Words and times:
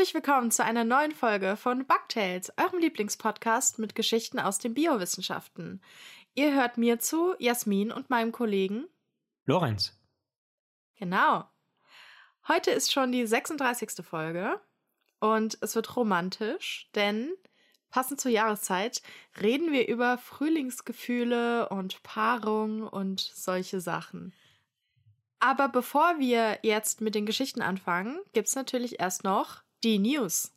Herzlich 0.00 0.14
willkommen 0.14 0.50
zu 0.50 0.64
einer 0.64 0.82
neuen 0.82 1.12
Folge 1.12 1.58
von 1.58 1.84
Bugtails, 1.84 2.50
eurem 2.56 2.78
Lieblingspodcast 2.78 3.78
mit 3.78 3.94
Geschichten 3.94 4.40
aus 4.40 4.58
den 4.58 4.72
Biowissenschaften. 4.72 5.82
Ihr 6.34 6.54
hört 6.54 6.78
mir 6.78 7.00
zu, 7.00 7.34
Jasmin 7.38 7.92
und 7.92 8.08
meinem 8.08 8.32
Kollegen 8.32 8.86
Lorenz. 9.44 9.94
Genau. 10.96 11.44
Heute 12.48 12.70
ist 12.70 12.90
schon 12.90 13.12
die 13.12 13.26
36. 13.26 14.02
Folge 14.02 14.58
und 15.18 15.58
es 15.60 15.74
wird 15.74 15.94
romantisch, 15.94 16.88
denn 16.94 17.34
passend 17.90 18.22
zur 18.22 18.30
Jahreszeit 18.30 19.02
reden 19.38 19.70
wir 19.70 19.86
über 19.86 20.16
Frühlingsgefühle 20.16 21.68
und 21.68 22.02
Paarung 22.02 22.88
und 22.88 23.20
solche 23.20 23.82
Sachen. 23.82 24.32
Aber 25.40 25.68
bevor 25.68 26.18
wir 26.18 26.58
jetzt 26.62 27.02
mit 27.02 27.14
den 27.14 27.26
Geschichten 27.26 27.60
anfangen, 27.60 28.18
gibt's 28.32 28.54
natürlich 28.54 28.98
erst 28.98 29.24
noch 29.24 29.62
die 29.82 29.98
News. 29.98 30.52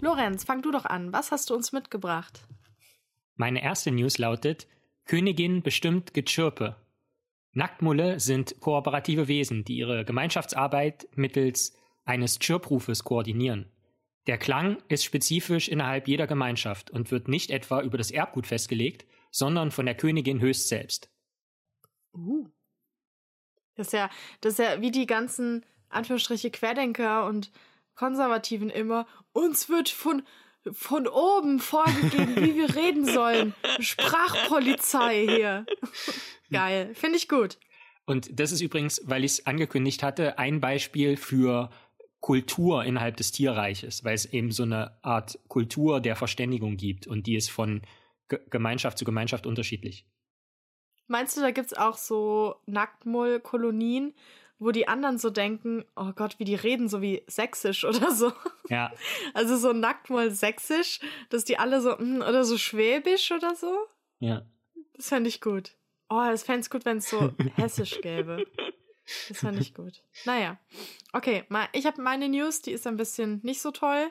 Lorenz, 0.00 0.44
fang 0.44 0.60
du 0.62 0.72
doch 0.72 0.84
an. 0.84 1.12
Was 1.12 1.30
hast 1.30 1.50
du 1.50 1.54
uns 1.54 1.72
mitgebracht? 1.72 2.46
Meine 3.36 3.62
erste 3.62 3.90
News 3.90 4.18
lautet: 4.18 4.66
Königin 5.06 5.62
bestimmt 5.62 6.14
Getschirpe. 6.14 6.76
Nacktmulle 7.52 8.18
sind 8.18 8.60
kooperative 8.60 9.28
Wesen, 9.28 9.64
die 9.64 9.76
ihre 9.76 10.04
Gemeinschaftsarbeit 10.04 11.06
mittels 11.14 11.76
eines 12.04 12.38
Chirprufes 12.40 13.04
koordinieren. 13.04 13.70
Der 14.26 14.38
Klang 14.38 14.82
ist 14.88 15.04
spezifisch 15.04 15.68
innerhalb 15.68 16.08
jeder 16.08 16.26
Gemeinschaft 16.26 16.90
und 16.90 17.10
wird 17.10 17.28
nicht 17.28 17.50
etwa 17.50 17.82
über 17.82 17.98
das 17.98 18.10
Erbgut 18.10 18.46
festgelegt, 18.46 19.06
sondern 19.30 19.70
von 19.70 19.86
der 19.86 19.94
Königin 19.94 20.40
höchst 20.40 20.68
selbst. 20.68 21.10
Uh. 22.12 22.53
Das 23.76 23.88
ist 23.88 23.92
ja, 23.92 24.10
das 24.40 24.54
ist 24.54 24.58
ja 24.58 24.80
wie 24.80 24.90
die 24.90 25.06
ganzen 25.06 25.64
Anführungsstriche 25.88 26.50
Querdenker 26.50 27.26
und 27.26 27.50
Konservativen 27.94 28.70
immer. 28.70 29.06
Uns 29.32 29.68
wird 29.68 29.88
von, 29.88 30.22
von 30.72 31.06
oben 31.06 31.60
vorgegeben, 31.60 32.36
wie 32.36 32.56
wir 32.56 32.74
reden 32.74 33.04
sollen. 33.04 33.54
Sprachpolizei 33.80 35.26
hier. 35.26 35.66
Geil. 36.50 36.94
Finde 36.94 37.16
ich 37.16 37.28
gut. 37.28 37.58
Und 38.06 38.38
das 38.38 38.52
ist 38.52 38.60
übrigens, 38.60 39.00
weil 39.04 39.24
ich 39.24 39.32
es 39.32 39.46
angekündigt 39.46 40.02
hatte, 40.02 40.38
ein 40.38 40.60
Beispiel 40.60 41.16
für 41.16 41.70
Kultur 42.20 42.84
innerhalb 42.84 43.16
des 43.16 43.32
Tierreiches, 43.32 44.04
weil 44.04 44.14
es 44.14 44.26
eben 44.26 44.50
so 44.50 44.62
eine 44.62 44.98
Art 45.02 45.38
Kultur 45.48 46.00
der 46.00 46.16
Verständigung 46.16 46.76
gibt 46.76 47.06
und 47.06 47.26
die 47.26 47.36
ist 47.36 47.50
von 47.50 47.82
G 48.28 48.38
Gemeinschaft 48.50 48.98
zu 48.98 49.04
Gemeinschaft 49.04 49.46
unterschiedlich. 49.46 50.06
Meinst 51.06 51.36
du, 51.36 51.40
da 51.40 51.50
gibt 51.50 51.72
es 51.72 51.76
auch 51.76 51.96
so 51.96 52.56
Nacktmull-Kolonien, 52.66 54.14
wo 54.58 54.70
die 54.70 54.88
anderen 54.88 55.18
so 55.18 55.30
denken, 55.30 55.84
oh 55.96 56.12
Gott, 56.14 56.38
wie 56.38 56.44
die 56.44 56.54
reden, 56.54 56.88
so 56.88 57.02
wie 57.02 57.22
sächsisch 57.26 57.84
oder 57.84 58.10
so? 58.10 58.32
Ja. 58.68 58.92
Also 59.34 59.56
so 59.56 59.72
Nacktmull 59.72 60.30
sächsisch, 60.30 61.00
dass 61.28 61.44
die 61.44 61.58
alle 61.58 61.80
so, 61.80 61.98
hm, 61.98 62.22
oder 62.22 62.44
so 62.44 62.56
schwäbisch 62.56 63.30
oder 63.32 63.54
so? 63.54 63.86
Ja. 64.20 64.42
Das 64.94 65.08
fände 65.08 65.28
ich 65.28 65.40
gut. 65.40 65.76
Oh, 66.08 66.24
das 66.24 66.44
fände 66.44 66.60
ich 66.60 66.70
gut, 66.70 66.84
wenn 66.84 66.98
es 66.98 67.10
so 67.10 67.32
hessisch 67.56 68.00
gäbe. 68.00 68.46
Das 69.28 69.38
fände 69.38 69.60
ich 69.60 69.74
gut. 69.74 70.02
Naja. 70.24 70.58
Okay, 71.12 71.44
ich 71.72 71.86
habe 71.86 72.00
meine 72.00 72.28
News, 72.28 72.62
die 72.62 72.72
ist 72.72 72.86
ein 72.86 72.96
bisschen 72.96 73.40
nicht 73.42 73.60
so 73.60 73.70
toll. 73.70 74.10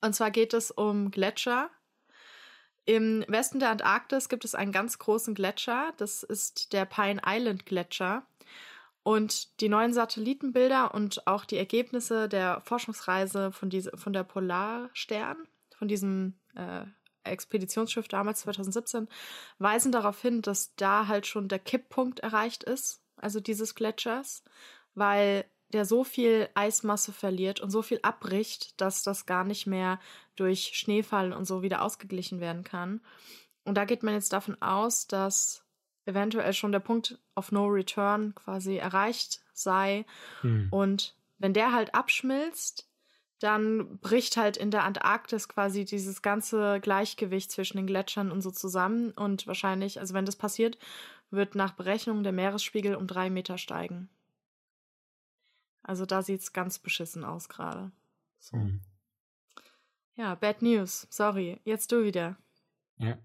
Und 0.00 0.14
zwar 0.14 0.30
geht 0.30 0.52
es 0.54 0.70
um 0.70 1.10
Gletscher. 1.10 1.70
Im 2.88 3.22
Westen 3.28 3.60
der 3.60 3.68
Antarktis 3.68 4.30
gibt 4.30 4.46
es 4.46 4.54
einen 4.54 4.72
ganz 4.72 4.98
großen 4.98 5.34
Gletscher. 5.34 5.92
Das 5.98 6.22
ist 6.22 6.72
der 6.72 6.86
Pine 6.86 7.20
Island 7.26 7.66
Gletscher. 7.66 8.22
Und 9.02 9.60
die 9.60 9.68
neuen 9.68 9.92
Satellitenbilder 9.92 10.94
und 10.94 11.26
auch 11.26 11.44
die 11.44 11.58
Ergebnisse 11.58 12.30
der 12.30 12.62
Forschungsreise 12.64 13.52
von, 13.52 13.68
diese, 13.68 13.94
von 13.98 14.14
der 14.14 14.24
Polarstern, 14.24 15.36
von 15.76 15.86
diesem 15.86 16.38
äh, 16.54 16.86
Expeditionsschiff 17.24 18.08
damals 18.08 18.40
2017, 18.40 19.06
weisen 19.58 19.92
darauf 19.92 20.22
hin, 20.22 20.40
dass 20.40 20.74
da 20.76 21.08
halt 21.08 21.26
schon 21.26 21.46
der 21.48 21.58
Kipppunkt 21.58 22.20
erreicht 22.20 22.64
ist, 22.64 23.02
also 23.16 23.38
dieses 23.38 23.74
Gletschers, 23.74 24.42
weil 24.94 25.44
der 25.72 25.84
so 25.84 26.04
viel 26.04 26.48
Eismasse 26.54 27.12
verliert 27.12 27.60
und 27.60 27.70
so 27.70 27.82
viel 27.82 28.00
abbricht, 28.02 28.80
dass 28.80 29.02
das 29.02 29.26
gar 29.26 29.44
nicht 29.44 29.66
mehr 29.66 30.00
durch 30.36 30.72
Schneefall 30.74 31.32
und 31.32 31.44
so 31.44 31.62
wieder 31.62 31.82
ausgeglichen 31.82 32.40
werden 32.40 32.64
kann. 32.64 33.00
Und 33.64 33.74
da 33.74 33.84
geht 33.84 34.02
man 34.02 34.14
jetzt 34.14 34.32
davon 34.32 34.60
aus, 34.62 35.06
dass 35.06 35.64
eventuell 36.06 36.54
schon 36.54 36.72
der 36.72 36.78
Punkt 36.80 37.18
of 37.36 37.52
No 37.52 37.66
Return 37.66 38.34
quasi 38.34 38.76
erreicht 38.76 39.40
sei. 39.52 40.06
Hm. 40.40 40.68
Und 40.70 41.14
wenn 41.38 41.52
der 41.52 41.72
halt 41.72 41.94
abschmilzt, 41.94 42.88
dann 43.40 43.98
bricht 43.98 44.36
halt 44.36 44.56
in 44.56 44.70
der 44.70 44.84
Antarktis 44.84 45.48
quasi 45.48 45.84
dieses 45.84 46.22
ganze 46.22 46.80
Gleichgewicht 46.80 47.52
zwischen 47.52 47.76
den 47.76 47.86
Gletschern 47.86 48.32
und 48.32 48.40
so 48.40 48.50
zusammen. 48.50 49.12
Und 49.12 49.46
wahrscheinlich, 49.46 50.00
also 50.00 50.14
wenn 50.14 50.26
das 50.26 50.36
passiert, 50.36 50.78
wird 51.30 51.54
nach 51.54 51.72
Berechnung 51.72 52.22
der 52.22 52.32
Meeresspiegel 52.32 52.96
um 52.96 53.06
drei 53.06 53.30
Meter 53.30 53.58
steigen. 53.58 54.08
Also 55.88 56.04
da 56.04 56.20
sieht 56.20 56.42
es 56.42 56.52
ganz 56.52 56.78
beschissen 56.78 57.24
aus 57.24 57.48
gerade. 57.48 57.90
So. 58.38 58.58
Ja, 60.16 60.34
Bad 60.34 60.60
News. 60.60 61.06
Sorry. 61.08 61.60
Jetzt 61.64 61.92
du 61.92 62.04
wieder. 62.04 62.36
Ja. 62.98 63.16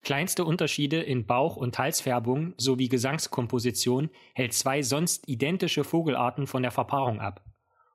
Kleinste 0.00 0.44
Unterschiede 0.44 1.02
in 1.02 1.26
Bauch- 1.26 1.56
und 1.56 1.76
Halsfärbung 1.76 2.54
sowie 2.58 2.88
Gesangskomposition 2.88 4.08
hält 4.34 4.54
zwei 4.54 4.82
sonst 4.82 5.28
identische 5.28 5.82
Vogelarten 5.82 6.46
von 6.46 6.62
der 6.62 6.70
Verpaarung 6.70 7.20
ab. 7.20 7.44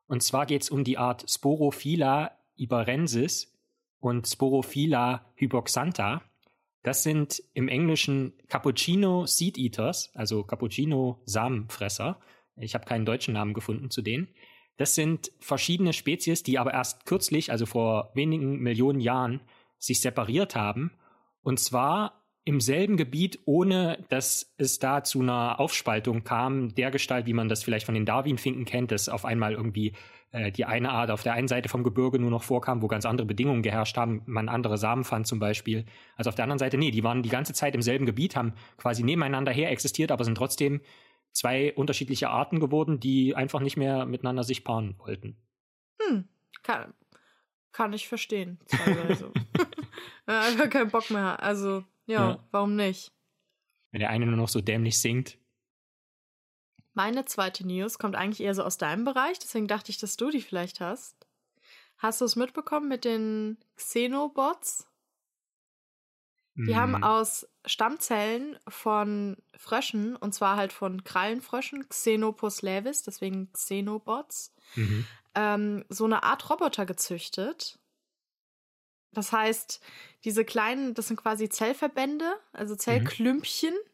Und 0.08 0.22
zwar 0.24 0.46
geht 0.46 0.64
es 0.64 0.70
um 0.70 0.84
die 0.84 0.98
Art 0.98 1.30
Sporophylla 1.30 2.38
iberensis 2.58 3.58
und 4.02 4.28
Sporophylla 4.28 5.26
hyboxantha. 5.36 6.22
Das 6.84 7.02
sind 7.02 7.42
im 7.54 7.70
Englischen 7.70 8.34
Cappuccino 8.50 9.26
Seed 9.26 9.58
Eaters, 9.58 10.12
also 10.16 10.44
Cappuccino 10.44 11.22
Samenfresser. 11.24 12.20
Ich 12.58 12.74
habe 12.74 12.86
keinen 12.86 13.06
deutschen 13.06 13.34
Namen 13.34 13.54
gefunden 13.54 13.90
zu 13.90 14.02
denen. 14.02 14.28
Das 14.78 14.96
sind 14.96 15.32
verschiedene 15.40 15.94
Spezies, 15.94 16.44
die 16.44 16.60
aber 16.60 16.74
erst 16.74 17.06
kürzlich, 17.06 17.52
also 17.52 17.66
vor 17.66 18.12
wenigen 18.14 18.60
Millionen 18.60 19.00
Jahren, 19.00 19.42
sich 19.78 20.02
separiert 20.02 20.56
haben. 20.56 20.92
Und 21.42 21.60
zwar 21.60 22.26
im 22.44 22.60
selben 22.60 22.96
Gebiet, 22.96 23.40
ohne 23.46 24.06
dass 24.10 24.54
es 24.58 24.80
da 24.80 25.04
zu 25.04 25.22
einer 25.22 25.60
Aufspaltung 25.60 26.24
kam, 26.24 26.76
der 26.76 26.92
Gestalt, 26.92 27.26
wie 27.26 27.34
man 27.34 27.50
das 27.50 27.64
vielleicht 27.64 27.86
von 27.86 27.96
den 27.96 28.06
Darwin-Finken 28.06 28.66
kennt, 28.66 28.92
dass 28.92 29.10
auf 29.10 29.26
einmal 29.26 29.54
irgendwie 29.54 29.94
äh, 30.32 30.52
die 30.52 30.66
eine 30.66 30.92
Art 30.92 31.10
auf 31.10 31.24
der 31.24 31.34
einen 31.34 31.48
Seite 31.48 31.70
vom 31.70 31.84
Gebirge 31.84 32.20
nur 32.20 32.30
noch 32.30 32.44
vorkam, 32.44 32.84
wo 32.84 32.88
ganz 32.88 33.06
andere 33.06 33.26
Bedingungen 33.26 33.64
geherrscht 33.64 33.98
haben, 33.98 34.22
man 34.28 34.48
andere 34.48 34.78
Samen 34.78 35.04
fand 35.04 35.26
zum 35.26 35.40
Beispiel. 35.40 35.86
Also 36.18 36.30
auf 36.30 36.36
der 36.36 36.44
anderen 36.44 36.60
Seite, 36.60 36.78
nee, 36.78 36.92
die 36.92 37.04
waren 37.04 37.24
die 37.24 37.30
ganze 37.30 37.54
Zeit 37.54 37.74
im 37.74 37.82
selben 37.82 38.06
Gebiet, 38.06 38.36
haben 38.36 38.54
quasi 38.78 39.04
nebeneinander 39.04 39.52
her 39.52 39.72
existiert, 39.72 40.12
aber 40.12 40.24
sind 40.24 40.38
trotzdem 40.38 40.82
zwei 41.36 41.74
unterschiedliche 41.76 42.30
Arten 42.30 42.60
geworden, 42.60 43.00
die 43.00 43.36
einfach 43.36 43.60
nicht 43.60 43.78
mehr 43.78 44.06
miteinander 44.06 44.44
sich 44.44 44.64
paaren 44.64 44.98
wollten. 44.98 45.38
Hm, 46.02 46.28
kann, 46.64 46.94
kann 47.72 47.94
ich 47.94 48.08
verstehen, 48.08 48.60
teilweise. 48.68 49.32
einfach 50.26 50.70
keinen 50.70 50.90
Bock 50.90 51.12
mehr. 51.12 51.42
Also, 51.44 51.84
ja, 52.08 52.32
ja, 52.32 52.48
warum 52.52 52.76
nicht? 52.76 53.12
Wenn 53.92 54.00
der 54.00 54.10
eine 54.10 54.26
nur 54.26 54.38
noch 54.38 54.50
so 54.50 54.62
dämlich 54.62 55.00
singt. 55.00 55.38
Meine 56.94 57.26
zweite 57.26 57.68
News 57.68 58.00
kommt 58.00 58.16
eigentlich 58.16 58.42
eher 58.42 58.56
so 58.56 58.64
aus 58.64 58.78
deinem 58.78 59.04
Bereich, 59.04 59.38
deswegen 59.38 59.68
dachte 59.68 59.92
ich, 59.92 59.98
dass 59.98 60.16
du 60.16 60.30
die 60.30 60.42
vielleicht 60.42 60.80
hast. 60.80 61.28
Hast 61.98 62.22
du 62.22 62.26
es 62.26 62.38
mitbekommen 62.38 62.88
mit 62.88 63.04
den 63.04 63.58
Xenobots? 63.76 64.88
Die 66.56 66.74
mhm. 66.74 66.76
haben 66.76 67.04
aus 67.04 67.48
Stammzellen 67.66 68.58
von 68.68 69.36
Fröschen, 69.58 70.16
und 70.16 70.34
zwar 70.34 70.56
halt 70.56 70.72
von 70.72 71.04
Krallenfröschen, 71.04 71.90
Xenopus 71.90 72.62
levis, 72.62 73.04
deswegen 73.04 73.52
Xenobots, 73.52 74.54
mhm. 74.76 75.06
ähm, 75.36 75.86
so 75.90 76.06
eine 76.06 76.24
Art 76.24 76.50
Roboter 76.50 76.86
gezüchtet. 76.86 77.78
Das 79.12 79.34
heißt, 79.34 79.82
diese 80.24 80.46
kleinen, 80.46 80.94
das 80.94 81.08
sind 81.08 81.18
quasi 81.18 81.50
Zellverbände, 81.50 82.38
also 82.54 82.76
Zellklümpchen. 82.76 83.74
Mhm. 83.74 83.90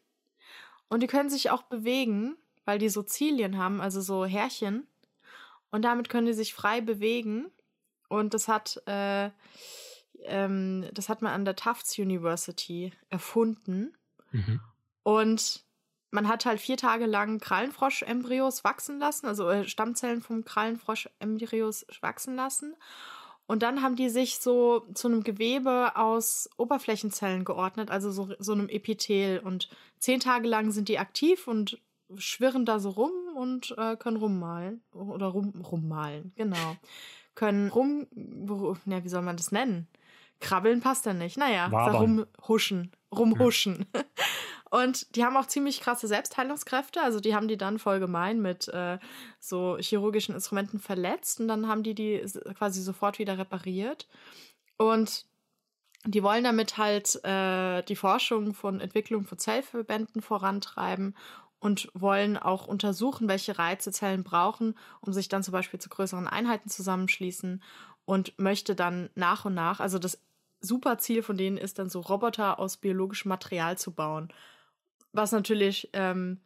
Und 0.88 1.02
die 1.02 1.08
können 1.08 1.30
sich 1.30 1.50
auch 1.50 1.62
bewegen, 1.62 2.36
weil 2.64 2.78
die 2.78 2.90
so 2.90 3.02
Zilien 3.02 3.58
haben, 3.58 3.80
also 3.80 4.00
so 4.00 4.24
Härchen. 4.24 4.86
Und 5.70 5.82
damit 5.82 6.08
können 6.08 6.26
die 6.26 6.32
sich 6.32 6.54
frei 6.54 6.80
bewegen. 6.80 7.50
Und 8.08 8.34
das 8.34 8.46
hat 8.46 8.82
äh, 8.86 9.30
ähm, 10.24 10.86
das 10.92 11.08
hat 11.08 11.22
man 11.22 11.32
an 11.32 11.44
der 11.44 11.56
Tufts 11.56 11.98
University 11.98 12.92
erfunden. 13.08 13.94
Mhm. 14.30 14.60
Und 15.02 15.64
man 16.10 16.28
hat 16.28 16.44
halt 16.44 16.60
vier 16.60 16.76
Tage 16.76 17.06
lang 17.06 17.40
Krallenfrosch-Embryos 17.40 18.64
wachsen 18.64 18.98
lassen, 18.98 19.26
also 19.26 19.48
äh, 19.48 19.66
Stammzellen 19.66 20.20
vom 20.20 20.44
Krallenfrosch-Embryos 20.44 21.86
wachsen 22.00 22.36
lassen. 22.36 22.76
Und 23.46 23.62
dann 23.62 23.82
haben 23.82 23.96
die 23.96 24.08
sich 24.08 24.38
so 24.38 24.86
zu 24.94 25.08
einem 25.08 25.24
Gewebe 25.24 25.96
aus 25.96 26.48
Oberflächenzellen 26.56 27.44
geordnet, 27.44 27.90
also 27.90 28.10
so, 28.12 28.34
so 28.38 28.52
einem 28.52 28.68
Epithel. 28.68 29.40
Und 29.40 29.68
zehn 29.98 30.20
Tage 30.20 30.46
lang 30.48 30.70
sind 30.70 30.88
die 30.88 30.98
aktiv 30.98 31.48
und 31.48 31.80
schwirren 32.16 32.64
da 32.64 32.78
so 32.78 32.90
rum 32.90 33.12
und 33.34 33.74
äh, 33.78 33.96
können 33.96 34.18
rummalen. 34.18 34.82
Oder 34.92 35.26
rum, 35.26 35.52
rummalen, 35.64 36.32
genau. 36.36 36.76
können 37.34 37.68
rum, 37.68 38.06
ja, 38.86 39.02
wie 39.02 39.08
soll 39.08 39.22
man 39.22 39.36
das 39.36 39.52
nennen? 39.52 39.88
Krabbeln 40.42 40.80
passt 40.80 41.06
ja 41.06 41.14
nicht. 41.14 41.38
Naja, 41.38 41.66
rumhuschen. 41.66 42.92
Rumhuschen. 43.14 43.86
Ja. 43.94 44.02
Und 44.70 45.16
die 45.16 45.24
haben 45.24 45.36
auch 45.36 45.46
ziemlich 45.46 45.82
krasse 45.82 46.08
Selbstheilungskräfte. 46.08 47.02
Also 47.02 47.20
die 47.20 47.34
haben 47.34 47.46
die 47.46 47.58
dann 47.58 47.78
voll 47.78 48.00
gemein 48.00 48.40
mit 48.40 48.68
äh, 48.68 48.98
so 49.38 49.76
chirurgischen 49.78 50.34
Instrumenten 50.34 50.80
verletzt 50.80 51.40
und 51.40 51.48
dann 51.48 51.68
haben 51.68 51.82
die 51.82 51.94
die 51.94 52.24
quasi 52.56 52.80
sofort 52.80 53.18
wieder 53.18 53.36
repariert. 53.36 54.08
Und 54.78 55.26
die 56.06 56.22
wollen 56.22 56.44
damit 56.44 56.78
halt 56.78 57.22
äh, 57.22 57.82
die 57.82 57.96
Forschung 57.96 58.54
von 58.54 58.80
Entwicklung 58.80 59.24
von 59.24 59.36
Zellverbänden 59.36 60.22
vorantreiben 60.22 61.16
und 61.60 61.90
wollen 61.92 62.38
auch 62.38 62.66
untersuchen, 62.66 63.28
welche 63.28 63.58
Reize 63.58 63.92
Zellen 63.92 64.24
brauchen, 64.24 64.74
um 65.02 65.12
sich 65.12 65.28
dann 65.28 65.42
zum 65.42 65.52
Beispiel 65.52 65.80
zu 65.80 65.90
größeren 65.90 66.26
Einheiten 66.26 66.70
zusammenschließen 66.70 67.62
und 68.06 68.38
möchte 68.38 68.74
dann 68.74 69.10
nach 69.14 69.44
und 69.44 69.54
nach, 69.54 69.80
also 69.80 69.98
das 69.98 70.18
super 70.62 70.98
Ziel 70.98 71.22
von 71.22 71.36
denen 71.36 71.58
ist 71.58 71.78
dann 71.78 71.90
so 71.90 72.00
Roboter 72.00 72.58
aus 72.58 72.76
biologischem 72.76 73.28
Material 73.28 73.76
zu 73.76 73.92
bauen. 73.92 74.32
Was 75.12 75.32
natürlich, 75.32 75.90
ähm, 75.92 76.40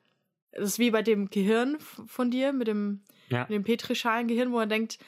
das 0.53 0.71
ist 0.71 0.79
wie 0.79 0.91
bei 0.91 1.03
dem 1.03 1.31
Gehirn 1.31 1.79
von 1.79 2.31
dir, 2.31 2.53
mit 2.53 2.67
dem, 2.67 3.03
ja. 3.29 3.43
mit 3.43 3.51
dem 3.51 3.65
Petrischalen-Gehirn, 3.65 4.51
wo 4.51 4.57
man 4.57 4.69
denkt, 4.69 4.99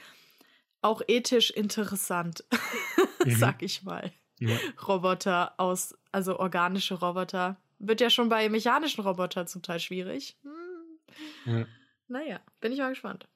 auch 0.82 1.02
ethisch 1.08 1.50
interessant, 1.50 2.44
mhm. 3.25 3.31
sag 3.31 3.62
ich 3.62 3.82
mal. 3.82 4.12
Ja. 4.38 4.56
Roboter 4.87 5.58
aus, 5.58 5.96
also 6.12 6.38
organische 6.38 6.94
Roboter. 6.94 7.56
Wird 7.81 8.00
ja 8.00 8.11
schon 8.11 8.28
bei 8.28 8.49
mechanischen 8.49 9.02
Robotern 9.02 9.46
zum 9.49 9.62
Teil 9.62 9.81
schwierig. 9.81 10.37
Hm. 10.43 10.99
Ja. 11.46 11.66
Naja, 12.08 12.40
bin 12.61 12.72
ich 12.72 12.78
mal 12.78 12.90
gespannt. 12.90 13.28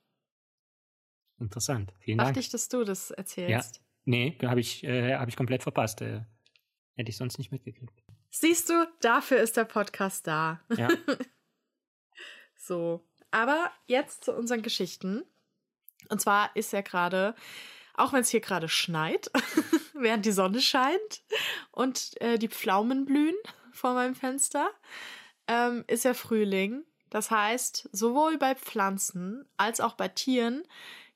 Interessant. 1.38 1.92
Vielen 1.98 2.18
Dachte 2.18 2.34
Dank. 2.34 2.44
ich, 2.44 2.50
dass 2.50 2.68
du 2.68 2.84
das 2.84 3.10
erzählst. 3.10 3.76
Ja. 3.76 3.82
Nee, 4.04 4.36
habe 4.42 4.60
ich, 4.60 4.84
äh, 4.84 5.16
hab 5.16 5.28
ich 5.28 5.36
komplett 5.36 5.62
verpasst. 5.62 6.00
Äh, 6.02 6.22
hätte 6.94 7.10
ich 7.10 7.16
sonst 7.16 7.38
nicht 7.38 7.52
mitgekriegt. 7.52 8.02
Siehst 8.30 8.68
du, 8.70 8.86
dafür 9.00 9.38
ist 9.38 9.56
der 9.56 9.64
Podcast 9.64 10.26
da. 10.26 10.60
Ja. 10.76 10.88
so. 12.56 13.06
Aber 13.30 13.70
jetzt 13.86 14.24
zu 14.24 14.32
unseren 14.34 14.62
Geschichten. 14.62 15.22
Und 16.08 16.20
zwar 16.20 16.54
ist 16.56 16.72
ja 16.72 16.80
gerade, 16.80 17.34
auch 17.94 18.12
wenn 18.12 18.20
es 18.20 18.30
hier 18.30 18.40
gerade 18.40 18.68
schneit, 18.68 19.30
während 19.94 20.26
die 20.26 20.32
Sonne 20.32 20.60
scheint 20.60 21.22
und 21.70 22.20
äh, 22.20 22.38
die 22.38 22.48
Pflaumen 22.48 23.04
blühen 23.04 23.36
vor 23.72 23.94
meinem 23.94 24.14
Fenster, 24.14 24.70
ähm, 25.46 25.84
ist 25.86 26.04
ja 26.04 26.14
Frühling. 26.14 26.84
Das 27.08 27.30
heißt, 27.30 27.88
sowohl 27.92 28.38
bei 28.38 28.54
Pflanzen 28.54 29.46
als 29.56 29.80
auch 29.80 29.94
bei 29.94 30.08
Tieren 30.08 30.64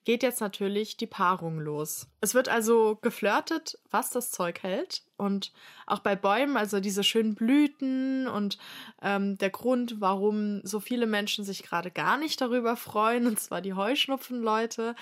geht 0.07 0.23
jetzt 0.23 0.41
natürlich 0.41 0.97
die 0.97 1.09
Paarung 1.09 1.59
los. 1.59 2.07
Es 2.21 2.33
wird 2.33 2.49
also 2.49 2.97
geflirtet, 3.03 3.77
was 3.91 4.11
das 4.11 4.31
Zeug 4.31 4.63
hält. 4.63 5.03
Und 5.17 5.53
auch 5.85 5.99
bei 5.99 6.15
Bäumen, 6.15 6.57
also 6.57 6.79
diese 6.79 7.03
schönen 7.03 7.35
Blüten 7.35 8.29
und 8.29 8.57
ähm, 9.03 9.37
der 9.37 9.51
Grund, 9.51 10.01
warum 10.01 10.61
so 10.63 10.79
viele 10.79 11.07
Menschen 11.07 11.45
sich 11.45 11.65
gerade 11.65 11.91
gar 11.91 12.19
nicht 12.19 12.41
darüber 12.41 12.77
freuen, 12.77 13.27
und 13.27 13.41
zwar 13.41 13.61
die 13.61 13.75
Heuschnupfenleute, 13.75 14.95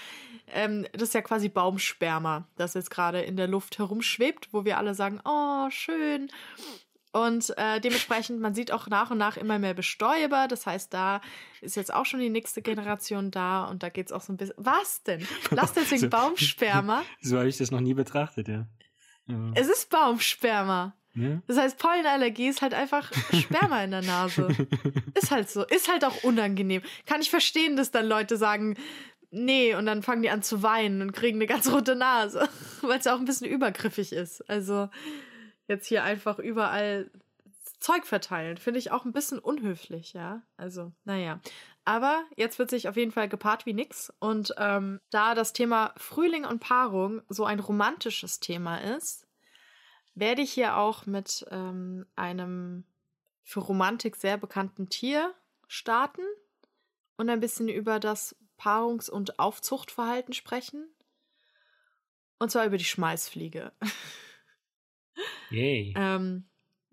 ähm, 0.51 0.87
das 0.93 1.03
ist 1.03 1.15
ja 1.15 1.23
quasi 1.23 1.51
Baumsperma, 1.51 2.49
das 2.57 2.73
jetzt 2.73 2.91
gerade 2.91 3.21
in 3.21 3.37
der 3.37 3.49
Luft 3.49 3.79
herumschwebt, 3.79 4.49
wo 4.53 4.65
wir 4.65 4.79
alle 4.79 4.95
sagen, 4.95 5.21
oh, 5.27 5.69
schön. 5.69 6.31
Und 7.15 7.57
äh, 7.59 7.81
dementsprechend, 7.81 8.41
man 8.41 8.55
sieht 8.55 8.73
auch 8.73 8.89
nach 8.89 9.13
und 9.13 9.19
nach 9.19 9.37
immer 9.37 9.61
mehr 9.61 9.73
Bestäuber. 9.73 10.49
Das 10.49 10.67
heißt, 10.67 10.93
da 10.93 11.21
ist 11.61 11.77
jetzt 11.77 11.95
auch 11.95 12.07
schon 12.07 12.19
die 12.19 12.29
nächste 12.29 12.61
Generation 12.61 13.31
da 13.31 13.67
und 13.67 13.85
da 13.85 13.89
geht 13.89 14.07
es 14.07 14.13
auch 14.13 14.21
so 14.21 14.33
ein 14.33 14.37
bisschen. 14.37 14.57
Was 14.59 15.05
denn? 15.05 15.25
Lass 15.51 15.73
deswegen 15.75 16.01
so, 16.01 16.09
Baumsperma. 16.09 17.05
So 17.21 17.39
habe 17.39 17.49
ich 17.49 17.57
das 17.57 17.71
noch 17.71 17.81
nie 17.81 17.95
betrachtet, 17.95 18.49
ja. 18.49 18.67
ja. 19.29 19.53
Es 19.55 19.69
ist 19.69 19.91
Baumsperma. 19.91 20.97
Ja? 21.15 21.41
Das 21.47 21.57
heißt, 21.57 21.79
Pollenallergie 21.79 22.49
ist 22.49 22.63
halt 22.63 22.75
einfach 22.75 23.13
Sperma 23.33 23.85
in 23.85 23.93
der 23.93 24.03
Nase. 24.03 24.49
Ist 25.15 25.31
halt 25.31 25.49
so. 25.49 25.65
Ist 25.65 25.89
halt 25.89 26.05
auch 26.05 26.25
unangenehm. 26.25 26.83
Kann 27.07 27.21
ich 27.21 27.31
verstehen, 27.31 27.77
dass 27.77 27.93
dann 27.93 28.07
Leute 28.07 28.37
sagen, 28.37 28.77
nee, 29.31 29.77
und 29.77 29.87
dann 29.87 30.03
fangen 30.03 30.23
die 30.23 30.31
an 30.31 30.43
zu 30.43 30.65
weinen 30.65 31.01
und 31.01 31.13
kriegen 31.13 31.39
eine 31.39 31.47
ganz 31.47 31.71
rote 31.71 31.95
Nase, 31.95 32.49
weil 32.83 32.99
es 32.99 33.07
auch 33.07 33.21
ein 33.21 33.25
bisschen 33.25 33.49
übergriffig 33.49 34.13
ist. 34.13 34.41
Also, 34.51 34.89
jetzt 35.69 35.87
hier 35.87 36.05
einfach 36.05 36.39
überall 36.39 37.11
Zeug 37.81 38.07
verteilen. 38.07 38.57
Finde 38.57 38.79
ich 38.79 38.93
auch 38.93 39.05
ein 39.05 39.13
bisschen 39.13 39.39
unhöflich, 39.39 40.15
ja. 40.15 40.43
Also, 40.57 40.93
naja. 41.05 41.41
Aber 41.85 42.25
jetzt 42.37 42.59
wird 42.59 42.71
sich 42.71 42.89
auf 42.89 42.97
jeden 42.97 43.13
Fall 43.13 43.29
gepaart 43.29 43.67
wie 43.67 43.75
nix. 43.75 44.13
Und 44.21 44.55
ähm, 44.57 45.01
da 45.11 45.35
das 45.35 45.53
Thema 45.53 45.93
Frühling 45.99 46.47
und 46.47 46.61
Paarung 46.61 47.21
so 47.29 47.45
ein 47.45 47.61
romantisches 47.61 48.41
Thema 48.41 48.79
ist, 48.79 49.27
werde 50.15 50.43
ich 50.43 50.53
hier 50.53 50.77
auch 50.79 51.05
mit 51.07 51.45
ähm, 51.51 52.07
einem 52.17 52.85
für 53.43 53.61
Romantik 53.61 54.17
sehr 54.17 54.39
bekannten 54.39 54.89
Tier 54.89 55.35
starten 55.69 56.23
und 57.19 57.29
ein 57.29 57.41
bisschen 57.41 57.69
über 57.69 58.01
das 58.01 58.35
Paarungs- 58.59 59.11
und 59.11 59.39
Aufzuchtverhalten 59.39 60.33
sprechen. 60.33 60.89
Und 62.39 62.51
zwar 62.51 62.65
über 62.65 62.79
die 62.79 62.85
Schmeißfliege. 62.85 63.73
Yay. 65.51 65.95
Ähm, 65.97 66.45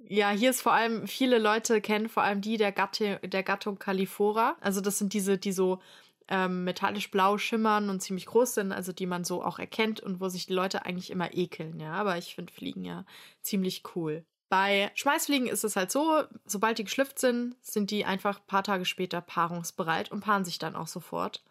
ja, 0.08 0.32
hier 0.32 0.50
ist 0.50 0.62
vor 0.62 0.74
allem, 0.74 1.08
viele 1.08 1.40
Leute 1.40 1.82
kennen 1.82 2.10
vor 2.10 2.24
allem 2.24 2.42
die 2.42 2.58
der, 2.58 2.72
Gatte, 2.72 3.20
der 3.24 3.44
Gattung 3.44 3.80
Califora. 3.80 4.58
Also 4.62 4.82
das 4.82 4.98
sind 4.98 5.14
diese, 5.14 5.38
die 5.38 5.52
so 5.52 5.80
ähm, 6.28 6.64
metallisch 6.64 7.12
blau 7.12 7.38
schimmern 7.38 7.90
und 7.90 8.02
ziemlich 8.02 8.26
groß 8.26 8.56
sind, 8.56 8.72
also 8.72 8.94
die 8.94 9.06
man 9.06 9.24
so 9.24 9.44
auch 9.44 9.60
erkennt 9.60 10.00
und 10.00 10.20
wo 10.20 10.30
sich 10.30 10.46
die 10.46 10.54
Leute 10.54 10.86
eigentlich 10.86 11.12
immer 11.12 11.34
ekeln, 11.34 11.80
ja. 11.80 11.94
Aber 11.94 12.18
ich 12.18 12.36
finde 12.36 12.54
Fliegen 12.54 12.84
ja 12.84 13.06
ziemlich 13.42 13.84
cool. 13.96 14.26
Bei 14.50 14.92
Schmeißfliegen 14.96 15.48
ist 15.48 15.64
es 15.64 15.76
halt 15.76 15.92
so, 15.92 16.24
sobald 16.46 16.78
die 16.78 16.84
geschlüpft 16.84 17.20
sind, 17.20 17.56
sind 17.62 17.90
die 17.90 18.04
einfach 18.04 18.40
ein 18.40 18.48
paar 18.48 18.64
Tage 18.64 18.84
später 18.84 19.22
paarungsbereit 19.22 20.12
und 20.12 20.22
paaren 20.22 20.44
sich 20.44 20.60
dann 20.60 20.76
auch 20.76 20.88
sofort. 20.88 21.44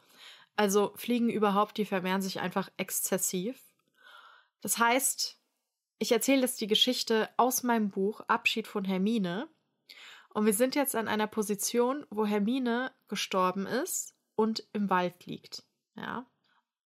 Also 0.57 0.92
Fliegen 0.97 1.30
überhaupt, 1.30 1.78
die 1.78 1.87
vermehren 1.87 2.21
sich 2.21 2.40
einfach 2.40 2.69
exzessiv. 2.76 3.59
Das 4.61 4.76
heißt, 4.76 5.39
ich 6.00 6.12
erzähle 6.12 6.40
jetzt 6.40 6.61
die 6.61 6.66
Geschichte 6.66 7.28
aus 7.37 7.62
meinem 7.62 7.90
Buch 7.90 8.23
Abschied 8.26 8.66
von 8.66 8.85
Hermine. 8.85 9.49
Und 10.33 10.47
wir 10.47 10.54
sind 10.54 10.75
jetzt 10.75 10.97
an 10.97 11.09
einer 11.09 11.26
Position, 11.26 12.07
wo 12.09 12.25
Hermine 12.25 12.90
gestorben 13.09 13.66
ist 13.66 14.14
und 14.35 14.64
im 14.73 14.88
Wald 14.88 15.26
liegt. 15.26 15.62
Ja. 15.97 16.25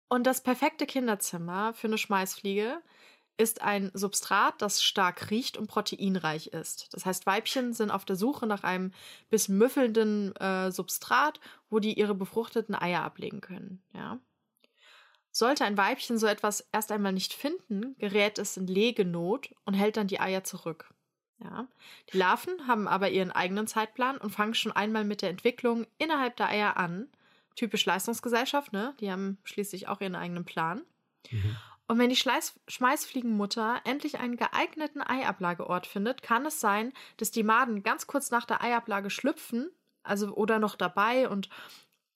Und 0.07 0.27
das 0.27 0.43
perfekte 0.43 0.85
Kinderzimmer 0.85 1.73
für 1.73 1.87
eine 1.87 1.97
Schmeißfliege 1.97 2.81
ist 3.37 3.61
ein 3.61 3.89
Substrat, 3.95 4.61
das 4.61 4.83
stark 4.83 5.31
riecht 5.31 5.57
und 5.57 5.65
proteinreich 5.65 6.47
ist. 6.47 6.93
Das 6.93 7.07
heißt, 7.07 7.25
Weibchen 7.25 7.73
sind 7.73 7.89
auf 7.89 8.05
der 8.05 8.15
Suche 8.15 8.45
nach 8.45 8.63
einem 8.63 8.93
bis 9.31 9.47
müffelnden 9.47 10.35
äh, 10.35 10.71
Substrat, 10.71 11.39
wo 11.71 11.79
die 11.79 11.97
ihre 11.97 12.13
befruchteten 12.13 12.75
Eier 12.75 13.01
ablegen 13.03 13.41
können. 13.41 13.81
Ja. 13.93 14.19
Sollte 15.31 15.63
ein 15.65 15.77
Weibchen 15.77 16.17
so 16.17 16.27
etwas 16.27 16.67
erst 16.71 16.91
einmal 16.91 17.13
nicht 17.13 17.33
finden, 17.33 17.95
gerät 17.97 18.37
es 18.37 18.57
in 18.57 18.67
Legenot 18.67 19.53
und 19.65 19.73
hält 19.73 19.97
dann 19.97 20.07
die 20.07 20.19
Eier 20.19 20.43
zurück. 20.43 20.93
Ja. 21.39 21.67
Die 22.11 22.17
Larven 22.17 22.67
haben 22.67 22.87
aber 22.87 23.09
ihren 23.09 23.31
eigenen 23.31 23.65
Zeitplan 23.65 24.17
und 24.17 24.31
fangen 24.31 24.53
schon 24.53 24.71
einmal 24.71 25.05
mit 25.05 25.21
der 25.21 25.29
Entwicklung 25.29 25.87
innerhalb 25.97 26.35
der 26.35 26.49
Eier 26.49 26.77
an. 26.77 27.07
Typisch 27.55 27.85
Leistungsgesellschaft, 27.85 28.73
ne? 28.73 28.93
Die 28.99 29.11
haben 29.11 29.37
schließlich 29.43 29.87
auch 29.87 30.01
ihren 30.01 30.15
eigenen 30.15 30.45
Plan. 30.45 30.83
Mhm. 31.31 31.57
Und 31.87 31.99
wenn 31.99 32.09
die 32.09 32.15
Schleiß 32.15 32.57
Schmeißfliegenmutter 32.69 33.81
endlich 33.83 34.19
einen 34.19 34.37
geeigneten 34.37 35.01
Eiablageort 35.01 35.87
findet, 35.87 36.21
kann 36.21 36.45
es 36.45 36.61
sein, 36.61 36.93
dass 37.17 37.31
die 37.31 37.43
Maden 37.43 37.83
ganz 37.83 38.07
kurz 38.07 38.31
nach 38.31 38.45
der 38.45 38.63
Eiablage 38.63 39.09
schlüpfen, 39.09 39.69
also 40.03 40.33
oder 40.33 40.59
noch 40.59 40.75
dabei 40.75 41.27
und 41.27 41.49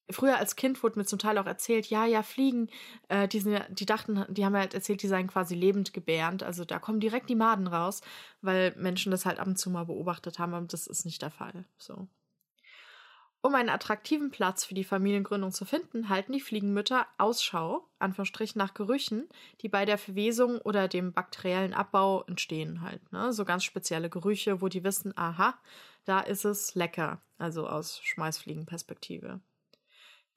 früher 0.09 0.37
als 0.37 0.55
Kind 0.55 0.81
wurde 0.83 0.99
mir 0.99 1.05
zum 1.05 1.19
Teil 1.19 1.37
auch 1.37 1.45
erzählt, 1.45 1.87
ja, 1.87 2.05
ja, 2.05 2.23
Fliegen, 2.23 2.69
äh, 3.09 3.27
die, 3.27 3.39
sind, 3.39 3.63
die 3.69 3.85
dachten, 3.85 4.25
die 4.29 4.45
haben 4.45 4.55
halt 4.55 4.73
erzählt, 4.73 5.01
die 5.01 5.07
seien 5.07 5.27
quasi 5.27 5.55
lebend 5.55 5.93
gebärend. 5.93 6.43
Also 6.43 6.65
da 6.65 6.79
kommen 6.79 6.99
direkt 6.99 7.29
die 7.29 7.35
Maden 7.35 7.67
raus, 7.67 8.01
weil 8.41 8.73
Menschen 8.77 9.11
das 9.11 9.25
halt 9.25 9.39
ab 9.39 9.47
und 9.47 9.57
zu 9.57 9.69
mal 9.69 9.85
beobachtet 9.85 10.39
haben, 10.39 10.53
aber 10.53 10.67
das 10.67 10.87
ist 10.87 11.05
nicht 11.05 11.21
der 11.21 11.31
Fall. 11.31 11.65
So. 11.77 12.07
Um 13.41 13.53
einen 13.53 13.69
attraktiven 13.69 14.31
Platz 14.31 14.65
für 14.65 14.73
die 14.73 14.83
Familiengründung 14.83 15.51
zu 15.51 15.65
finden, 15.65 16.09
halten 16.09 16.31
die 16.31 16.41
Fliegenmütter 16.41 17.05
Ausschau, 17.19 17.87
Anführungsstrichen, 17.99 18.57
nach 18.57 18.73
Gerüchen, 18.73 19.29
die 19.61 19.69
bei 19.69 19.85
der 19.85 19.99
Verwesung 19.99 20.57
oder 20.57 20.87
dem 20.87 21.13
bakteriellen 21.13 21.75
Abbau 21.75 22.23
entstehen 22.23 22.81
halt. 22.81 23.11
Ne? 23.11 23.33
So 23.33 23.45
ganz 23.45 23.63
spezielle 23.63 24.09
Gerüche, 24.09 24.61
wo 24.61 24.67
die 24.67 24.83
wissen, 24.83 25.15
aha, 25.15 25.53
da 26.05 26.21
ist 26.21 26.43
es 26.43 26.73
lecker. 26.73 27.21
Also 27.37 27.67
aus 27.67 27.99
Schmeißfliegenperspektive. 28.01 29.41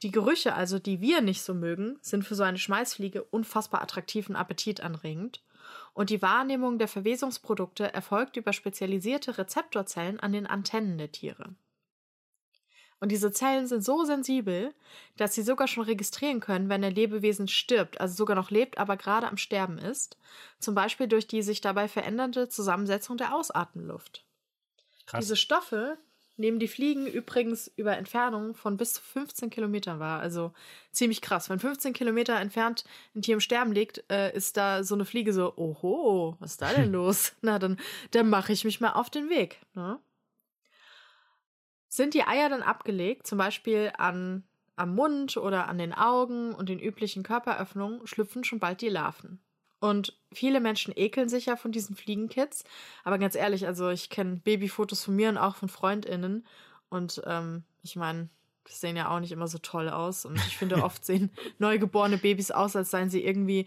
Die 0.03 0.13
Gerüche 0.13 0.55
also, 0.55 0.79
die 0.79 1.01
wir 1.01 1.21
nicht 1.21 1.43
so 1.43 1.55
mögen, 1.55 1.99
sind 2.03 2.25
für 2.25 2.35
so 2.35 2.45
eine 2.45 2.59
Schmeißfliege 2.59 3.25
unfassbar 3.25 3.83
attraktiv 3.83 4.29
und 4.29 4.37
appetitanregend. 4.37 5.43
Und 5.93 6.11
die 6.11 6.23
Wahrnehmung 6.23 6.79
der 6.79 6.89
Verwesungsprodukte 6.89 7.93
erfolgt 7.93 8.37
über 8.37 8.53
spezialisierte 8.53 9.39
Rezeptorzellen 9.39 10.21
an 10.21 10.33
den 10.33 10.47
Antennen 10.47 10.99
der 10.99 11.11
Tiere. 11.11 11.55
Und 13.01 13.13
diese 13.13 13.31
Zellen 13.31 13.67
sind 13.67 13.85
so 13.85 14.05
sensibel, 14.05 14.75
dass 15.17 15.35
sie 15.35 15.43
sogar 15.43 15.69
schon 15.69 15.85
registrieren 15.85 16.41
können, 16.41 16.69
wenn 16.69 16.83
ein 16.83 16.95
Lebewesen 16.95 17.47
stirbt, 17.47 18.01
also 18.01 18.15
sogar 18.15 18.35
noch 18.35 18.51
lebt, 18.51 18.79
aber 18.79 18.97
gerade 18.97 19.29
am 19.29 19.37
Sterben 19.37 19.79
ist. 19.79 20.17
Zum 20.59 20.75
Beispiel 20.75 21.07
durch 21.07 21.27
die 21.27 21.43
sich 21.43 21.61
dabei 21.61 21.87
verändernde 21.87 22.49
Zusammensetzung 22.49 23.17
der 23.17 23.35
Ausatemluft. 23.35 24.25
Krass. 25.07 25.21
Diese 25.21 25.37
Stoffe 25.37 25.97
nehmen 26.39 26.59
die 26.59 26.69
Fliegen 26.69 27.07
übrigens 27.07 27.71
über 27.77 27.97
Entfernungen 27.97 28.55
von 28.55 28.77
bis 28.77 28.95
zu 28.95 29.03
15 29.03 29.51
Kilometern 29.51 29.99
wahr. 29.99 30.21
Also 30.21 30.53
ziemlich 30.93 31.21
krass. 31.21 31.51
Wenn 31.51 31.59
15 31.59 31.93
Kilometer 31.93 32.39
entfernt 32.39 32.85
ein 33.15 33.23
Tier 33.23 33.35
im 33.35 33.41
Sterben 33.41 33.73
liegt, 33.73 34.05
äh, 34.11 34.35
ist 34.35 34.57
da 34.57 34.85
so 34.85 34.95
eine 34.95 35.05
Fliege 35.05 35.33
so, 35.33 35.57
oho, 35.57 36.37
was 36.39 36.53
ist 36.53 36.63
da 36.63 36.73
denn 36.73 36.93
los? 36.93 37.33
Na, 37.41 37.59
dann, 37.59 37.79
dann 38.13 38.31
mache 38.31 38.53
ich 38.53 38.65
mich 38.65 38.81
mal 38.81 38.93
auf 38.93 39.11
den 39.11 39.29
Weg. 39.29 39.61
Ne? 39.75 39.99
Sind 41.89 42.15
die 42.15 42.25
Eier 42.25 42.49
dann 42.49 42.63
abgelegt, 42.63 43.27
zum 43.27 43.39
Beispiel 43.39 43.93
an, 43.99 44.45
am 44.77 44.95
Mund 44.95 45.37
oder 45.37 45.69
an 45.69 45.79
den 45.79 45.93
Augen 45.93 46.55
und 46.55 46.69
den 46.69 46.79
üblichen 46.79 47.23
Körperöffnungen, 47.23 48.07
schlüpfen 48.07 48.45
schon 48.45 48.61
bald 48.61 48.81
die 48.81 48.89
Larven. 48.89 49.41
Und 49.81 50.17
viele 50.33 50.61
Menschen 50.61 50.93
ekeln 50.97 51.29
sich 51.29 51.47
ja 51.47 51.57
von 51.57 51.73
diesen 51.73 51.95
Fliegenkits. 51.95 52.65
Aber 53.05 53.19
ganz 53.19 53.35
ehrlich, 53.35 53.67
also 53.67 53.91
ich 53.91 54.11
kenne 54.11 54.37
Babyfotos 54.37 55.05
von 55.05 55.15
mir 55.15 55.29
und 55.29 55.39
auch 55.39 55.57
von 55.57 55.69
FreundInnen. 55.69 56.47
Und 56.89 57.23
ähm, 57.27 57.63
ich 57.83 57.97
meine, 57.97 58.29
die 58.69 58.73
sehen 58.73 58.97
ja 58.97 59.09
auch 59.09 59.21
nicht 59.21 59.33
immer 59.33 59.49
so 59.49 59.59
toll 59.59 59.89
aus. 59.89 60.25
Und 60.25 60.37
ich 60.37 60.57
finde, 60.57 60.83
oft 60.83 61.05
sehen 61.05 61.31
neugeborene 61.59 62.19
Babys 62.19 62.51
aus, 62.51 62.75
als 62.75 62.91
seien 62.91 63.11
sie 63.11 63.25
irgendwie 63.25 63.67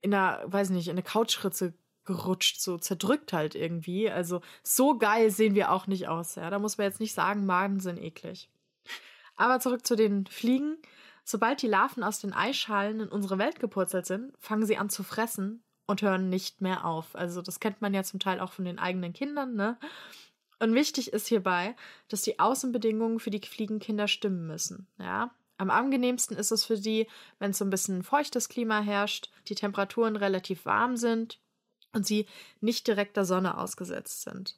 in 0.00 0.14
einer, 0.14 0.42
weiß 0.46 0.70
nicht, 0.70 0.88
in 0.88 0.92
eine 0.92 1.02
Couchritze 1.02 1.72
gerutscht, 2.04 2.60
so 2.60 2.78
zerdrückt 2.78 3.32
halt 3.32 3.54
irgendwie. 3.54 4.10
Also 4.10 4.40
so 4.62 4.96
geil 4.98 5.30
sehen 5.30 5.54
wir 5.54 5.72
auch 5.72 5.86
nicht 5.86 6.08
aus. 6.08 6.34
Ja, 6.36 6.50
da 6.50 6.58
muss 6.58 6.78
man 6.78 6.86
jetzt 6.86 7.00
nicht 7.00 7.14
sagen, 7.14 7.46
Magen 7.46 7.80
sind 7.80 7.98
eklig. 7.98 8.48
Aber 9.36 9.60
zurück 9.60 9.86
zu 9.86 9.96
den 9.96 10.26
Fliegen. 10.26 10.76
Sobald 11.30 11.60
die 11.60 11.66
Larven 11.66 12.02
aus 12.04 12.20
den 12.20 12.32
Eischalen 12.32 13.00
in 13.00 13.08
unsere 13.10 13.36
Welt 13.36 13.60
gepurzelt 13.60 14.06
sind, 14.06 14.32
fangen 14.38 14.64
sie 14.64 14.78
an 14.78 14.88
zu 14.88 15.02
fressen 15.02 15.62
und 15.86 16.00
hören 16.00 16.30
nicht 16.30 16.62
mehr 16.62 16.86
auf. 16.86 17.14
Also 17.14 17.42
das 17.42 17.60
kennt 17.60 17.82
man 17.82 17.92
ja 17.92 18.02
zum 18.02 18.18
Teil 18.18 18.40
auch 18.40 18.50
von 18.50 18.64
den 18.64 18.78
eigenen 18.78 19.12
Kindern, 19.12 19.54
ne? 19.54 19.78
Und 20.58 20.72
wichtig 20.72 21.12
ist 21.12 21.26
hierbei, 21.26 21.76
dass 22.08 22.22
die 22.22 22.38
Außenbedingungen 22.38 23.20
für 23.20 23.28
die 23.28 23.46
Fliegenkinder 23.46 24.08
stimmen 24.08 24.46
müssen, 24.46 24.86
ja? 24.98 25.30
Am 25.58 25.68
angenehmsten 25.68 26.34
ist 26.34 26.50
es 26.50 26.64
für 26.64 26.78
die, 26.78 27.06
wenn 27.38 27.52
so 27.52 27.62
ein 27.62 27.70
bisschen 27.70 28.02
feuchtes 28.02 28.48
Klima 28.48 28.80
herrscht, 28.80 29.30
die 29.48 29.54
Temperaturen 29.54 30.16
relativ 30.16 30.64
warm 30.64 30.96
sind 30.96 31.42
und 31.92 32.06
sie 32.06 32.24
nicht 32.62 32.86
direkt 32.86 33.18
der 33.18 33.26
Sonne 33.26 33.58
ausgesetzt 33.58 34.22
sind. 34.22 34.56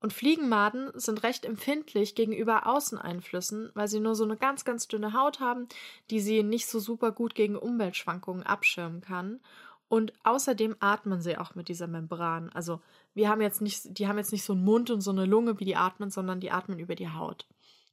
Und 0.00 0.12
Fliegenmaden 0.12 0.90
sind 0.94 1.22
recht 1.22 1.44
empfindlich 1.44 2.14
gegenüber 2.14 2.66
Außeneinflüssen, 2.66 3.70
weil 3.74 3.88
sie 3.88 4.00
nur 4.00 4.14
so 4.14 4.24
eine 4.24 4.36
ganz, 4.36 4.64
ganz 4.64 4.88
dünne 4.88 5.14
Haut 5.14 5.40
haben, 5.40 5.68
die 6.10 6.20
sie 6.20 6.42
nicht 6.42 6.66
so 6.66 6.78
super 6.80 7.12
gut 7.12 7.34
gegen 7.34 7.56
Umweltschwankungen 7.56 8.42
abschirmen 8.42 9.00
kann. 9.00 9.40
Und 9.88 10.12
außerdem 10.24 10.76
atmen 10.80 11.20
sie 11.20 11.38
auch 11.38 11.54
mit 11.54 11.68
dieser 11.68 11.86
Membran. 11.86 12.50
Also 12.50 12.80
wir 13.14 13.28
haben 13.28 13.40
jetzt 13.40 13.62
nicht, 13.62 13.98
die 13.98 14.06
haben 14.08 14.18
jetzt 14.18 14.32
nicht 14.32 14.44
so 14.44 14.52
einen 14.52 14.64
Mund 14.64 14.90
und 14.90 15.00
so 15.00 15.12
eine 15.12 15.24
Lunge, 15.24 15.58
wie 15.60 15.64
die 15.64 15.76
atmen, 15.76 16.10
sondern 16.10 16.40
die 16.40 16.50
atmen 16.50 16.78
über 16.78 16.94
die 16.94 17.10
Haut. 17.10 17.46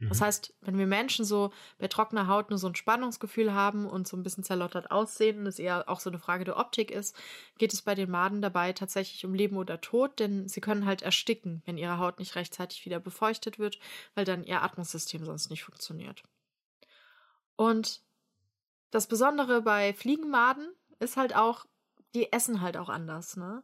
Das 0.10 0.20
mhm. 0.20 0.26
heißt, 0.26 0.54
wenn 0.62 0.78
wir 0.78 0.88
Menschen 0.88 1.26
so 1.26 1.52
bei 1.78 1.88
trockener 1.88 2.28
Haut 2.28 2.50
nur 2.50 2.60
so 2.60 2.68
ein 2.68 2.76
Spannungsgefühl 2.76 3.54
haben 3.54 3.86
und 3.86 4.08
so 4.08 4.18
ein 4.18 4.24
bisschen 4.24 4.44
zerlottert 4.44 4.92
aussehen 4.92 5.40
und 5.40 5.48
es 5.48 5.60
eher 5.60 5.90
auch 5.90 6.00
so 6.00 6.10
eine 6.10 6.20
Frage 6.20 6.46
der 6.46 6.58
Optik 6.58 6.92
ist, 6.92 7.16
geht 7.58 7.74
es 7.74 7.82
bei 7.82 7.96
den 7.96 8.10
Maden 8.10 8.42
dabei 8.42 8.74
tatsächlich 8.74 9.26
um 9.26 9.34
Leben 9.34 9.58
oder 9.58 9.82
Tod, 9.82 10.20
denn 10.20 10.48
sie 10.48 10.62
können 10.62 10.86
halt 10.86 11.02
ersticken, 11.02 11.62
wenn 11.66 11.78
ihre 11.78 11.98
Haut 11.98 12.20
nicht 12.20 12.36
rechtzeitig 12.36 12.86
wieder 12.86 13.00
befeuchtet 13.00 13.60
wird, 13.60 13.80
weil 14.16 14.26
dann 14.26 14.44
ihr 14.44 14.62
Atmungssystem 14.62 15.26
sonst 15.26 15.50
nicht 15.50 15.64
funktioniert. 15.64 16.24
Und 17.56 18.02
das 18.92 19.08
Besondere 19.08 19.62
bei 19.62 19.94
Fliegenmaden 19.94 20.68
ist 21.00 21.18
halt 21.18 21.36
auch, 21.36 21.66
die 22.14 22.32
essen 22.32 22.62
halt 22.62 22.78
auch 22.78 22.90
anders, 22.90 23.38
ne? 23.38 23.64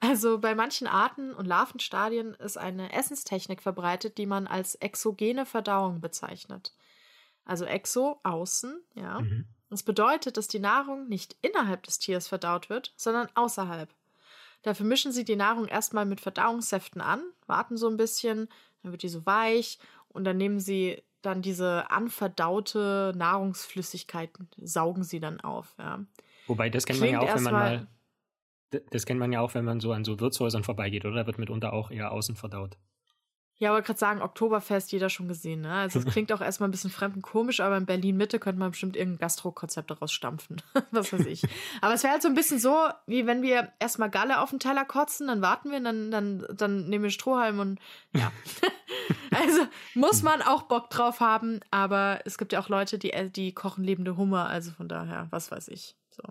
Also 0.00 0.38
bei 0.38 0.54
manchen 0.54 0.86
Arten 0.86 1.34
und 1.34 1.46
Larvenstadien 1.46 2.34
ist 2.34 2.56
eine 2.56 2.92
Essenstechnik 2.92 3.62
verbreitet, 3.62 4.16
die 4.16 4.26
man 4.26 4.46
als 4.46 4.74
exogene 4.76 5.44
Verdauung 5.44 6.00
bezeichnet. 6.00 6.72
Also 7.44 7.66
exo, 7.66 8.18
außen, 8.22 8.80
ja. 8.94 9.20
Mhm. 9.20 9.46
Das 9.68 9.82
bedeutet, 9.82 10.36
dass 10.36 10.48
die 10.48 10.58
Nahrung 10.58 11.08
nicht 11.08 11.36
innerhalb 11.42 11.84
des 11.84 11.98
Tiers 11.98 12.26
verdaut 12.26 12.70
wird, 12.70 12.92
sondern 12.96 13.28
außerhalb. 13.34 13.88
Dafür 14.62 14.86
mischen 14.86 15.12
sie 15.12 15.24
die 15.24 15.36
Nahrung 15.36 15.66
erstmal 15.66 16.06
mit 16.06 16.20
Verdauungssäften 16.20 17.00
an, 17.00 17.22
warten 17.46 17.76
so 17.76 17.88
ein 17.88 17.96
bisschen, 17.96 18.48
dann 18.82 18.92
wird 18.92 19.02
die 19.02 19.08
so 19.08 19.24
weich 19.26 19.78
und 20.08 20.24
dann 20.24 20.38
nehmen 20.38 20.60
sie 20.60 21.02
dann 21.22 21.42
diese 21.42 21.90
anverdaute 21.90 23.12
Nahrungsflüssigkeit, 23.16 24.30
saugen 24.56 25.04
sie 25.04 25.20
dann 25.20 25.40
auf. 25.40 25.74
Ja. 25.78 26.04
Wobei, 26.46 26.70
das 26.70 26.86
kennt 26.86 26.98
Klingt 26.98 27.14
man 27.14 27.26
ja 27.26 27.32
auch, 27.32 27.36
wenn 27.36 27.44
man 27.44 27.52
mal 27.52 27.86
das 28.90 29.06
kennt 29.06 29.20
man 29.20 29.32
ja 29.32 29.40
auch, 29.40 29.54
wenn 29.54 29.64
man 29.64 29.80
so 29.80 29.92
an 29.92 30.04
so 30.04 30.20
Wirtshäusern 30.20 30.64
vorbeigeht, 30.64 31.04
oder? 31.04 31.16
Da 31.16 31.26
wird 31.26 31.38
mitunter 31.38 31.72
auch 31.72 31.90
eher 31.90 32.12
außen 32.12 32.36
verdaut. 32.36 32.76
Ja, 33.60 33.72
aber 33.72 33.82
gerade 33.82 33.98
sagen, 33.98 34.22
Oktoberfest 34.22 34.90
jeder 34.90 35.10
schon 35.10 35.28
gesehen, 35.28 35.60
ne? 35.60 35.70
Also 35.70 35.98
es 35.98 36.06
klingt 36.12 36.32
auch 36.32 36.40
erstmal 36.40 36.68
ein 36.68 36.70
bisschen 36.70 36.90
fremd 36.90 37.16
und 37.16 37.22
komisch, 37.22 37.60
aber 37.60 37.76
in 37.76 37.84
Berlin 37.84 38.16
Mitte 38.16 38.38
könnte 38.38 38.58
man 38.58 38.70
bestimmt 38.70 38.96
irgendein 38.96 39.18
Gastro-Konzept 39.18 39.90
daraus 39.90 40.12
stampfen. 40.12 40.62
Was 40.92 41.12
weiß 41.12 41.26
ich. 41.26 41.42
aber 41.82 41.92
es 41.92 42.02
wäre 42.02 42.14
halt 42.14 42.22
so 42.22 42.28
ein 42.28 42.34
bisschen 42.34 42.58
so, 42.58 42.88
wie 43.06 43.26
wenn 43.26 43.42
wir 43.42 43.70
erstmal 43.78 44.08
Galle 44.08 44.40
auf 44.40 44.48
den 44.48 44.60
Teller 44.60 44.86
kotzen, 44.86 45.26
dann 45.26 45.42
warten 45.42 45.70
wir, 45.70 45.80
dann, 45.80 46.10
dann, 46.10 46.46
dann 46.54 46.88
nehmen 46.88 47.04
wir 47.04 47.10
Strohhalm 47.10 47.58
und 47.58 47.78
ja. 48.14 48.32
also 49.32 49.66
muss 49.92 50.22
man 50.22 50.40
auch 50.40 50.62
Bock 50.62 50.88
drauf 50.88 51.20
haben, 51.20 51.60
aber 51.70 52.20
es 52.24 52.38
gibt 52.38 52.54
ja 52.54 52.60
auch 52.60 52.70
Leute, 52.70 52.98
die, 52.98 53.12
die 53.30 53.52
kochen 53.52 53.84
lebende 53.84 54.16
Hummer, 54.16 54.48
also 54.48 54.70
von 54.70 54.88
daher, 54.88 55.26
was 55.30 55.50
weiß 55.50 55.68
ich. 55.68 55.96
So. 56.08 56.22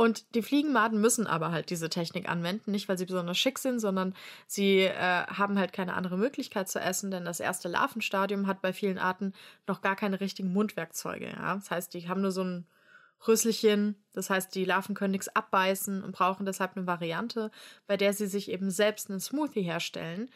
Und 0.00 0.34
die 0.34 0.40
Fliegenmaden 0.40 0.98
müssen 0.98 1.26
aber 1.26 1.52
halt 1.52 1.68
diese 1.68 1.90
Technik 1.90 2.26
anwenden, 2.26 2.70
nicht 2.70 2.88
weil 2.88 2.96
sie 2.96 3.04
besonders 3.04 3.36
schick 3.36 3.58
sind, 3.58 3.80
sondern 3.80 4.14
sie 4.46 4.78
äh, 4.84 5.26
haben 5.26 5.58
halt 5.58 5.74
keine 5.74 5.92
andere 5.92 6.16
Möglichkeit 6.16 6.70
zu 6.70 6.80
essen, 6.80 7.10
denn 7.10 7.26
das 7.26 7.38
erste 7.38 7.68
Larvenstadium 7.68 8.46
hat 8.46 8.62
bei 8.62 8.72
vielen 8.72 8.96
Arten 8.96 9.34
noch 9.66 9.82
gar 9.82 9.96
keine 9.96 10.18
richtigen 10.18 10.54
Mundwerkzeuge. 10.54 11.26
Ja? 11.26 11.54
Das 11.54 11.70
heißt, 11.70 11.92
die 11.92 12.08
haben 12.08 12.22
nur 12.22 12.32
so 12.32 12.42
ein 12.42 12.66
Rüsselchen, 13.28 13.94
das 14.14 14.30
heißt, 14.30 14.54
die 14.54 14.64
Larven 14.64 14.94
können 14.94 15.10
nichts 15.10 15.28
abbeißen 15.28 16.02
und 16.02 16.12
brauchen 16.12 16.46
deshalb 16.46 16.78
eine 16.78 16.86
Variante, 16.86 17.50
bei 17.86 17.98
der 17.98 18.14
sie 18.14 18.26
sich 18.26 18.50
eben 18.50 18.70
selbst 18.70 19.10
einen 19.10 19.20
Smoothie 19.20 19.60
herstellen. 19.60 20.30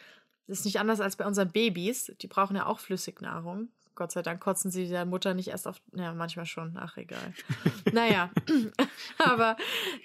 Das 0.46 0.58
ist 0.58 0.66
nicht 0.66 0.78
anders 0.78 1.00
als 1.00 1.16
bei 1.16 1.24
unseren 1.24 1.52
Babys, 1.52 2.12
die 2.20 2.26
brauchen 2.26 2.56
ja 2.56 2.66
auch 2.66 2.80
Flüssignahrung. 2.80 3.70
Gott 3.94 4.12
sei 4.12 4.22
Dank 4.22 4.40
kotzen 4.40 4.70
sie 4.70 4.88
der 4.88 5.04
Mutter 5.04 5.34
nicht 5.34 5.48
erst 5.48 5.68
auf. 5.68 5.80
Ja, 5.92 6.12
manchmal 6.12 6.46
schon. 6.46 6.76
Ach, 6.78 6.96
egal. 6.96 7.32
naja. 7.92 8.30
Aber 9.18 9.56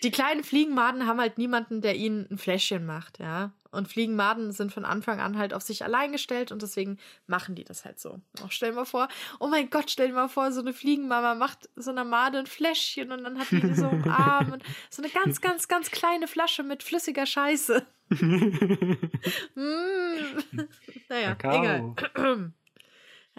die 0.03 0.11
kleinen 0.11 0.43
Fliegenmaden 0.43 1.07
haben 1.07 1.19
halt 1.19 1.37
niemanden, 1.37 1.81
der 1.81 1.95
ihnen 1.95 2.27
ein 2.29 2.37
Fläschchen 2.37 2.85
macht, 2.85 3.19
ja. 3.19 3.51
Und 3.71 3.87
Fliegenmaden 3.87 4.51
sind 4.51 4.73
von 4.73 4.83
Anfang 4.83 5.19
an 5.19 5.37
halt 5.37 5.53
auf 5.53 5.61
sich 5.61 5.83
allein 5.83 6.11
gestellt 6.11 6.51
und 6.51 6.63
deswegen 6.63 6.97
machen 7.27 7.53
die 7.53 7.63
das 7.63 7.85
halt 7.85 7.99
so. 7.99 8.19
Auch 8.43 8.51
stell 8.51 8.71
dir 8.71 8.77
mal 8.77 8.85
vor, 8.85 9.07
oh 9.39 9.47
mein 9.47 9.69
Gott, 9.69 9.91
stell 9.91 10.07
dir 10.07 10.15
mal 10.15 10.27
vor, 10.27 10.51
so 10.51 10.61
eine 10.61 10.73
Fliegenmama 10.73 11.35
macht 11.35 11.69
so 11.75 11.91
einer 11.91 12.03
Made 12.03 12.39
ein 12.39 12.47
Fläschchen 12.47 13.11
und 13.11 13.23
dann 13.23 13.37
hat 13.37 13.51
die 13.51 13.61
die 13.61 13.75
so 13.75 13.87
im 13.87 14.09
Arm 14.09 14.53
und 14.53 14.63
so 14.89 15.03
eine 15.03 15.11
ganz, 15.11 15.39
ganz, 15.41 15.67
ganz 15.67 15.91
kleine 15.91 16.27
Flasche 16.27 16.63
mit 16.63 16.81
flüssiger 16.81 17.27
Scheiße. 17.27 17.85
mm. 18.09 19.59
Naja, 21.09 21.35
Kakao. 21.35 21.95
egal. 22.15 22.53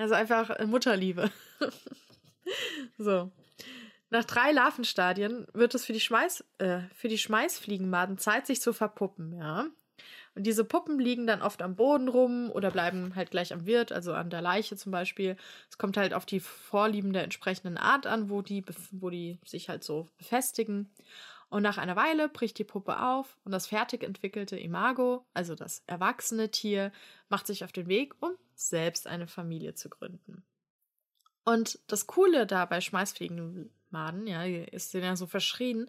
Also 0.00 0.14
einfach 0.14 0.49
äh, 0.50 0.66
Mutterliebe. 0.66 1.30
so. 2.99 3.30
Nach 4.09 4.25
drei 4.25 4.50
Larvenstadien 4.50 5.47
wird 5.52 5.75
es 5.75 5.85
für 5.85 5.92
die, 5.92 6.00
Schmeiß, 6.00 6.42
äh, 6.57 6.80
für 6.95 7.09
die 7.09 7.19
Schmeißfliegenmaden 7.19 8.16
Zeit, 8.16 8.47
sich 8.47 8.62
zu 8.62 8.73
verpuppen, 8.73 9.35
ja. 9.35 9.66
Und 10.35 10.45
diese 10.45 10.64
Puppen 10.64 10.99
liegen 10.99 11.26
dann 11.26 11.42
oft 11.42 11.61
am 11.61 11.76
Boden 11.76 12.09
rum 12.09 12.50
oder 12.50 12.71
bleiben 12.71 13.14
halt 13.14 13.30
gleich 13.30 13.52
am 13.52 13.66
Wirt, 13.66 13.92
also 13.92 14.14
an 14.14 14.30
der 14.30 14.40
Leiche 14.40 14.75
zum 14.76 14.90
Beispiel. 14.90 15.37
Es 15.69 15.76
kommt 15.76 15.99
halt 15.99 16.14
auf 16.14 16.25
die 16.25 16.40
Vorlieben 16.40 17.12
der 17.12 17.25
entsprechenden 17.25 17.76
Art 17.76 18.07
an, 18.07 18.30
wo 18.30 18.40
die, 18.40 18.64
wo 18.92 19.11
die 19.11 19.38
sich 19.45 19.69
halt 19.69 19.85
so 19.85 20.09
befestigen. 20.16 20.88
Und 21.50 21.62
nach 21.62 21.78
einer 21.78 21.97
Weile 21.97 22.28
bricht 22.28 22.59
die 22.59 22.64
Puppe 22.64 23.02
auf 23.02 23.37
und 23.45 23.52
das 23.52 23.66
fertig 23.66 24.04
entwickelte 24.04 24.57
Imago, 24.57 25.26
also 25.35 25.54
das 25.54 25.83
erwachsene 25.87 26.50
Tier, 26.50 26.92
macht 27.28 27.47
sich 27.47 27.64
auf 27.64 27.73
den 27.73 27.88
Weg, 27.88 28.14
um 28.21 28.30
selbst 28.54 29.07
eine 29.07 29.26
Familie 29.26 29.75
zu 29.75 29.90
gründen. 29.90 30.45
Und 31.45 31.80
das 31.88 32.07
Coole 32.07 32.47
da 32.47 32.64
bei 32.66 32.80
Schmeißfliegenmaden, 32.80 34.26
ja, 34.28 34.45
ist 34.45 34.95
ja 34.95 35.16
so 35.16 35.26
verschrien, 35.26 35.88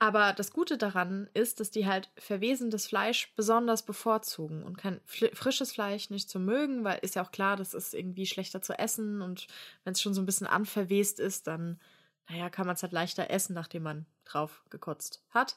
aber 0.00 0.32
das 0.32 0.52
Gute 0.52 0.78
daran 0.78 1.28
ist, 1.34 1.58
dass 1.58 1.72
die 1.72 1.86
halt 1.86 2.10
verwesendes 2.16 2.86
Fleisch 2.86 3.32
besonders 3.34 3.84
bevorzugen 3.84 4.62
und 4.62 4.78
kein 4.78 5.00
frisches 5.04 5.72
Fleisch 5.72 6.10
nicht 6.10 6.30
zu 6.30 6.38
mögen, 6.38 6.84
weil 6.84 7.00
ist 7.02 7.16
ja 7.16 7.24
auch 7.24 7.32
klar, 7.32 7.56
das 7.56 7.74
ist 7.74 7.94
irgendwie 7.94 8.26
schlechter 8.26 8.62
zu 8.62 8.78
essen 8.78 9.22
und 9.22 9.48
wenn 9.82 9.94
es 9.94 10.00
schon 10.00 10.14
so 10.14 10.22
ein 10.22 10.26
bisschen 10.26 10.46
anverwest 10.46 11.18
ist, 11.18 11.48
dann 11.48 11.80
naja, 12.28 12.50
kann 12.50 12.66
man 12.66 12.74
es 12.74 12.82
halt 12.82 12.92
leichter 12.92 13.30
essen, 13.30 13.54
nachdem 13.54 13.82
man 13.84 14.06
drauf 14.24 14.62
gekotzt 14.70 15.22
hat. 15.30 15.56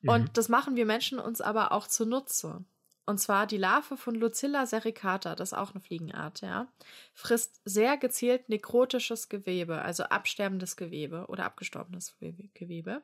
Mhm. 0.00 0.08
Und 0.08 0.36
das 0.38 0.48
machen 0.48 0.76
wir 0.76 0.86
Menschen 0.86 1.18
uns 1.18 1.40
aber 1.40 1.72
auch 1.72 1.86
zunutze. 1.86 2.64
Und 3.06 3.18
zwar 3.18 3.46
die 3.46 3.58
Larve 3.58 3.98
von 3.98 4.14
Lucilla 4.14 4.64
sericata, 4.64 5.34
das 5.34 5.52
ist 5.52 5.58
auch 5.58 5.72
eine 5.72 5.80
Fliegenart, 5.80 6.40
ja, 6.40 6.68
frisst 7.12 7.60
sehr 7.64 7.98
gezielt 7.98 8.48
nekrotisches 8.48 9.28
Gewebe, 9.28 9.82
also 9.82 10.04
absterbendes 10.04 10.76
Gewebe 10.76 11.26
oder 11.28 11.44
abgestorbenes 11.44 12.16
Gewebe 12.54 13.02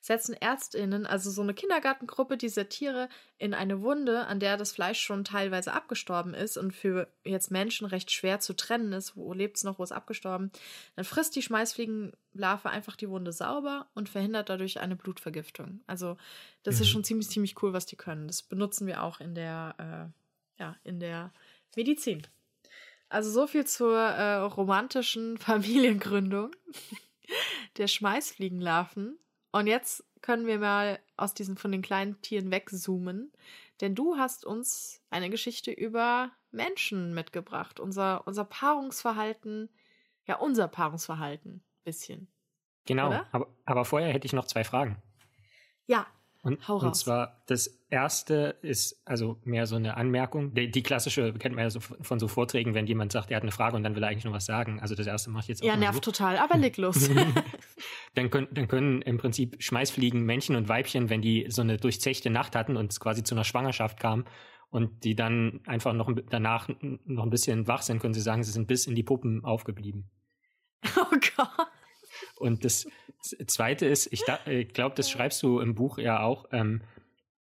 setzen 0.00 0.34
Ärztinnen, 0.34 1.04
also 1.04 1.30
so 1.30 1.42
eine 1.42 1.52
Kindergartengruppe, 1.52 2.36
diese 2.36 2.68
Tiere 2.68 3.08
in 3.38 3.54
eine 3.54 3.82
Wunde, 3.82 4.26
an 4.26 4.38
der 4.38 4.56
das 4.56 4.72
Fleisch 4.72 5.00
schon 5.00 5.24
teilweise 5.24 5.72
abgestorben 5.72 6.32
ist 6.32 6.56
und 6.56 6.72
für 6.72 7.08
jetzt 7.24 7.50
Menschen 7.50 7.86
recht 7.86 8.12
schwer 8.12 8.38
zu 8.38 8.54
trennen 8.54 8.92
ist, 8.92 9.16
wo 9.16 9.32
lebt 9.32 9.56
es 9.56 9.64
noch, 9.64 9.78
wo 9.78 9.82
ist 9.82 9.92
abgestorben, 9.92 10.52
dann 10.94 11.04
frisst 11.04 11.34
die 11.34 11.42
Schmeißfliegenlarve 11.42 12.70
einfach 12.70 12.94
die 12.94 13.08
Wunde 13.08 13.32
sauber 13.32 13.88
und 13.94 14.08
verhindert 14.08 14.48
dadurch 14.48 14.78
eine 14.78 14.94
Blutvergiftung. 14.94 15.80
Also 15.88 16.16
das 16.62 16.76
mhm. 16.76 16.82
ist 16.82 16.88
schon 16.88 17.04
ziemlich, 17.04 17.28
ziemlich 17.28 17.60
cool, 17.62 17.72
was 17.72 17.86
die 17.86 17.96
können. 17.96 18.28
Das 18.28 18.42
benutzen 18.42 18.86
wir 18.86 19.02
auch 19.02 19.20
in 19.20 19.34
der, 19.34 19.74
äh, 20.58 20.62
ja, 20.62 20.76
in 20.84 21.00
der 21.00 21.32
Medizin. 21.74 22.22
Also 23.08 23.30
so 23.30 23.46
viel 23.46 23.66
zur 23.66 23.98
äh, 23.98 24.36
romantischen 24.36 25.38
Familiengründung 25.38 26.54
der 27.76 27.88
Schmeißfliegenlarven. 27.88 29.18
Und 29.52 29.66
jetzt 29.66 30.04
können 30.22 30.46
wir 30.46 30.58
mal 30.58 30.98
aus 31.16 31.34
diesen 31.34 31.56
von 31.56 31.72
den 31.72 31.82
kleinen 31.82 32.20
Tieren 32.20 32.50
wegzoomen, 32.50 33.32
denn 33.80 33.94
du 33.94 34.16
hast 34.16 34.44
uns 34.44 35.00
eine 35.10 35.30
Geschichte 35.30 35.70
über 35.70 36.30
Menschen 36.50 37.14
mitgebracht, 37.14 37.80
unser, 37.80 38.26
unser 38.26 38.44
Paarungsverhalten, 38.44 39.68
ja, 40.26 40.36
unser 40.36 40.68
Paarungsverhalten, 40.68 41.62
bisschen. 41.84 42.28
Genau, 42.86 43.24
aber, 43.32 43.48
aber 43.64 43.84
vorher 43.84 44.12
hätte 44.12 44.26
ich 44.26 44.32
noch 44.32 44.46
zwei 44.46 44.64
Fragen. 44.64 45.02
Ja, 45.86 46.06
und, 46.46 46.68
Hau 46.68 46.74
raus. 46.74 46.84
und 46.84 46.94
zwar, 46.94 47.42
das 47.46 47.66
erste 47.90 48.56
ist 48.62 49.02
also 49.04 49.40
mehr 49.42 49.66
so 49.66 49.74
eine 49.74 49.96
Anmerkung. 49.96 50.54
Die, 50.54 50.70
die, 50.70 50.82
klassische 50.84 51.32
kennt 51.32 51.56
man 51.56 51.64
ja 51.64 51.70
so 51.70 51.80
von 51.80 52.20
so 52.20 52.28
Vorträgen, 52.28 52.72
wenn 52.72 52.86
jemand 52.86 53.10
sagt, 53.10 53.32
er 53.32 53.38
hat 53.38 53.42
eine 53.42 53.50
Frage 53.50 53.74
und 53.74 53.82
dann 53.82 53.96
will 53.96 54.02
er 54.04 54.10
eigentlich 54.10 54.24
noch 54.24 54.32
was 54.32 54.46
sagen. 54.46 54.78
Also 54.80 54.94
das 54.94 55.08
erste 55.08 55.30
mache 55.30 55.42
ich 55.42 55.48
jetzt 55.48 55.62
auch 55.62 55.66
Ja, 55.66 55.76
nervt 55.76 56.04
so. 56.04 56.12
total, 56.12 56.38
aber 56.38 56.56
leg 56.56 56.76
los. 56.76 57.10
dann, 58.16 58.30
können, 58.30 58.48
dann 58.50 58.66
können 58.66 59.02
im 59.02 59.18
Prinzip 59.18 59.62
Schmeißfliegen 59.62 60.22
Männchen 60.22 60.56
und 60.56 60.68
Weibchen, 60.68 61.10
wenn 61.10 61.20
die 61.20 61.46
so 61.48 61.60
eine 61.60 61.76
durchzechte 61.76 62.30
Nacht 62.30 62.56
hatten 62.56 62.76
und 62.76 62.90
es 62.90 62.98
quasi 62.98 63.22
zu 63.22 63.34
einer 63.34 63.44
Schwangerschaft 63.44 64.00
kam 64.00 64.24
und 64.70 65.04
die 65.04 65.14
dann 65.14 65.60
einfach 65.66 65.92
noch 65.92 66.10
danach 66.30 66.68
noch 66.80 67.24
ein 67.24 67.30
bisschen 67.30 67.68
wach 67.68 67.82
sind, 67.82 68.00
können 68.00 68.14
sie 68.14 68.22
sagen, 68.22 68.42
sie 68.42 68.52
sind 68.52 68.68
bis 68.68 68.86
in 68.86 68.94
die 68.94 69.02
Puppen 69.02 69.44
aufgeblieben. 69.44 70.10
Oh 70.96 71.16
Gott. 71.36 71.68
Und 72.36 72.64
das 72.64 72.86
Zweite 73.46 73.86
ist, 73.86 74.10
ich, 74.12 74.22
ich 74.46 74.68
glaube, 74.68 74.94
das 74.94 75.10
schreibst 75.10 75.42
du 75.42 75.60
im 75.60 75.74
Buch 75.74 75.98
ja 75.98 76.20
auch, 76.22 76.46
ähm, 76.52 76.82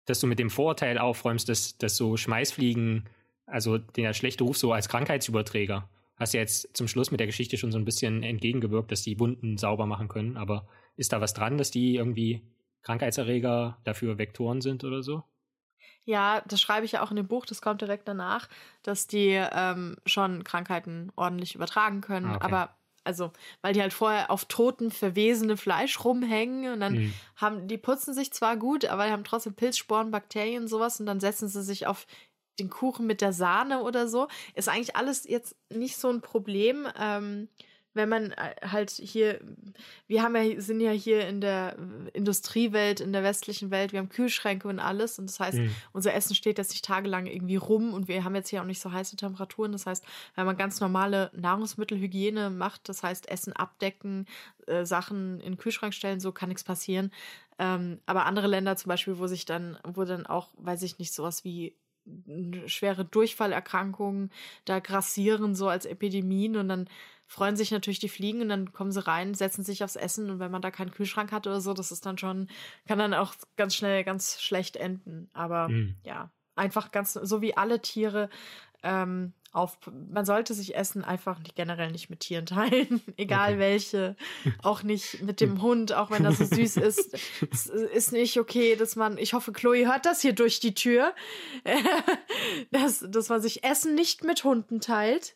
dass 0.04 0.20
du 0.20 0.26
mit 0.26 0.38
dem 0.38 0.50
Vorurteil 0.50 0.98
aufräumst, 0.98 1.48
dass, 1.48 1.78
dass 1.78 1.96
so 1.96 2.16
Schmeißfliegen, 2.16 3.08
also 3.46 3.78
der 3.78 4.12
schlechte 4.12 4.44
Ruf 4.44 4.58
so 4.58 4.72
als 4.72 4.88
Krankheitsüberträger, 4.88 5.88
hast 6.18 6.34
ja 6.34 6.40
jetzt 6.40 6.76
zum 6.76 6.88
Schluss 6.88 7.10
mit 7.10 7.20
der 7.20 7.26
Geschichte 7.26 7.56
schon 7.56 7.72
so 7.72 7.78
ein 7.78 7.84
bisschen 7.84 8.22
entgegengewirkt, 8.22 8.90
dass 8.90 9.02
die 9.02 9.18
Wunden 9.20 9.56
sauber 9.56 9.86
machen 9.86 10.08
können. 10.08 10.36
Aber 10.36 10.66
ist 10.96 11.12
da 11.12 11.20
was 11.20 11.34
dran, 11.34 11.58
dass 11.58 11.70
die 11.70 11.96
irgendwie 11.96 12.42
Krankheitserreger 12.82 13.78
dafür 13.84 14.18
Vektoren 14.18 14.60
sind 14.60 14.84
oder 14.84 15.02
so? 15.02 15.22
Ja, 16.04 16.42
das 16.46 16.60
schreibe 16.60 16.86
ich 16.86 16.92
ja 16.92 17.02
auch 17.02 17.10
in 17.10 17.16
dem 17.16 17.28
Buch, 17.28 17.44
das 17.44 17.60
kommt 17.60 17.82
direkt 17.82 18.08
danach, 18.08 18.48
dass 18.82 19.06
die 19.06 19.38
ähm, 19.52 19.96
schon 20.06 20.42
Krankheiten 20.42 21.12
ordentlich 21.16 21.54
übertragen 21.54 22.00
können. 22.00 22.26
Ah, 22.26 22.36
okay. 22.36 22.44
Aber 22.46 22.78
also 23.04 23.32
weil 23.62 23.72
die 23.72 23.80
halt 23.80 23.92
vorher 23.92 24.30
auf 24.30 24.44
toten, 24.44 24.90
verwesene 24.90 25.56
Fleisch 25.56 26.04
rumhängen 26.04 26.72
und 26.72 26.80
dann 26.80 26.94
mhm. 26.94 27.14
haben, 27.36 27.68
die 27.68 27.78
putzen 27.78 28.12
sich 28.12 28.32
zwar 28.32 28.56
gut, 28.56 28.84
aber 28.84 29.06
die 29.06 29.12
haben 29.12 29.24
trotzdem 29.24 29.54
Pilzsporen, 29.54 30.10
Bakterien, 30.10 30.68
sowas 30.68 31.00
und 31.00 31.06
dann 31.06 31.18
setzen 31.20 31.48
sie 31.48 31.62
sich 31.62 31.86
auf 31.86 32.06
den 32.58 32.70
Kuchen 32.70 33.06
mit 33.06 33.20
der 33.20 33.32
Sahne 33.32 33.82
oder 33.82 34.08
so. 34.08 34.28
Ist 34.54 34.68
eigentlich 34.68 34.96
alles 34.96 35.24
jetzt 35.28 35.56
nicht 35.70 35.96
so 35.96 36.08
ein 36.10 36.20
Problem. 36.20 36.86
Ähm, 36.98 37.48
wenn 37.98 38.08
man 38.08 38.32
äh, 38.32 38.54
halt 38.62 38.90
hier, 38.90 39.40
wir 40.06 40.22
haben 40.22 40.36
ja, 40.36 40.60
sind 40.60 40.80
ja 40.80 40.90
hier 40.90 41.26
in 41.28 41.40
der 41.40 41.76
Industriewelt, 42.14 43.00
in 43.00 43.12
der 43.12 43.22
westlichen 43.22 43.70
Welt, 43.70 43.92
wir 43.92 43.98
haben 43.98 44.08
Kühlschränke 44.08 44.68
und 44.68 44.78
alles. 44.78 45.18
Und 45.18 45.28
das 45.28 45.40
heißt, 45.40 45.58
mhm. 45.58 45.74
unser 45.92 46.14
Essen 46.14 46.34
steht 46.34 46.56
jetzt 46.56 46.70
nicht 46.70 46.84
tagelang 46.84 47.26
irgendwie 47.26 47.56
rum 47.56 47.92
und 47.92 48.08
wir 48.08 48.24
haben 48.24 48.34
jetzt 48.34 48.48
hier 48.48 48.62
auch 48.62 48.66
nicht 48.66 48.80
so 48.80 48.92
heiße 48.92 49.16
Temperaturen. 49.16 49.72
Das 49.72 49.84
heißt, 49.86 50.04
wenn 50.36 50.46
man 50.46 50.56
ganz 50.56 50.80
normale 50.80 51.30
Nahrungsmittelhygiene 51.34 52.48
macht, 52.50 52.88
das 52.88 53.02
heißt 53.02 53.28
Essen 53.28 53.52
abdecken, 53.52 54.26
äh, 54.66 54.86
Sachen 54.86 55.40
in 55.40 55.52
den 55.52 55.58
Kühlschrank 55.58 55.92
stellen, 55.92 56.20
so 56.20 56.32
kann 56.32 56.48
nichts 56.48 56.64
passieren. 56.64 57.10
Ähm, 57.58 58.00
aber 58.06 58.26
andere 58.26 58.46
Länder 58.46 58.76
zum 58.76 58.88
Beispiel, 58.88 59.18
wo 59.18 59.26
sich 59.26 59.44
dann, 59.44 59.78
wo 59.84 60.04
dann 60.04 60.26
auch, 60.26 60.48
weiß 60.56 60.82
ich 60.82 60.98
nicht, 60.98 61.12
sowas 61.12 61.44
wie 61.44 61.74
schwere 62.66 63.04
Durchfallerkrankungen 63.04 64.30
da 64.64 64.80
grassieren, 64.80 65.54
so 65.54 65.68
als 65.68 65.86
Epidemien 65.86 66.56
und 66.56 66.68
dann 66.68 66.88
freuen 67.26 67.56
sich 67.56 67.70
natürlich 67.70 67.98
die 67.98 68.08
Fliegen 68.08 68.40
und 68.40 68.48
dann 68.48 68.72
kommen 68.72 68.90
sie 68.90 69.06
rein, 69.06 69.34
setzen 69.34 69.62
sich 69.62 69.84
aufs 69.84 69.96
Essen 69.96 70.30
und 70.30 70.38
wenn 70.38 70.50
man 70.50 70.62
da 70.62 70.70
keinen 70.70 70.90
Kühlschrank 70.90 71.30
hat 71.30 71.46
oder 71.46 71.60
so, 71.60 71.74
das 71.74 71.92
ist 71.92 72.06
dann 72.06 72.16
schon, 72.16 72.48
kann 72.86 72.98
dann 72.98 73.12
auch 73.12 73.34
ganz 73.56 73.74
schnell 73.74 74.02
ganz 74.02 74.40
schlecht 74.40 74.76
enden. 74.76 75.28
Aber 75.34 75.68
mhm. 75.68 75.96
ja, 76.04 76.30
einfach 76.56 76.90
ganz, 76.90 77.12
so 77.12 77.42
wie 77.42 77.54
alle 77.54 77.82
Tiere, 77.82 78.30
ähm, 78.82 79.34
auf, 79.52 79.78
man 80.10 80.24
sollte 80.24 80.52
sich 80.52 80.76
Essen 80.76 81.04
einfach 81.04 81.38
nicht, 81.38 81.56
generell 81.56 81.90
nicht 81.90 82.10
mit 82.10 82.20
Tieren 82.20 82.46
teilen, 82.46 83.02
egal 83.16 83.52
okay. 83.52 83.58
welche, 83.58 84.16
auch 84.62 84.82
nicht 84.82 85.22
mit 85.22 85.40
dem 85.40 85.62
Hund, 85.62 85.92
auch 85.92 86.10
wenn 86.10 86.22
das 86.22 86.38
so 86.38 86.44
süß 86.44 86.76
ist. 86.78 87.18
es 87.50 87.66
ist 87.66 88.12
nicht 88.12 88.38
okay, 88.38 88.76
dass 88.76 88.96
man, 88.96 89.16
ich 89.18 89.32
hoffe, 89.32 89.52
Chloe 89.52 89.86
hört 89.86 90.06
das 90.06 90.20
hier 90.20 90.34
durch 90.34 90.60
die 90.60 90.74
Tür, 90.74 91.14
dass, 92.70 93.04
dass 93.08 93.28
man 93.28 93.40
sich 93.40 93.64
Essen 93.64 93.94
nicht 93.94 94.24
mit 94.24 94.44
Hunden 94.44 94.80
teilt. 94.80 95.34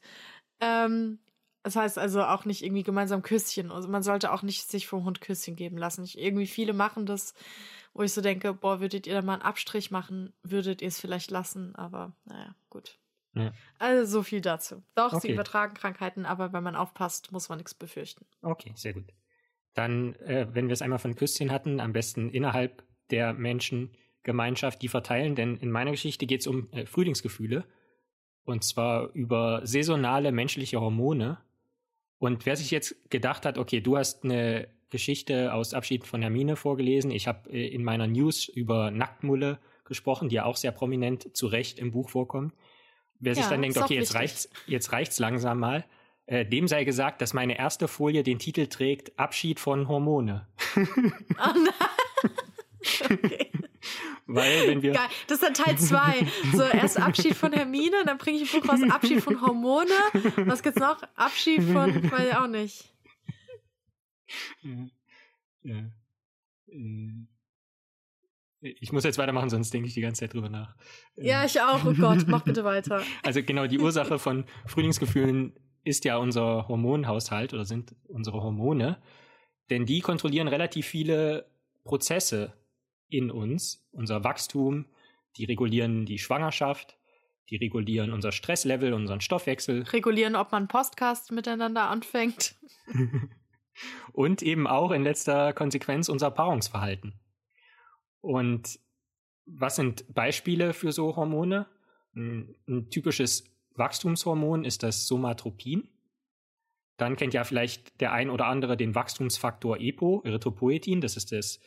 Ähm, 0.61 1.19
das 1.63 1.77
heißt 1.77 1.99
also 1.99 2.23
auch 2.25 2.45
nicht 2.45 2.63
irgendwie 2.63 2.83
gemeinsam 2.83 3.23
Küsschen. 3.23 3.71
Also 3.71 3.89
man 3.89 4.03
sollte 4.03 4.33
auch 4.33 4.43
nicht 4.43 4.69
sich 4.69 4.87
vom 4.87 5.05
Hund 5.05 5.21
Küsschen 5.21 5.57
geben 5.57 5.79
lassen. 5.79 6.03
Ich, 6.03 6.19
irgendwie 6.19 6.49
viele 6.49 6.73
machen 6.73 7.07
das, 7.07 7.35
wo 7.95 8.03
ich 8.03 8.13
so 8.13 8.21
denke, 8.21 8.53
boah, 8.53 8.81
würdet 8.81 9.07
ihr 9.07 9.15
da 9.15 9.23
mal 9.23 9.35
einen 9.35 9.43
Abstrich 9.43 9.91
machen, 9.91 10.33
würdet 10.43 10.83
ihr 10.83 10.89
es 10.89 10.99
vielleicht 10.99 11.31
lassen, 11.31 11.75
aber 11.77 12.13
naja, 12.25 12.55
gut. 12.69 12.99
Ja. 13.35 13.53
Also 13.79 14.19
so 14.19 14.23
viel 14.23 14.41
dazu. 14.41 14.83
Doch, 14.95 15.13
okay. 15.13 15.29
sie 15.29 15.33
übertragen 15.33 15.75
Krankheiten, 15.75 16.27
aber 16.27 16.53
wenn 16.53 16.63
man 16.63 16.77
aufpasst, 16.77 17.33
muss 17.33 17.49
man 17.49 17.59
nichts 17.59 17.75
befürchten. 17.75 18.27
Okay, 18.43 18.73
sehr 18.75 18.93
gut. 18.93 19.13
Dann, 19.75 20.15
äh, 20.17 20.47
wenn 20.53 20.69
wir 20.69 20.75
es 20.75 20.83
einmal 20.83 20.99
von 20.99 21.15
Küsschen 21.15 21.51
hatten, 21.51 21.81
am 21.81 21.93
besten 21.93 22.29
innerhalb 22.31 22.85
der 23.11 23.33
Menschengemeinschaft 23.33 24.83
die 24.83 24.89
verteilen, 24.89 25.35
denn 25.35 25.57
in 25.57 25.71
meiner 25.71 25.93
Geschichte 25.93 26.27
geht 26.27 26.43
es 26.43 26.47
um 26.47 26.71
äh, 26.73 26.85
Frühlingsgefühle. 26.85 27.65
Und 28.45 28.65
zwar 28.65 29.13
über 29.13 29.61
saisonale 29.65 30.33
menschliche 30.33 30.81
Hormone, 30.81 31.39
und 32.23 32.47
wer 32.47 32.55
sich 32.55 32.71
jetzt 32.71 33.11
gedacht 33.11 33.45
hat, 33.45 33.59
okay, 33.59 33.81
du 33.81 33.97
hast 33.97 34.23
eine 34.23 34.69
Geschichte 34.91 35.53
aus 35.53 35.75
Abschied 35.75 36.07
von 36.07 36.23
Hermine 36.23 36.55
vorgelesen, 36.55 37.11
ich 37.11 37.27
habe 37.27 37.51
äh, 37.51 37.67
in 37.67 37.83
meiner 37.83 38.07
News 38.07 38.47
über 38.47 38.93
Nacktmulle 38.93 39.59
gesprochen, 39.85 40.29
die 40.29 40.37
ja 40.37 40.45
auch 40.45 40.55
sehr 40.55 40.71
prominent 40.71 41.37
zu 41.37 41.49
Recht 41.49 41.81
im 41.81 41.91
Buch 41.91 42.11
vorkommt. 42.11 42.55
Wer 43.23 43.35
ja, 43.35 43.43
sich 43.43 43.47
dann 43.47 43.63
denkt, 43.63 43.79
okay, 43.79 43.95
jetzt 43.95 44.17
reicht's, 44.17 44.49
jetzt 44.67 44.91
reicht's 44.91 45.21
langsam 45.21 45.61
mal, 45.61 45.85
äh, 46.27 46.45
dem 46.45 46.67
sei 46.67 46.83
gesagt, 46.83 47.23
dass 47.23 47.33
meine 47.35 47.57
erste 47.57 47.87
Folie 47.87 48.25
den 48.25 48.41
Titel 48.41 48.67
trägt 48.67 49.17
Abschied 49.17 49.61
von 49.61 49.87
Hormone. 49.87 50.47
Oh 50.77 50.81
nein. 51.39 51.69
okay. 53.11 53.51
Weil, 54.27 54.67
wenn 54.67 54.83
wir. 54.83 54.93
Geil. 54.93 55.09
Das 55.29 55.41
ist 55.41 55.45
dann 55.45 55.55
Teil 55.55 55.79
2. 55.79 56.27
So, 56.53 56.63
erst 56.63 56.99
Abschied 56.99 57.37
von 57.37 57.53
Hermine, 57.53 58.05
dann 58.05 58.19
bringe 58.19 58.39
ich 58.39 58.53
ein 58.53 58.61
Buch 58.61 58.69
raus, 58.69 58.81
Abschied 58.91 59.23
von 59.23 59.41
Hormone. 59.41 59.91
Was 60.37 60.63
gibt's 60.63 60.81
noch? 60.81 61.01
Abschied 61.15 61.63
von, 61.63 62.11
weiß 62.11 62.29
ich 62.29 62.37
auch 62.37 62.49
nicht. 62.49 62.93
Ja. 64.63 64.89
ja. 65.63 65.77
Äh, 66.69 67.27
ich 68.63 68.93
muss 68.93 69.05
jetzt 69.05 69.19
weitermachen, 69.19 69.51
sonst 69.51 69.75
denke 69.75 69.89
ich 69.89 69.95
die 69.95 70.01
ganze 70.01 70.21
Zeit 70.21 70.35
drüber 70.35 70.49
nach. 70.49 70.77
Ja, 71.17 71.41
ähm. 71.41 71.47
ich 71.47 71.61
auch. 71.61 71.85
Oh 71.85 71.93
Gott, 71.93 72.25
mach 72.29 72.43
bitte 72.43 72.65
weiter. 72.65 73.03
Also 73.23 73.43
genau, 73.43 73.67
die 73.67 73.79
Ursache 73.79 74.19
von 74.19 74.45
Frühlingsgefühlen 74.67 75.53
ist 75.85 76.05
ja 76.05 76.17
unser 76.17 76.69
Hormonhaushalt 76.69 77.53
oder 77.53 77.65
sind 77.65 77.95
unsere 78.07 78.43
Hormone. 78.43 79.03
Denn 79.71 79.85
die 79.85 80.01
kontrollieren 80.01 80.49
relativ 80.49 80.87
viele 80.87 81.47
Prozesse 81.85 82.53
in 83.09 83.31
uns, 83.31 83.89
unser 83.91 84.23
Wachstum, 84.23 84.87
die 85.37 85.45
regulieren 85.45 86.07
die 86.07 86.19
Schwangerschaft, 86.19 86.97
die 87.51 87.57
regulieren 87.57 88.13
unser 88.13 88.33
Stresslevel, 88.33 88.93
unseren 88.93 89.21
Stoffwechsel. 89.21 89.83
Regulieren, 89.83 90.37
ob 90.37 90.53
man 90.53 90.69
Podcast 90.69 91.33
miteinander 91.33 91.89
anfängt. 91.89 92.55
Und 94.13 94.43
eben 94.43 94.67
auch 94.67 94.91
in 94.91 95.03
letzter 95.03 95.53
Konsequenz 95.53 96.09
unser 96.09 96.31
Paarungsverhalten. 96.31 97.19
Und 98.23 98.81
was 99.45 99.77
sind 99.77 100.13
Beispiele 100.15 100.73
für 100.73 100.93
so 100.93 101.17
Hormone? 101.17 101.67
Ein 102.15 102.89
typisches 102.91 103.45
Wachstumshormon 103.75 104.65
ist 104.65 104.83
das 104.83 105.07
Somatropin. 105.07 105.89
Dann 106.97 107.17
kennt 107.17 107.35
ja 107.35 107.45
vielleicht 107.45 108.01
der 108.01 108.13
ein 108.13 108.31
oder 108.31 108.47
andere 108.47 108.77
den 108.77 108.95
Wachstumsfaktor 108.95 109.79
EPO, 109.79 110.23
Erythropoetin. 110.25 111.01
Das 111.01 111.17
ist 111.17 111.33
das 111.33 111.61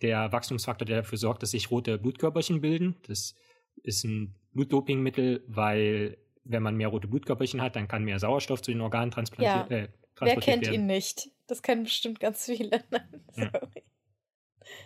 der 0.00 0.32
Wachstumsfaktor, 0.32 0.86
der 0.86 0.98
dafür 0.98 1.18
sorgt, 1.18 1.42
dass 1.42 1.52
sich 1.52 1.70
rote 1.70 1.98
Blutkörperchen 1.98 2.60
bilden. 2.60 2.96
Das 3.06 3.34
ist 3.82 4.04
ein 4.04 4.34
Blutdopingmittel, 4.52 5.44
weil 5.46 6.18
wenn 6.44 6.62
man 6.62 6.76
mehr 6.76 6.88
rote 6.88 7.08
Blutkörperchen 7.08 7.60
hat, 7.60 7.76
dann 7.76 7.88
kann 7.88 8.04
mehr 8.04 8.18
Sauerstoff 8.18 8.62
zu 8.62 8.70
den 8.70 8.80
Organen 8.80 9.10
transplantiert, 9.10 9.70
ja. 9.70 9.76
äh, 9.84 9.88
Wer 10.20 10.36
kennt 10.36 10.62
werden. 10.62 10.74
ihn 10.74 10.86
nicht? 10.86 11.30
Das 11.46 11.62
kennen 11.62 11.84
bestimmt 11.84 12.20
ganz 12.20 12.46
viele. 12.46 12.82
Sorry. 13.30 13.50
Ja. 13.52 13.60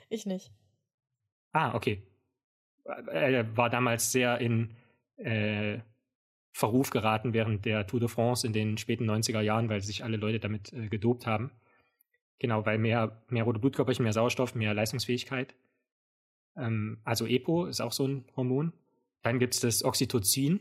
Ich 0.08 0.26
nicht. 0.26 0.52
Ah, 1.52 1.74
okay. 1.74 2.02
Er 2.84 3.56
war 3.56 3.70
damals 3.70 4.12
sehr 4.12 4.38
in 4.38 4.76
äh, 5.16 5.78
Verruf 6.52 6.90
geraten 6.90 7.32
während 7.32 7.64
der 7.64 7.86
Tour 7.86 8.00
de 8.00 8.08
France 8.08 8.46
in 8.46 8.52
den 8.52 8.76
späten 8.78 9.08
90er 9.08 9.40
Jahren, 9.40 9.68
weil 9.68 9.80
sich 9.80 10.02
alle 10.02 10.16
Leute 10.16 10.40
damit 10.40 10.72
äh, 10.72 10.88
gedopt 10.88 11.26
haben. 11.26 11.52
Genau, 12.38 12.64
weil 12.66 12.78
mehr, 12.78 13.22
mehr 13.28 13.44
rote 13.44 13.60
Blutkörperchen, 13.60 14.02
mehr 14.02 14.12
Sauerstoff, 14.12 14.54
mehr 14.54 14.74
Leistungsfähigkeit. 14.74 15.54
Ähm, 16.56 16.98
also 17.04 17.26
EPO 17.26 17.66
ist 17.66 17.80
auch 17.80 17.92
so 17.92 18.06
ein 18.06 18.24
Hormon. 18.36 18.72
Dann 19.22 19.38
gibt 19.38 19.54
es 19.54 19.60
das 19.60 19.84
Oxytocin, 19.84 20.60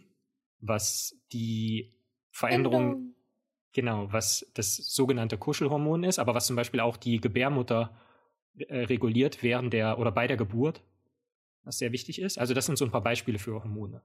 was 0.60 1.17
die 1.32 1.93
Veränderung, 2.32 3.13
genau. 3.71 4.04
genau, 4.04 4.13
was 4.13 4.52
das 4.54 4.75
sogenannte 4.75 5.38
Kuschelhormon 5.38 6.04
ist, 6.04 6.19
aber 6.19 6.36
was 6.36 6.47
zum 6.47 6.56
Beispiel 6.56 6.82
auch 6.82 6.97
die 6.97 7.19
Gebärmutter 7.19 7.97
äh, 8.67 8.85
reguliert 8.85 9.43
während 9.43 9.73
der 9.73 9.99
oder 9.99 10.11
bei 10.11 10.27
der 10.27 10.37
Geburt, 10.37 10.81
was 11.63 11.77
sehr 11.77 11.91
wichtig 11.91 12.21
ist. 12.21 12.37
Also 12.37 12.53
das 12.53 12.65
sind 12.65 12.77
so 12.77 12.85
ein 12.85 12.91
paar 12.91 13.03
Beispiele 13.03 13.39
für 13.39 13.63
Hormone. 13.63 14.01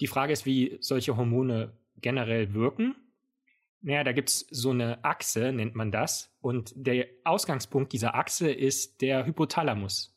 Die 0.00 0.06
Frage 0.06 0.32
ist, 0.32 0.46
wie 0.46 0.78
solche 0.80 1.16
Hormone 1.16 1.72
generell 2.00 2.54
wirken. 2.54 2.94
Naja, 3.80 4.04
da 4.04 4.12
gibt 4.12 4.28
es 4.28 4.46
so 4.50 4.70
eine 4.70 5.04
Achse, 5.04 5.52
nennt 5.52 5.74
man 5.74 5.90
das. 5.90 6.34
Und 6.40 6.72
der 6.76 7.08
Ausgangspunkt 7.24 7.92
dieser 7.92 8.14
Achse 8.14 8.50
ist 8.50 9.00
der 9.00 9.26
Hypothalamus. 9.26 10.16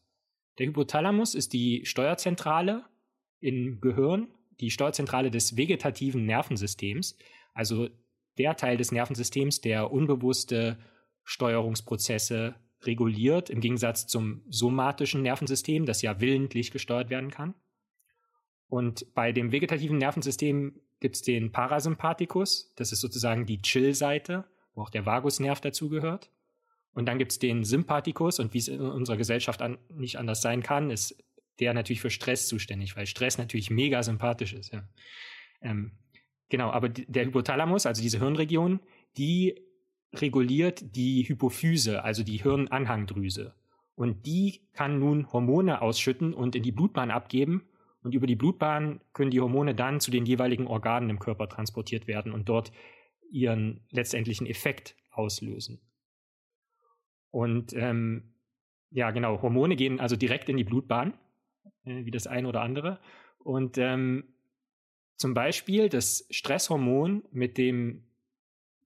Der 0.59 0.67
Hypothalamus 0.67 1.35
ist 1.35 1.53
die 1.53 1.85
Steuerzentrale 1.85 2.85
im 3.39 3.81
Gehirn, 3.81 4.27
die 4.59 4.71
Steuerzentrale 4.71 5.31
des 5.31 5.57
vegetativen 5.57 6.25
Nervensystems, 6.25 7.17
also 7.53 7.89
der 8.37 8.55
Teil 8.55 8.77
des 8.77 8.91
Nervensystems, 8.91 9.61
der 9.61 9.91
unbewusste 9.91 10.77
Steuerungsprozesse 11.23 12.55
reguliert, 12.87 13.49
im 13.49 13.59
Gegensatz 13.59 14.07
zum 14.07 14.41
somatischen 14.49 15.21
Nervensystem, 15.21 15.85
das 15.85 16.01
ja 16.01 16.19
willentlich 16.21 16.71
gesteuert 16.71 17.09
werden 17.09 17.31
kann. 17.31 17.53
Und 18.67 19.13
bei 19.13 19.31
dem 19.31 19.51
vegetativen 19.51 19.97
Nervensystem 19.97 20.79
gibt 20.99 21.15
es 21.15 21.21
den 21.21 21.51
Parasympathikus, 21.51 22.73
das 22.75 22.91
ist 22.91 23.01
sozusagen 23.01 23.45
die 23.45 23.61
Chill-Seite, 23.61 24.45
wo 24.73 24.81
auch 24.81 24.89
der 24.89 25.05
Vagusnerv 25.05 25.61
dazugehört. 25.61 26.31
Und 26.93 27.07
dann 27.07 27.17
gibt 27.19 27.33
es 27.33 27.39
den 27.39 27.63
Sympathikus 27.63 28.39
und 28.39 28.53
wie 28.53 28.59
es 28.59 28.69
in 28.69 28.79
unserer 28.79 29.17
Gesellschaft 29.17 29.61
an, 29.61 29.77
nicht 29.93 30.17
anders 30.17 30.41
sein 30.41 30.63
kann, 30.63 30.89
ist 30.89 31.21
der 31.59 31.73
natürlich 31.73 32.01
für 32.01 32.09
Stress 32.09 32.47
zuständig, 32.47 32.95
weil 32.95 33.05
Stress 33.05 33.37
natürlich 33.37 33.69
mega 33.69 34.01
sympathisch 34.03 34.53
ist. 34.53 34.73
Ja. 34.73 34.87
Ähm, 35.61 35.91
genau, 36.49 36.71
aber 36.71 36.89
der 36.89 37.25
Hypothalamus, 37.25 37.85
also 37.85 38.01
diese 38.01 38.19
Hirnregion, 38.19 38.79
die 39.17 39.61
reguliert 40.21 40.95
die 40.95 41.23
Hypophyse, 41.27 42.03
also 42.03 42.23
die 42.23 42.37
Hirnanhangdrüse. 42.37 43.53
Und 43.95 44.25
die 44.25 44.61
kann 44.73 44.99
nun 44.99 45.31
Hormone 45.31 45.81
ausschütten 45.81 46.33
und 46.33 46.55
in 46.55 46.63
die 46.63 46.71
Blutbahn 46.71 47.11
abgeben. 47.11 47.63
Und 48.03 48.13
über 48.13 48.27
die 48.27 48.35
Blutbahn 48.35 49.01
können 49.13 49.31
die 49.31 49.39
Hormone 49.39 49.73
dann 49.73 49.99
zu 49.99 50.11
den 50.11 50.25
jeweiligen 50.25 50.67
Organen 50.67 51.09
im 51.09 51.19
Körper 51.19 51.49
transportiert 51.49 52.07
werden 52.07 52.33
und 52.33 52.49
dort 52.49 52.71
ihren 53.31 53.81
letztendlichen 53.89 54.47
Effekt 54.47 54.95
auslösen. 55.11 55.81
Und 57.31 57.73
ähm, 57.73 58.35
ja, 58.91 59.11
genau, 59.11 59.41
Hormone 59.41 59.75
gehen 59.75 59.99
also 59.99 60.15
direkt 60.15 60.49
in 60.49 60.57
die 60.57 60.63
Blutbahn, 60.63 61.13
äh, 61.83 62.05
wie 62.05 62.11
das 62.11 62.27
eine 62.27 62.47
oder 62.47 62.61
andere. 62.61 62.99
Und 63.39 63.77
ähm, 63.77 64.35
zum 65.17 65.33
Beispiel 65.33 65.89
das 65.89 66.27
Stresshormon 66.29 67.23
mit 67.31 67.57
dem 67.57 68.03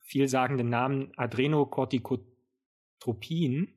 vielsagenden 0.09 0.69
Namen 0.69 1.11
Adrenocorticotropin. 1.17 3.67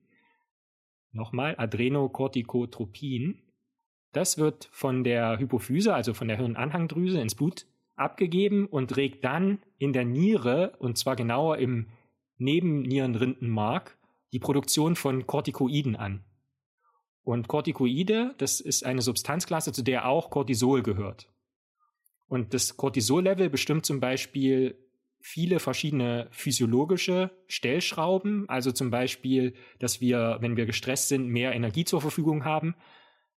Nochmal, 1.12 1.54
Adrenocorticotropin. 1.58 3.42
Das 4.12 4.38
wird 4.38 4.70
von 4.72 5.04
der 5.04 5.38
Hypophyse, 5.38 5.94
also 5.94 6.14
von 6.14 6.28
der 6.28 6.38
Hirnanhangdrüse, 6.38 7.20
ins 7.20 7.34
Blut 7.34 7.66
abgegeben 7.96 8.66
und 8.66 8.96
regt 8.96 9.26
dann 9.26 9.58
in 9.76 9.92
der 9.92 10.06
Niere, 10.06 10.74
und 10.78 10.96
zwar 10.96 11.16
genauer 11.16 11.58
im 11.58 11.88
Nebennierenrindenmark, 12.38 13.98
die 14.32 14.38
Produktion 14.38 14.96
von 14.96 15.26
Corticoiden 15.26 15.96
an. 15.96 16.24
Und 17.24 17.46
Corticoide, 17.46 18.34
das 18.38 18.60
ist 18.60 18.86
eine 18.86 19.02
Substanzklasse, 19.02 19.72
zu 19.72 19.82
der 19.82 20.08
auch 20.08 20.30
Cortisol 20.30 20.82
gehört. 20.82 21.28
Und 22.26 22.54
das 22.54 22.78
Cortisol-Level 22.78 23.50
bestimmt 23.50 23.84
zum 23.84 24.00
Beispiel 24.00 24.81
viele 25.22 25.60
verschiedene 25.60 26.28
physiologische 26.30 27.30
Stellschrauben. 27.46 28.48
Also 28.48 28.72
zum 28.72 28.90
Beispiel, 28.90 29.54
dass 29.78 30.00
wir, 30.00 30.38
wenn 30.40 30.56
wir 30.56 30.66
gestresst 30.66 31.08
sind, 31.08 31.28
mehr 31.28 31.54
Energie 31.54 31.84
zur 31.84 32.00
Verfügung 32.00 32.44
haben. 32.44 32.74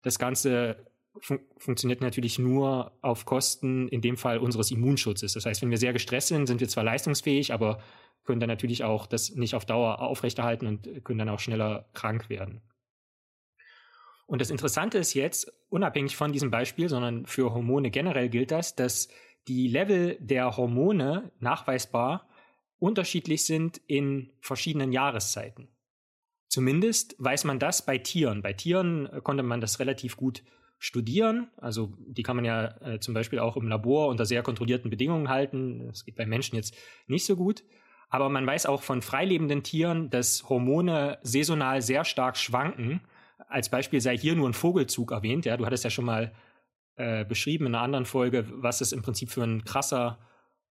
Das 0.02 0.18
Ganze 0.18 0.86
fun 1.20 1.40
funktioniert 1.58 2.00
natürlich 2.00 2.38
nur 2.38 2.92
auf 3.02 3.24
Kosten, 3.24 3.88
in 3.88 4.00
dem 4.00 4.16
Fall 4.16 4.38
unseres 4.38 4.70
Immunschutzes. 4.70 5.34
Das 5.34 5.46
heißt, 5.46 5.62
wenn 5.62 5.70
wir 5.70 5.78
sehr 5.78 5.92
gestresst 5.92 6.28
sind, 6.28 6.46
sind 6.46 6.60
wir 6.60 6.68
zwar 6.68 6.84
leistungsfähig, 6.84 7.52
aber 7.52 7.80
können 8.24 8.40
dann 8.40 8.48
natürlich 8.48 8.82
auch 8.82 9.06
das 9.06 9.34
nicht 9.34 9.54
auf 9.54 9.66
Dauer 9.66 10.00
aufrechterhalten 10.00 10.66
und 10.66 11.04
können 11.04 11.18
dann 11.18 11.28
auch 11.28 11.40
schneller 11.40 11.88
krank 11.92 12.30
werden. 12.30 12.62
Und 14.26 14.40
das 14.40 14.50
Interessante 14.50 14.98
ist 14.98 15.12
jetzt, 15.14 15.52
unabhängig 15.68 16.16
von 16.16 16.32
diesem 16.32 16.50
Beispiel, 16.50 16.88
sondern 16.88 17.26
für 17.26 17.52
Hormone 17.52 17.90
generell 17.90 18.30
gilt 18.30 18.50
das, 18.50 18.74
dass 18.74 19.08
die 19.48 19.68
Level 19.68 20.16
der 20.20 20.56
Hormone 20.56 21.30
nachweisbar 21.40 22.28
unterschiedlich 22.78 23.44
sind 23.44 23.80
in 23.86 24.30
verschiedenen 24.40 24.92
Jahreszeiten. 24.92 25.68
Zumindest 26.48 27.16
weiß 27.18 27.44
man 27.44 27.58
das 27.58 27.84
bei 27.84 27.98
Tieren. 27.98 28.42
Bei 28.42 28.52
Tieren 28.52 29.06
äh, 29.06 29.20
konnte 29.20 29.42
man 29.42 29.60
das 29.60 29.80
relativ 29.80 30.16
gut 30.16 30.44
studieren. 30.78 31.48
Also 31.56 31.94
die 31.98 32.22
kann 32.22 32.36
man 32.36 32.44
ja 32.44 32.76
äh, 32.82 33.00
zum 33.00 33.14
Beispiel 33.14 33.38
auch 33.38 33.56
im 33.56 33.68
Labor 33.68 34.08
unter 34.08 34.26
sehr 34.26 34.42
kontrollierten 34.42 34.90
Bedingungen 34.90 35.28
halten. 35.28 35.86
Das 35.88 36.04
geht 36.04 36.16
bei 36.16 36.26
Menschen 36.26 36.56
jetzt 36.56 36.76
nicht 37.06 37.24
so 37.24 37.36
gut. 37.36 37.64
Aber 38.08 38.28
man 38.28 38.46
weiß 38.46 38.66
auch 38.66 38.82
von 38.82 39.02
freilebenden 39.02 39.62
Tieren, 39.62 40.10
dass 40.10 40.48
Hormone 40.48 41.18
saisonal 41.22 41.82
sehr 41.82 42.04
stark 42.04 42.36
schwanken. 42.36 43.00
Als 43.48 43.68
Beispiel 43.68 44.00
sei 44.00 44.16
hier 44.16 44.36
nur 44.36 44.48
ein 44.48 44.54
Vogelzug 44.54 45.10
erwähnt. 45.10 45.46
Ja, 45.46 45.56
du 45.56 45.66
hattest 45.66 45.84
ja 45.84 45.90
schon 45.90 46.04
mal 46.04 46.32
äh, 46.96 47.24
beschrieben 47.24 47.66
in 47.66 47.74
einer 47.74 47.84
anderen 47.84 48.06
Folge, 48.06 48.46
was 48.54 48.80
es 48.80 48.92
im 48.92 49.02
Prinzip 49.02 49.30
für 49.30 49.42
ein 49.42 49.64
krasser 49.64 50.18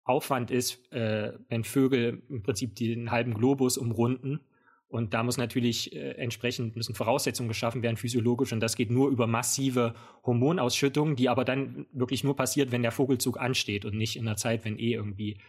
Aufwand 0.04 0.52
ist, 0.52 0.92
äh, 0.92 1.34
wenn 1.50 1.64
Vögel 1.64 2.24
im 2.30 2.44
Prinzip 2.44 2.76
den 2.76 3.12
halben 3.12 3.34
Globus 3.34 3.78
umrunden. 3.78 4.42
Und 4.88 5.14
da 5.14 5.24
muss 5.24 5.38
natürlich 5.38 5.96
äh, 5.96 6.12
entsprechend 6.12 6.76
müssen 6.76 6.94
Voraussetzungen 6.94 7.50
geschaffen 7.50 7.82
werden, 7.82 7.98
physiologisch. 7.98 8.54
Und 8.54 8.60
das 8.60 8.76
geht 8.76 8.92
nur 8.92 9.10
über 9.10 9.28
massive 9.28 9.96
Hormonausschüttungen, 10.26 11.16
die 11.16 11.30
aber 11.30 11.46
dann 11.46 11.88
wirklich 11.92 12.24
nur 12.24 12.36
passiert, 12.36 12.72
wenn 12.72 12.84
der 12.84 12.92
Vogelzug 12.92 13.40
ansteht 13.40 13.86
und 13.86 13.96
nicht 13.96 14.18
in 14.18 14.26
der 14.26 14.36
Zeit, 14.36 14.66
wenn 14.66 14.78
eh 14.78 14.94
irgendwie 14.94 15.40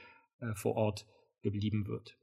äh, 0.41 0.55
vor 0.55 0.77
Ort 0.77 1.07
geblieben 1.43 1.87
wird. 1.87 2.17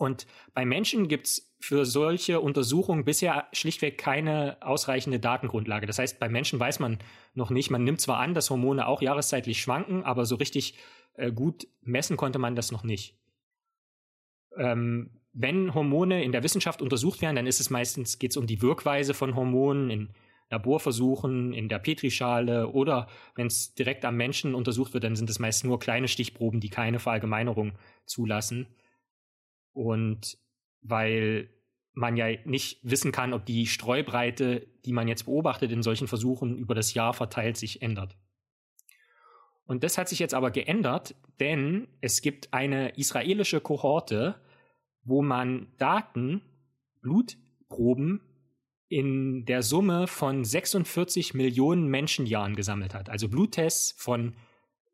Und 0.00 0.26
bei 0.54 0.64
Menschen 0.64 1.08
gibt 1.08 1.26
es 1.26 1.54
für 1.60 1.84
solche 1.84 2.40
Untersuchungen 2.40 3.04
bisher 3.04 3.48
schlichtweg 3.52 3.98
keine 3.98 4.56
ausreichende 4.62 5.20
Datengrundlage. 5.20 5.86
Das 5.86 5.98
heißt, 5.98 6.18
bei 6.18 6.28
Menschen 6.28 6.58
weiß 6.58 6.78
man 6.78 6.98
noch 7.34 7.50
nicht, 7.50 7.70
man 7.70 7.84
nimmt 7.84 8.00
zwar 8.00 8.18
an, 8.18 8.32
dass 8.32 8.48
Hormone 8.48 8.86
auch 8.86 9.02
jahreszeitlich 9.02 9.60
schwanken, 9.60 10.02
aber 10.02 10.24
so 10.24 10.36
richtig 10.36 10.74
äh, 11.14 11.30
gut 11.30 11.68
messen 11.82 12.16
konnte 12.16 12.38
man 12.38 12.56
das 12.56 12.72
noch 12.72 12.82
nicht. 12.82 13.18
Ähm, 14.56 15.20
wenn 15.32 15.74
Hormone 15.74 16.24
in 16.24 16.32
der 16.32 16.42
Wissenschaft 16.42 16.80
untersucht 16.80 17.20
werden, 17.20 17.36
dann 17.36 17.46
ist 17.46 17.60
es 17.60 17.68
meistens, 17.68 18.18
geht 18.18 18.30
es 18.30 18.36
um 18.38 18.46
die 18.46 18.62
Wirkweise 18.62 19.12
von 19.12 19.36
Hormonen 19.36 19.90
in 19.90 20.14
Laborversuchen, 20.48 21.52
in 21.52 21.68
der 21.68 21.78
Petrischale 21.78 22.68
oder 22.68 23.06
wenn 23.36 23.46
es 23.46 23.74
direkt 23.74 24.04
am 24.04 24.16
Menschen 24.16 24.54
untersucht 24.54 24.94
wird, 24.94 25.04
dann 25.04 25.14
sind 25.14 25.30
es 25.30 25.38
meist 25.38 25.64
nur 25.64 25.78
kleine 25.78 26.08
Stichproben, 26.08 26.58
die 26.58 26.70
keine 26.70 26.98
Verallgemeinerung 26.98 27.72
zulassen. 28.06 28.66
Und 29.72 30.38
weil 30.82 31.50
man 31.92 32.16
ja 32.16 32.26
nicht 32.44 32.80
wissen 32.82 33.12
kann, 33.12 33.32
ob 33.32 33.44
die 33.44 33.66
Streubreite, 33.66 34.66
die 34.84 34.92
man 34.92 35.08
jetzt 35.08 35.24
beobachtet 35.24 35.72
in 35.72 35.82
solchen 35.82 36.08
Versuchen 36.08 36.56
über 36.56 36.74
das 36.74 36.94
Jahr 36.94 37.12
verteilt, 37.12 37.56
sich 37.56 37.82
ändert. 37.82 38.16
Und 39.64 39.84
das 39.84 39.98
hat 39.98 40.08
sich 40.08 40.18
jetzt 40.18 40.34
aber 40.34 40.50
geändert, 40.50 41.14
denn 41.38 41.86
es 42.00 42.22
gibt 42.22 42.52
eine 42.52 42.96
israelische 42.96 43.60
Kohorte, 43.60 44.40
wo 45.04 45.22
man 45.22 45.68
Daten, 45.78 46.42
Blutproben 47.00 48.20
in 48.88 49.44
der 49.44 49.62
Summe 49.62 50.08
von 50.08 50.44
46 50.44 51.34
Millionen 51.34 51.86
Menschenjahren 51.86 52.56
gesammelt 52.56 52.94
hat. 52.94 53.08
Also 53.08 53.28
Bluttests 53.28 53.94
von 53.96 54.34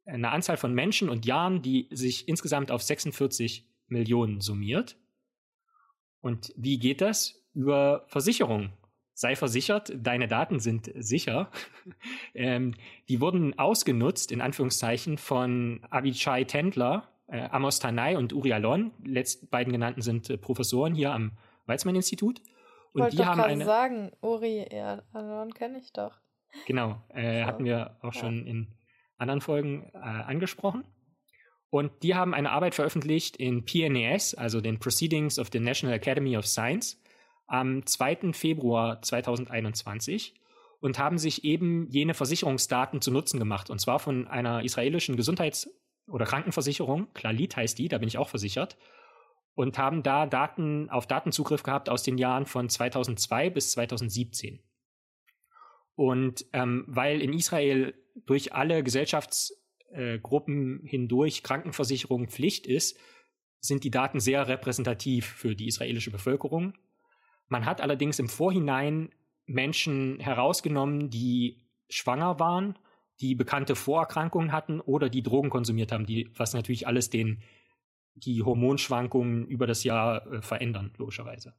einer 0.05 0.33
Anzahl 0.33 0.59
von 0.59 0.75
Menschen 0.75 1.09
und 1.09 1.25
Jahren, 1.25 1.63
die 1.63 1.89
sich 1.91 2.29
insgesamt 2.29 2.71
auf 2.71 2.83
46 2.83 3.67
Millionen 3.89 4.41
summiert. 4.41 4.97
Und 6.21 6.53
wie 6.57 6.79
geht 6.79 7.01
das? 7.01 7.43
Über 7.55 8.05
Versicherungen. 8.09 8.73
sei 9.15 9.35
versichert, 9.35 9.93
deine 9.97 10.29
Daten 10.29 10.61
sind 10.61 10.91
sicher. 10.95 11.51
ähm, 12.35 12.75
die 13.09 13.21
wurden 13.21 13.59
ausgenutzt, 13.59 14.31
in 14.31 14.43
Anführungszeichen, 14.43 15.17
von 15.17 15.81
Avichai 15.89 16.45
Tendler, 16.45 17.09
äh, 17.29 17.49
Amos 17.49 17.79
Tanai 17.79 18.19
und 18.19 18.35
Uri 18.35 18.53
Alon. 18.53 18.93
Letzt 19.05 19.51
beiden 19.51 19.73
genannten 19.73 20.03
sind 20.03 20.29
äh, 20.29 20.37
Professoren 20.37 20.95
hier 20.95 21.13
am 21.13 21.33
Weizmann-Institut. 21.65 22.43
Und 22.93 23.03
Wollte 23.03 23.17
die 23.17 23.25
haben 23.25 23.41
eine. 23.41 23.65
sagen, 23.65 24.13
Uri 24.21 24.67
Alon 25.13 25.55
kenne 25.55 25.79
ich 25.79 25.93
doch. 25.93 26.21
Genau, 26.67 27.03
äh, 27.09 27.41
so. 27.41 27.47
hatten 27.47 27.65
wir 27.65 27.97
auch 28.01 28.15
ja. 28.15 28.21
schon 28.21 28.47
in 28.47 28.69
anderen 29.19 29.41
Folgen 29.41 29.91
äh, 29.95 29.99
angesprochen. 29.99 30.85
Und 31.77 32.03
die 32.03 32.15
haben 32.15 32.33
eine 32.33 32.53
Arbeit 32.53 32.75
veröffentlicht 32.75 33.37
in 33.37 33.67
PNAS, 33.67 34.35
also 34.35 34.63
den 34.63 34.79
Proceedings 34.79 35.39
of 35.39 35.49
the 35.53 35.61
National 35.61 35.95
Academy 35.95 36.35
of 36.39 36.47
Science, 36.47 36.99
am 37.49 37.85
2. 37.85 38.33
Februar 38.33 39.03
2021 39.03 40.33
und 40.81 40.99
haben 40.99 41.19
sich 41.19 41.45
eben 41.45 41.87
jene 41.91 42.15
Versicherungsdaten 42.15 43.03
zu 43.03 43.11
Nutzen 43.11 43.39
gemacht. 43.39 43.69
Und 43.69 43.79
zwar 43.79 43.99
von 43.99 44.27
einer 44.27 44.65
israelischen 44.65 45.17
Gesundheits- 45.17 45.69
oder 46.07 46.25
Krankenversicherung, 46.25 47.13
Klalit 47.13 47.59
heißt 47.59 47.79
die, 47.79 47.89
da 47.89 47.99
bin 47.99 48.09
ich 48.09 48.17
auch 48.17 48.31
versichert, 48.31 48.79
und 49.53 49.77
haben 49.77 50.03
da 50.03 50.25
Daten 50.25 50.89
auf 50.89 51.07
Datenzugriff 51.07 51.63
gehabt 51.63 51.91
aus 51.91 52.03
den 52.03 52.17
Jahren 52.17 52.47
von 52.47 52.71
2002 52.71 53.51
bis 53.51 53.73
2017. 53.73 54.63
Und 55.95 56.47
ähm, 56.55 56.85
weil 56.87 57.21
in 57.21 57.35
Israel 57.35 57.93
durch 58.25 58.55
alle 58.55 58.83
Gesellschaftsgruppen 58.83 59.66
äh, 59.93 60.19
hindurch 60.85 61.43
Krankenversicherung 61.43 62.29
Pflicht 62.29 62.67
ist, 62.67 62.99
sind 63.61 63.85
die 63.85 63.91
Daten 63.91 64.21
sehr 64.21 64.49
repräsentativ 64.49 65.27
für 65.27 65.55
die 65.55 65.67
israelische 65.67 66.11
Bevölkerung. 66.11 66.75
Man 67.49 67.65
hat 67.65 67.81
allerdings 67.81 68.19
im 68.19 68.29
Vorhinein 68.29 69.11
Menschen 69.47 70.19
herausgenommen, 70.21 71.11
die 71.11 71.65
schwanger 71.89 72.39
waren, 72.41 72.79
die 73.21 73.35
bekannte 73.35 73.77
Vorerkrankungen 73.77 74.53
hatten 74.53 74.81
oder 74.81 75.09
die 75.09 75.23
Drogen 75.23 75.51
konsumiert 75.51 75.93
haben, 75.93 76.07
die, 76.07 76.31
was 76.37 76.53
natürlich 76.53 76.87
alles 76.87 77.11
den, 77.11 77.43
die 78.15 78.43
Hormonschwankungen 78.43 79.47
über 79.47 79.67
das 79.67 79.85
Jahr 79.85 80.27
äh, 80.31 80.43
verändern, 80.43 80.93
logischerweise. 80.99 81.55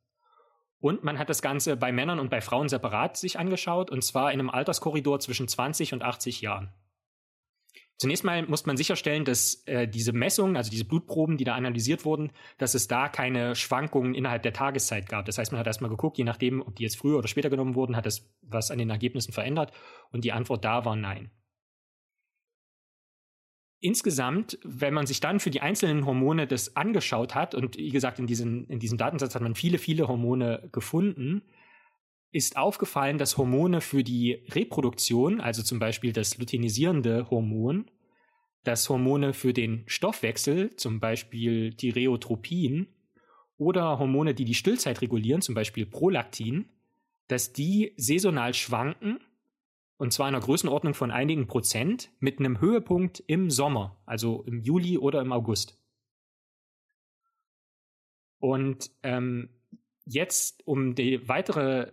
Und 0.80 1.04
man 1.04 1.18
hat 1.18 1.30
das 1.30 1.42
Ganze 1.42 1.76
bei 1.76 1.92
Männern 1.92 2.20
und 2.20 2.30
bei 2.30 2.42
Frauen 2.42 2.70
separat 2.70 3.18
sich 3.18 3.40
angeschaut, 3.40 3.90
und 3.90 4.04
zwar 4.04 4.32
in 4.32 4.40
einem 4.40 4.50
Alterskorridor 4.52 5.20
zwischen 5.20 5.48
20 5.48 5.94
und 5.94 6.04
80 6.04 6.42
Jahren. 6.42 6.72
Zunächst 7.98 8.24
mal 8.24 8.46
muss 8.46 8.68
man 8.68 8.78
sicherstellen, 8.78 9.26
dass 9.26 9.64
äh, 9.66 9.88
diese 9.88 10.14
Messungen, 10.14 10.56
also 10.56 10.70
diese 10.70 10.86
Blutproben, 10.86 11.38
die 11.38 11.44
da 11.46 11.56
analysiert 11.56 12.06
wurden, 12.06 12.32
dass 12.60 12.76
es 12.76 12.88
da 12.88 13.10
keine 13.10 13.56
Schwankungen 13.56 14.14
innerhalb 14.14 14.44
der 14.44 14.54
Tageszeit 14.54 15.10
gab. 15.10 15.26
Das 15.26 15.40
heißt, 15.40 15.52
man 15.52 15.60
hat 15.60 15.66
erstmal 15.66 15.90
geguckt, 15.90 16.20
je 16.20 16.24
nachdem, 16.24 16.62
ob 16.62 16.76
die 16.76 16.84
jetzt 16.84 16.98
früher 16.98 17.18
oder 17.18 17.28
später 17.28 17.50
genommen 17.50 17.74
wurden, 17.74 17.96
hat 17.96 18.06
das 18.06 18.30
was 18.42 18.70
an 18.70 18.78
den 18.78 18.92
Ergebnissen 18.92 19.34
verändert. 19.34 19.72
Und 20.12 20.24
die 20.24 20.32
Antwort 20.32 20.64
da 20.64 20.86
war 20.86 20.96
nein. 20.96 21.32
Insgesamt, 23.80 24.60
wenn 24.64 24.94
man 24.94 25.08
sich 25.08 25.20
dann 25.20 25.40
für 25.40 25.50
die 25.50 25.62
einzelnen 25.62 26.06
Hormone 26.06 26.46
das 26.46 26.76
angeschaut 26.76 27.34
hat, 27.34 27.56
und 27.56 27.78
wie 27.78 27.90
gesagt, 27.90 28.20
in, 28.20 28.28
diesen, 28.28 28.68
in 28.68 28.80
diesem 28.80 29.00
Datensatz 29.00 29.34
hat 29.34 29.42
man 29.42 29.56
viele, 29.56 29.80
viele 29.80 30.08
Hormone 30.08 30.70
gefunden, 30.72 31.42
ist 32.32 32.58
aufgefallen, 32.58 33.18
dass 33.18 33.38
Hormone 33.38 33.82
für 33.82 34.04
die 34.04 34.44
Reproduktion, 34.50 35.42
also 35.42 35.64
zum 35.64 35.80
Beispiel 35.80 36.14
das 36.14 36.38
luteinisierende 36.38 37.30
Hormon, 37.30 37.90
dass 38.64 38.90
Hormone 38.90 39.34
für 39.34 39.54
den 39.54 39.84
Stoffwechsel, 39.88 40.76
zum 40.76 41.00
Beispiel 41.00 41.74
Thyreotropin, 41.74 42.88
oder 43.58 43.98
Hormone, 43.98 44.36
die 44.36 44.46
die 44.46 44.54
Stillzeit 44.54 45.02
regulieren, 45.02 45.42
zum 45.42 45.56
Beispiel 45.56 45.86
Prolaktin, 45.86 46.70
dass 47.28 47.54
die 47.54 47.94
saisonal 47.98 48.54
schwanken 48.54 49.20
und 49.98 50.14
zwar 50.14 50.30
in 50.30 50.36
einer 50.36 50.44
Größenordnung 50.44 50.94
von 50.94 51.12
einigen 51.12 51.48
Prozent 51.48 52.12
mit 52.20 52.40
einem 52.40 52.62
Höhepunkt 52.62 53.24
im 53.26 53.50
Sommer, 53.50 53.98
also 54.06 54.44
im 54.44 54.62
Juli 54.62 54.98
oder 54.98 55.22
im 55.22 55.32
August. 55.32 55.80
Und 58.40 58.92
ähm, 59.02 59.50
jetzt, 60.06 60.68
um 60.68 60.94
die 60.94 61.28
weitere 61.28 61.92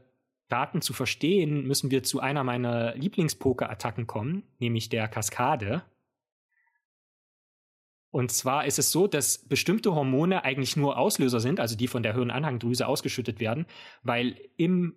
Daten 0.49 0.83
zu 0.83 0.93
verstehen, 0.93 1.67
müssen 1.67 1.91
wir 1.91 2.03
zu 2.03 2.21
einer 2.21 2.45
meiner 2.45 2.95
Lieblingspoker-Attacken 2.95 4.07
kommen, 4.07 4.45
nämlich 4.59 4.89
der 4.89 5.09
Kaskade. 5.09 5.83
Und 8.11 8.31
zwar 8.31 8.65
ist 8.67 8.79
es 8.79 8.93
so, 8.93 9.09
dass 9.09 9.39
bestimmte 9.39 9.95
Hormone 9.95 10.45
eigentlich 10.45 10.77
nur 10.77 10.99
Auslöser 10.99 11.41
sind, 11.41 11.59
also 11.59 11.77
die 11.77 11.89
von 11.89 12.03
der 12.03 12.15
Hirnanhangdrüse 12.15 12.87
ausgeschüttet 12.87 13.41
werden, 13.41 13.67
weil 14.03 14.39
im 14.57 14.95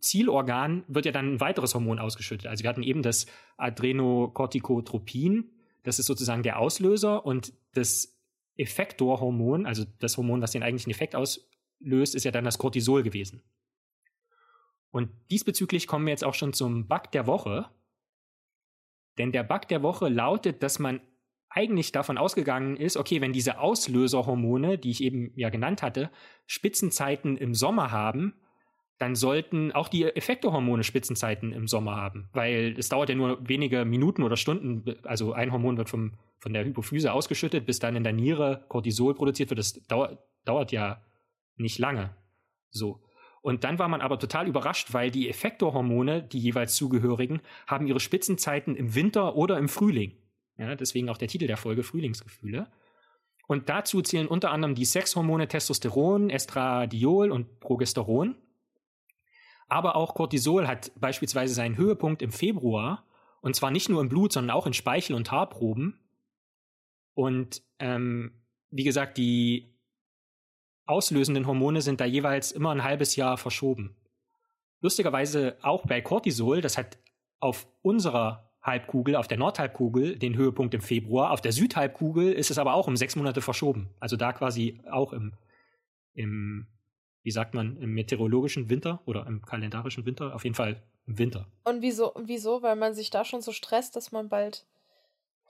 Zielorgan 0.00 0.84
wird 0.88 1.06
ja 1.06 1.12
dann 1.12 1.34
ein 1.34 1.40
weiteres 1.40 1.74
Hormon 1.74 1.98
ausgeschüttet. 1.98 2.46
Also 2.46 2.64
wir 2.64 2.70
hatten 2.70 2.82
eben 2.82 3.02
das 3.02 3.26
Adrenocorticotropin, 3.56 5.50
das 5.84 5.98
ist 5.98 6.06
sozusagen 6.06 6.42
der 6.42 6.58
Auslöser 6.58 7.24
und 7.24 7.52
das 7.74 8.18
Effektorhormon, 8.56 9.66
also 9.66 9.84
das 10.00 10.16
Hormon, 10.16 10.42
was 10.42 10.50
den 10.50 10.62
eigentlichen 10.62 10.90
Effekt 10.90 11.14
auslöst, 11.14 12.14
ist 12.14 12.24
ja 12.24 12.30
dann 12.30 12.44
das 12.44 12.58
Cortisol 12.58 13.02
gewesen. 13.02 13.42
Und 14.96 15.10
diesbezüglich 15.30 15.86
kommen 15.86 16.06
wir 16.06 16.10
jetzt 16.12 16.24
auch 16.24 16.32
schon 16.32 16.54
zum 16.54 16.88
Bug 16.88 17.12
der 17.12 17.26
Woche. 17.26 17.68
Denn 19.18 19.30
der 19.30 19.42
Bug 19.42 19.68
der 19.68 19.82
Woche 19.82 20.08
lautet, 20.08 20.62
dass 20.62 20.78
man 20.78 21.02
eigentlich 21.50 21.92
davon 21.92 22.16
ausgegangen 22.16 22.78
ist, 22.78 22.96
okay, 22.96 23.20
wenn 23.20 23.34
diese 23.34 23.58
Auslöserhormone, 23.58 24.78
die 24.78 24.90
ich 24.90 25.02
eben 25.02 25.32
ja 25.36 25.50
genannt 25.50 25.82
hatte, 25.82 26.10
Spitzenzeiten 26.46 27.36
im 27.36 27.54
Sommer 27.54 27.90
haben, 27.90 28.36
dann 28.96 29.14
sollten 29.14 29.70
auch 29.72 29.88
die 29.88 30.04
Effektorhormone 30.04 30.82
Spitzenzeiten 30.82 31.52
im 31.52 31.68
Sommer 31.68 31.96
haben, 31.96 32.30
weil 32.32 32.74
es 32.78 32.88
dauert 32.88 33.10
ja 33.10 33.14
nur 33.14 33.46
wenige 33.46 33.84
Minuten 33.84 34.22
oder 34.22 34.36
Stunden, 34.36 34.96
also 35.02 35.34
ein 35.34 35.52
Hormon 35.52 35.76
wird 35.76 35.90
vom, 35.90 36.14
von 36.38 36.54
der 36.54 36.64
Hypophyse 36.64 37.12
ausgeschüttet, 37.12 37.66
bis 37.66 37.78
dann 37.80 37.96
in 37.96 38.04
der 38.04 38.14
Niere 38.14 38.64
Cortisol 38.68 39.14
produziert 39.14 39.50
wird, 39.50 39.58
das 39.58 39.74
dauert, 39.88 40.18
dauert 40.46 40.72
ja 40.72 41.02
nicht 41.56 41.78
lange. 41.78 42.16
So. 42.70 43.05
Und 43.46 43.62
dann 43.62 43.78
war 43.78 43.86
man 43.86 44.00
aber 44.00 44.18
total 44.18 44.48
überrascht, 44.48 44.92
weil 44.92 45.12
die 45.12 45.28
Effektorhormone, 45.28 46.20
die 46.20 46.40
jeweils 46.40 46.74
zugehörigen, 46.74 47.40
haben 47.68 47.86
ihre 47.86 48.00
Spitzenzeiten 48.00 48.74
im 48.74 48.96
Winter 48.96 49.36
oder 49.36 49.56
im 49.56 49.68
Frühling. 49.68 50.16
Ja, 50.58 50.74
deswegen 50.74 51.08
auch 51.08 51.16
der 51.16 51.28
Titel 51.28 51.46
der 51.46 51.56
Folge 51.56 51.84
Frühlingsgefühle. 51.84 52.66
Und 53.46 53.68
dazu 53.68 54.02
zählen 54.02 54.26
unter 54.26 54.50
anderem 54.50 54.74
die 54.74 54.84
Sexhormone 54.84 55.46
Testosteron, 55.46 56.28
Estradiol 56.28 57.30
und 57.30 57.60
Progesteron. 57.60 58.34
Aber 59.68 59.94
auch 59.94 60.16
Cortisol 60.16 60.66
hat 60.66 60.90
beispielsweise 60.96 61.54
seinen 61.54 61.76
Höhepunkt 61.76 62.22
im 62.22 62.32
Februar. 62.32 63.04
Und 63.42 63.54
zwar 63.54 63.70
nicht 63.70 63.88
nur 63.88 64.00
im 64.00 64.08
Blut, 64.08 64.32
sondern 64.32 64.56
auch 64.56 64.66
in 64.66 64.72
Speichel- 64.72 65.14
und 65.14 65.30
Haarproben. 65.30 66.00
Und 67.14 67.62
ähm, 67.78 68.32
wie 68.72 68.82
gesagt, 68.82 69.18
die 69.18 69.75
auslösenden 70.86 71.46
Hormone 71.46 71.82
sind 71.82 72.00
da 72.00 72.04
jeweils 72.04 72.52
immer 72.52 72.70
ein 72.70 72.84
halbes 72.84 73.16
Jahr 73.16 73.36
verschoben. 73.36 73.96
Lustigerweise 74.80 75.56
auch 75.62 75.84
bei 75.86 76.00
Cortisol, 76.00 76.60
das 76.60 76.78
hat 76.78 76.98
auf 77.40 77.66
unserer 77.82 78.50
Halbkugel, 78.62 79.16
auf 79.16 79.28
der 79.28 79.38
Nordhalbkugel, 79.38 80.18
den 80.18 80.36
Höhepunkt 80.36 80.74
im 80.74 80.80
Februar. 80.80 81.30
Auf 81.30 81.40
der 81.40 81.52
Südhalbkugel 81.52 82.32
ist 82.32 82.50
es 82.50 82.58
aber 82.58 82.74
auch 82.74 82.88
um 82.88 82.96
sechs 82.96 83.16
Monate 83.16 83.40
verschoben. 83.40 83.90
Also 84.00 84.16
da 84.16 84.32
quasi 84.32 84.80
auch 84.90 85.12
im, 85.12 85.32
im 86.14 86.66
wie 87.22 87.30
sagt 87.30 87.54
man, 87.54 87.76
im 87.78 87.92
meteorologischen 87.94 88.68
Winter 88.68 89.00
oder 89.06 89.26
im 89.26 89.42
kalendarischen 89.42 90.04
Winter, 90.04 90.34
auf 90.34 90.44
jeden 90.44 90.54
Fall 90.54 90.82
im 91.06 91.18
Winter. 91.18 91.46
Und 91.64 91.82
wieso, 91.82 92.12
wieso? 92.24 92.62
Weil 92.62 92.76
man 92.76 92.94
sich 92.94 93.10
da 93.10 93.24
schon 93.24 93.40
so 93.40 93.52
stresst, 93.52 93.96
dass 93.96 94.12
man 94.12 94.28
bald 94.28 94.66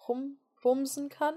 rumbumsen 0.08 1.08
kann? 1.08 1.34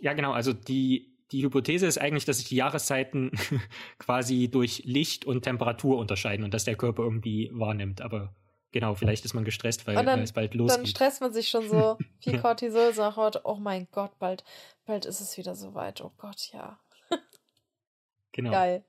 Ja, 0.00 0.12
genau. 0.12 0.32
Also 0.32 0.52
die, 0.52 1.09
die 1.32 1.42
Hypothese 1.42 1.86
ist 1.86 1.98
eigentlich, 1.98 2.24
dass 2.24 2.38
sich 2.38 2.48
die 2.48 2.56
Jahreszeiten 2.56 3.32
quasi 3.98 4.48
durch 4.50 4.82
Licht 4.84 5.24
und 5.24 5.42
Temperatur 5.42 5.98
unterscheiden 5.98 6.44
und 6.44 6.54
dass 6.54 6.64
der 6.64 6.76
Körper 6.76 7.02
irgendwie 7.02 7.50
wahrnimmt. 7.52 8.00
Aber 8.00 8.34
genau, 8.72 8.94
vielleicht 8.94 9.24
ist 9.24 9.34
man 9.34 9.44
gestresst, 9.44 9.86
weil, 9.86 9.94
dann, 9.94 10.06
weil 10.06 10.22
es 10.22 10.32
bald 10.32 10.54
losgeht. 10.54 10.78
Dann 10.78 10.86
stresst 10.86 11.20
man 11.20 11.32
sich 11.32 11.48
schon 11.48 11.68
so 11.68 11.98
viel 12.20 12.38
Cortisol, 12.38 12.92
so 12.92 13.02
nach 13.02 13.16
heute, 13.16 13.42
oh 13.44 13.56
mein 13.56 13.88
Gott, 13.92 14.18
bald, 14.18 14.44
bald 14.86 15.06
ist 15.06 15.20
es 15.20 15.36
wieder 15.36 15.54
soweit. 15.54 16.00
Oh 16.00 16.12
Gott, 16.18 16.50
ja. 16.52 16.78
genau. 18.32 18.50
Geil 18.50 18.84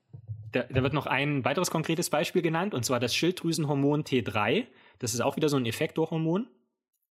da, 0.52 0.62
da 0.64 0.82
wird 0.82 0.92
noch 0.92 1.06
ein 1.06 1.44
weiteres 1.44 1.70
konkretes 1.70 2.10
Beispiel 2.10 2.42
genannt, 2.42 2.74
und 2.74 2.84
zwar 2.84 3.00
das 3.00 3.14
Schilddrüsenhormon 3.14 4.04
T3. 4.04 4.66
Das 4.98 5.14
ist 5.14 5.20
auch 5.20 5.36
wieder 5.36 5.48
so 5.48 5.56
ein 5.56 5.66
Effektorhormon. 5.66 6.46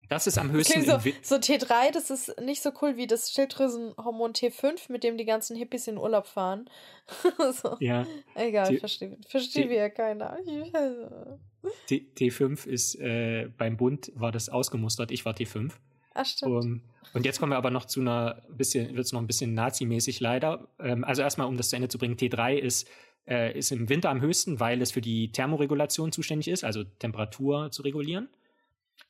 Das 0.09 0.27
ist 0.27 0.37
am 0.37 0.51
höchsten. 0.51 0.83
So, 0.83 0.99
so, 1.21 1.35
T3, 1.35 1.91
das 1.93 2.09
ist 2.09 2.39
nicht 2.41 2.61
so 2.61 2.71
cool 2.81 2.97
wie 2.97 3.07
das 3.07 3.31
Schilddrüsenhormon 3.31 4.33
T5, 4.33 4.91
mit 4.91 5.03
dem 5.03 5.17
die 5.17 5.23
ganzen 5.23 5.55
Hippies 5.55 5.87
in 5.87 5.97
Urlaub 5.97 6.27
fahren. 6.27 6.69
so. 7.53 7.77
Ja. 7.79 8.05
Egal, 8.35 8.77
verstehe 8.77 9.17
versteh 9.27 9.69
wir 9.69 9.77
ja 9.77 9.89
keiner. 9.89 10.37
T, 11.87 12.29
5 12.29 12.65
ist 12.65 12.95
äh, 12.95 13.49
beim 13.57 13.77
Bund 13.77 14.11
war 14.15 14.31
das 14.31 14.49
ausgemustert, 14.49 15.11
ich 15.11 15.23
war 15.23 15.33
T5. 15.33 15.71
Ach, 16.13 16.25
stimmt. 16.25 16.65
Um, 16.65 16.81
und 17.13 17.25
jetzt 17.25 17.39
kommen 17.39 17.53
wir 17.53 17.57
aber 17.57 17.71
noch 17.71 17.85
zu 17.85 18.01
einer 18.01 18.41
bisschen, 18.49 18.95
wird 18.95 19.05
es 19.05 19.13
noch 19.13 19.21
ein 19.21 19.27
bisschen 19.27 19.53
nazimäßig 19.53 20.19
leider. 20.19 20.67
Ähm, 20.79 21.05
also 21.05 21.21
erstmal, 21.21 21.47
um 21.47 21.55
das 21.55 21.69
zu 21.69 21.77
Ende 21.77 21.87
zu 21.87 21.97
bringen, 21.97 22.17
T3 22.17 22.55
ist 22.55 22.89
äh, 23.27 23.57
ist 23.57 23.71
im 23.71 23.89
Winter 23.89 24.09
am 24.09 24.21
höchsten, 24.21 24.59
weil 24.59 24.81
es 24.81 24.91
für 24.91 25.01
die 25.01 25.31
Thermoregulation 25.31 26.11
zuständig 26.11 26.47
ist, 26.47 26.63
also 26.63 26.83
Temperatur 26.83 27.71
zu 27.71 27.81
regulieren. 27.83 28.29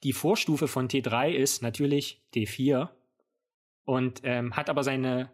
Die 0.04 0.14
Vorstufe 0.14 0.68
von 0.68 0.88
T3 0.88 1.32
ist 1.32 1.62
natürlich 1.62 2.22
T4 2.34 2.90
und 3.86 4.22
ähm, 4.24 4.56
hat 4.56 4.70
aber 4.70 4.84
seine, 4.84 5.32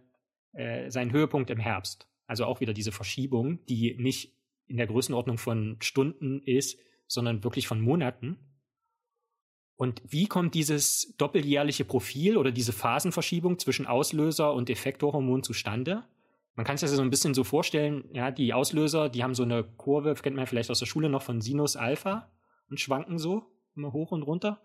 äh, 0.54 0.90
seinen 0.90 1.12
Höhepunkt 1.12 1.50
im 1.50 1.60
Herbst. 1.60 2.08
Also 2.26 2.46
auch 2.46 2.60
wieder 2.60 2.74
diese 2.74 2.92
Verschiebung, 2.92 3.66
die 3.68 3.96
nicht 3.98 4.34
in 4.68 4.78
der 4.78 4.88
Größenordnung 4.88 5.38
von 5.38 5.78
Stunden 5.80 6.42
ist, 6.42 6.78
sondern 7.08 7.44
wirklich 7.46 7.68
von 7.68 7.80
Monaten. 7.80 8.38
Und 9.78 10.02
wie 10.06 10.26
kommt 10.26 10.54
dieses 10.54 11.16
doppeljährliche 11.18 11.86
Profil 11.86 12.36
oder 12.36 12.52
diese 12.52 12.74
Phasenverschiebung 12.74 13.60
zwischen 13.60 13.86
Auslöser 13.86 14.54
und 14.54 14.70
Effektorhormon 14.70 15.44
zustande? 15.44 16.04
Man 16.56 16.66
kann 16.66 16.76
sich 16.76 16.90
das 16.90 16.98
so 16.98 17.04
ein 17.04 17.12
bisschen 17.12 17.36
so 17.36 17.46
vorstellen, 17.46 18.04
ja, 18.12 18.32
die 18.32 18.54
Auslöser, 18.54 19.08
die 19.08 19.24
haben 19.24 19.36
so 19.36 19.44
eine 19.44 19.64
Kurve, 19.64 20.16
kennt 20.16 20.36
man 20.36 20.48
vielleicht 20.48 20.72
aus 20.72 20.80
der 20.80 20.88
Schule 20.88 21.08
noch 21.08 21.22
von 21.22 21.40
Sinus 21.40 21.78
Alpha 21.78 22.30
und 22.70 22.80
schwanken 22.80 23.20
so 23.20 23.46
immer 23.78 23.94
hoch 23.94 24.12
und 24.12 24.24
runter. 24.24 24.60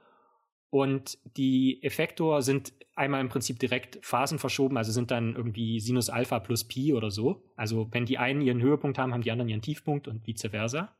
Und 0.70 1.18
die 1.37 1.83
Effektor 1.83 2.42
sind 2.42 2.72
einmal 2.94 3.20
im 3.20 3.29
Prinzip 3.29 3.59
direkt 3.59 3.98
phasenverschoben, 4.05 4.77
also 4.77 4.90
sind 4.90 5.11
dann 5.11 5.37
irgendwie 5.37 5.81
Sinus 5.81 6.09
Alpha 6.09 6.40
plus 6.40 6.64
Pi 6.64 6.94
oder 6.94 7.11
so. 7.11 7.42
Also 7.57 7.88
wenn 7.90 8.07
die 8.07 8.18
einen 8.18 8.40
ihren 8.40 8.62
Höhepunkt 8.62 8.98
haben, 8.98 9.12
haben 9.12 9.22
die 9.22 9.31
anderen 9.31 9.51
ihren 9.51 9.62
Tiefpunkt 9.62 10.09
und 10.09 10.27
vice 10.27 10.48
versa. 10.51 10.94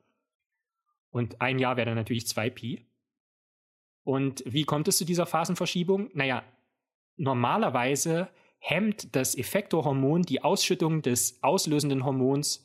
Und 1.11 1.41
ein 1.41 1.59
Jahr 1.59 1.77
wäre 1.77 1.87
dann 1.87 1.97
natürlich 1.97 2.27
2 2.27 2.51
Pi. 2.51 2.87
Und 4.05 4.43
wie 4.47 4.65
kommt 4.65 4.89
es 4.89 4.99
zu 4.99 5.05
dieser 5.05 5.27
Phasenverschiebung? 5.27 6.11
Naja, 6.15 6.43
normalerweise 7.17 8.29
hemmt 8.59 9.15
das 9.15 9.37
Effektorhormon 9.37 10.23
die 10.23 10.43
Ausschüttung 10.43 11.03
des 11.03 11.43
auslösenden 11.43 12.05
Hormons, 12.05 12.65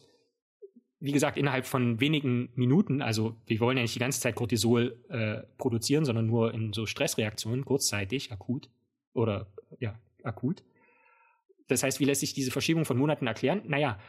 wie 0.99 1.12
gesagt, 1.12 1.38
innerhalb 1.38 1.65
von 1.65 1.99
wenigen 1.99 2.49
Minuten. 2.55 3.01
Also 3.01 3.36
wir 3.45 3.60
wollen 3.60 3.77
ja 3.77 3.83
nicht 3.83 3.95
die 3.95 3.99
ganze 3.99 4.19
Zeit 4.19 4.36
Cortisol 4.36 5.03
äh, 5.10 5.43
produzieren, 5.57 6.05
sondern 6.05 6.25
nur 6.25 6.53
in 6.53 6.73
so 6.73 6.86
Stressreaktionen, 6.86 7.65
kurzzeitig, 7.65 8.31
akut 8.31 8.69
oder 9.13 9.47
ja, 9.79 9.99
akut. 10.23 10.63
Das 11.67 11.83
heißt, 11.83 11.99
wie 11.99 12.05
lässt 12.05 12.21
sich 12.21 12.33
diese 12.33 12.51
Verschiebung 12.51 12.86
von 12.86 12.97
Monaten 12.97 13.27
erklären? 13.27 13.62
Naja, 13.65 13.99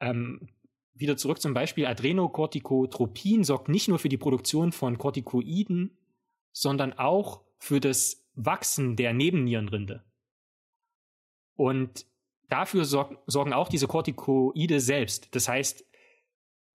ähm, 0.00 0.48
wieder 0.94 1.16
zurück 1.16 1.40
zum 1.40 1.54
Beispiel 1.54 1.86
Adrenokortikotropin 1.86 3.44
sorgt 3.44 3.68
nicht 3.68 3.88
nur 3.88 3.98
für 3.98 4.08
die 4.08 4.18
Produktion 4.18 4.72
von 4.72 4.98
Corticoiden 4.98 5.96
sondern 6.52 6.92
auch 6.92 7.42
für 7.58 7.80
das 7.80 8.24
Wachsen 8.34 8.96
der 8.96 9.12
Nebennierenrinde. 9.12 10.04
Und 11.54 12.06
dafür 12.48 12.84
sorg 12.84 13.18
sorgen 13.26 13.52
auch 13.52 13.68
diese 13.68 13.86
Corticoide 13.86 14.80
selbst. 14.80 15.34
Das 15.34 15.48
heißt, 15.48 15.84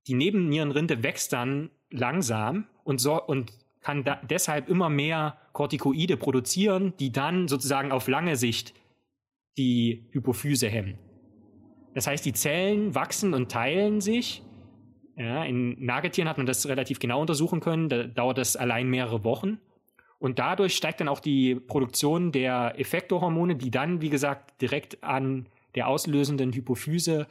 die 0.08 0.14
Nebennierenrinde 0.14 1.04
wächst 1.04 1.34
dann 1.34 1.70
langsam 1.90 2.68
und, 2.84 3.00
so 3.00 3.22
und 3.22 3.52
kann 3.82 4.04
deshalb 4.30 4.70
immer 4.70 4.90
mehr 4.90 5.38
Corticoide 5.54 6.18
produzieren, 6.18 6.94
die 7.00 7.12
dann 7.12 7.48
sozusagen 7.48 7.92
auf 7.92 8.08
lange 8.08 8.36
Sicht 8.36 8.74
die 9.58 10.06
Hypophyse 10.12 10.68
hemmen. 10.68 10.98
Das 11.94 12.08
heißt, 12.08 12.26
die 12.26 12.34
Zellen 12.34 12.94
wachsen 12.96 13.34
und 13.34 13.52
teilen 13.52 14.02
sich. 14.02 14.44
Ja, 15.16 15.44
in 15.44 15.84
Nagetieren 15.84 16.30
hat 16.30 16.38
man 16.38 16.46
das 16.46 16.68
relativ 16.68 17.00
genau 17.00 17.22
untersuchen 17.22 17.60
können. 17.60 17.90
Da 17.90 18.04
dauert 18.04 18.38
das 18.38 18.56
allein 18.56 18.88
mehrere 18.88 19.24
Wochen. 19.24 19.60
Und 20.20 20.38
dadurch 20.38 20.76
steigt 20.76 21.00
dann 21.00 21.08
auch 21.08 21.20
die 21.20 21.56
Produktion 21.56 22.32
der 22.32 22.80
Effektorhormone, 22.80 23.56
die 23.56 23.72
dann, 23.72 24.02
wie 24.02 24.10
gesagt, 24.10 24.62
direkt 24.62 25.04
an 25.04 25.48
der 25.76 25.88
auslösenden 25.88 26.54
Hypophyse 26.54 27.28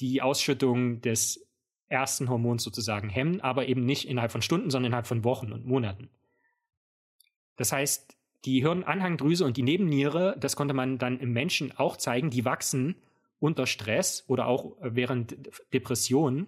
die 0.00 0.22
Ausschüttung 0.22 1.00
des 1.00 1.45
ersten 1.88 2.28
Hormons 2.28 2.62
sozusagen 2.62 3.08
hemmen, 3.08 3.40
aber 3.40 3.68
eben 3.68 3.84
nicht 3.84 4.08
innerhalb 4.08 4.32
von 4.32 4.42
Stunden, 4.42 4.70
sondern 4.70 4.90
innerhalb 4.90 5.06
von 5.06 5.24
Wochen 5.24 5.52
und 5.52 5.66
Monaten. 5.66 6.08
Das 7.56 7.72
heißt, 7.72 8.16
die 8.44 8.60
Hirnanhangdrüse 8.60 9.44
und 9.44 9.56
die 9.56 9.62
Nebenniere, 9.62 10.36
das 10.38 10.56
konnte 10.56 10.74
man 10.74 10.98
dann 10.98 11.18
im 11.18 11.32
Menschen 11.32 11.76
auch 11.76 11.96
zeigen, 11.96 12.30
die 12.30 12.44
wachsen 12.44 12.96
unter 13.38 13.66
Stress 13.66 14.24
oder 14.28 14.46
auch 14.46 14.76
während 14.80 15.36
Depressionen 15.72 16.46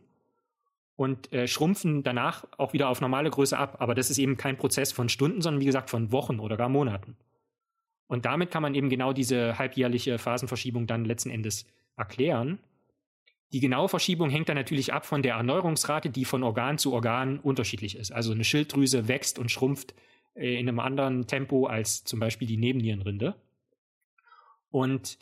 und 0.96 1.32
äh, 1.32 1.46
schrumpfen 1.46 2.02
danach 2.02 2.44
auch 2.56 2.72
wieder 2.72 2.88
auf 2.88 3.00
normale 3.00 3.30
Größe 3.30 3.56
ab. 3.56 3.76
Aber 3.80 3.94
das 3.94 4.10
ist 4.10 4.18
eben 4.18 4.36
kein 4.36 4.56
Prozess 4.56 4.92
von 4.92 5.08
Stunden, 5.08 5.42
sondern 5.42 5.60
wie 5.60 5.66
gesagt 5.66 5.90
von 5.90 6.12
Wochen 6.12 6.40
oder 6.40 6.56
gar 6.56 6.68
Monaten. 6.68 7.16
Und 8.06 8.24
damit 8.24 8.50
kann 8.50 8.62
man 8.62 8.74
eben 8.74 8.88
genau 8.88 9.12
diese 9.12 9.58
halbjährliche 9.58 10.18
Phasenverschiebung 10.18 10.86
dann 10.86 11.04
letzten 11.04 11.30
Endes 11.30 11.66
erklären. 11.96 12.58
Die 13.52 13.60
genaue 13.60 13.88
Verschiebung 13.88 14.28
hängt 14.28 14.48
dann 14.48 14.56
natürlich 14.56 14.92
ab 14.92 15.06
von 15.06 15.22
der 15.22 15.34
Erneuerungsrate, 15.36 16.10
die 16.10 16.24
von 16.26 16.42
Organ 16.42 16.76
zu 16.76 16.92
Organ 16.92 17.38
unterschiedlich 17.38 17.96
ist. 17.96 18.12
Also 18.12 18.32
eine 18.32 18.44
Schilddrüse 18.44 19.08
wächst 19.08 19.38
und 19.38 19.50
schrumpft 19.50 19.94
äh, 20.34 20.58
in 20.58 20.68
einem 20.68 20.80
anderen 20.80 21.26
Tempo 21.26 21.66
als 21.66 22.04
zum 22.04 22.20
Beispiel 22.20 22.46
die 22.46 22.58
Nebennierenrinde. 22.58 23.34
Und 24.70 25.18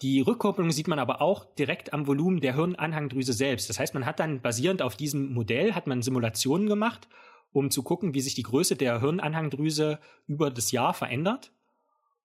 die 0.00 0.20
Rückkopplung 0.20 0.70
sieht 0.70 0.88
man 0.88 0.98
aber 0.98 1.20
auch 1.20 1.44
direkt 1.56 1.92
am 1.92 2.06
Volumen 2.06 2.40
der 2.40 2.54
Hirnanhangdrüse 2.54 3.32
selbst. 3.32 3.68
Das 3.68 3.78
heißt, 3.78 3.94
man 3.94 4.06
hat 4.06 4.20
dann 4.20 4.40
basierend 4.40 4.80
auf 4.80 4.96
diesem 4.96 5.32
Modell 5.32 5.74
hat 5.74 5.86
man 5.86 6.02
Simulationen 6.02 6.68
gemacht, 6.68 7.08
um 7.52 7.70
zu 7.70 7.82
gucken, 7.82 8.14
wie 8.14 8.20
sich 8.20 8.34
die 8.34 8.44
Größe 8.44 8.76
der 8.76 9.00
Hirnanhangdrüse 9.00 9.98
über 10.26 10.50
das 10.50 10.70
Jahr 10.70 10.94
verändert. 10.94 11.52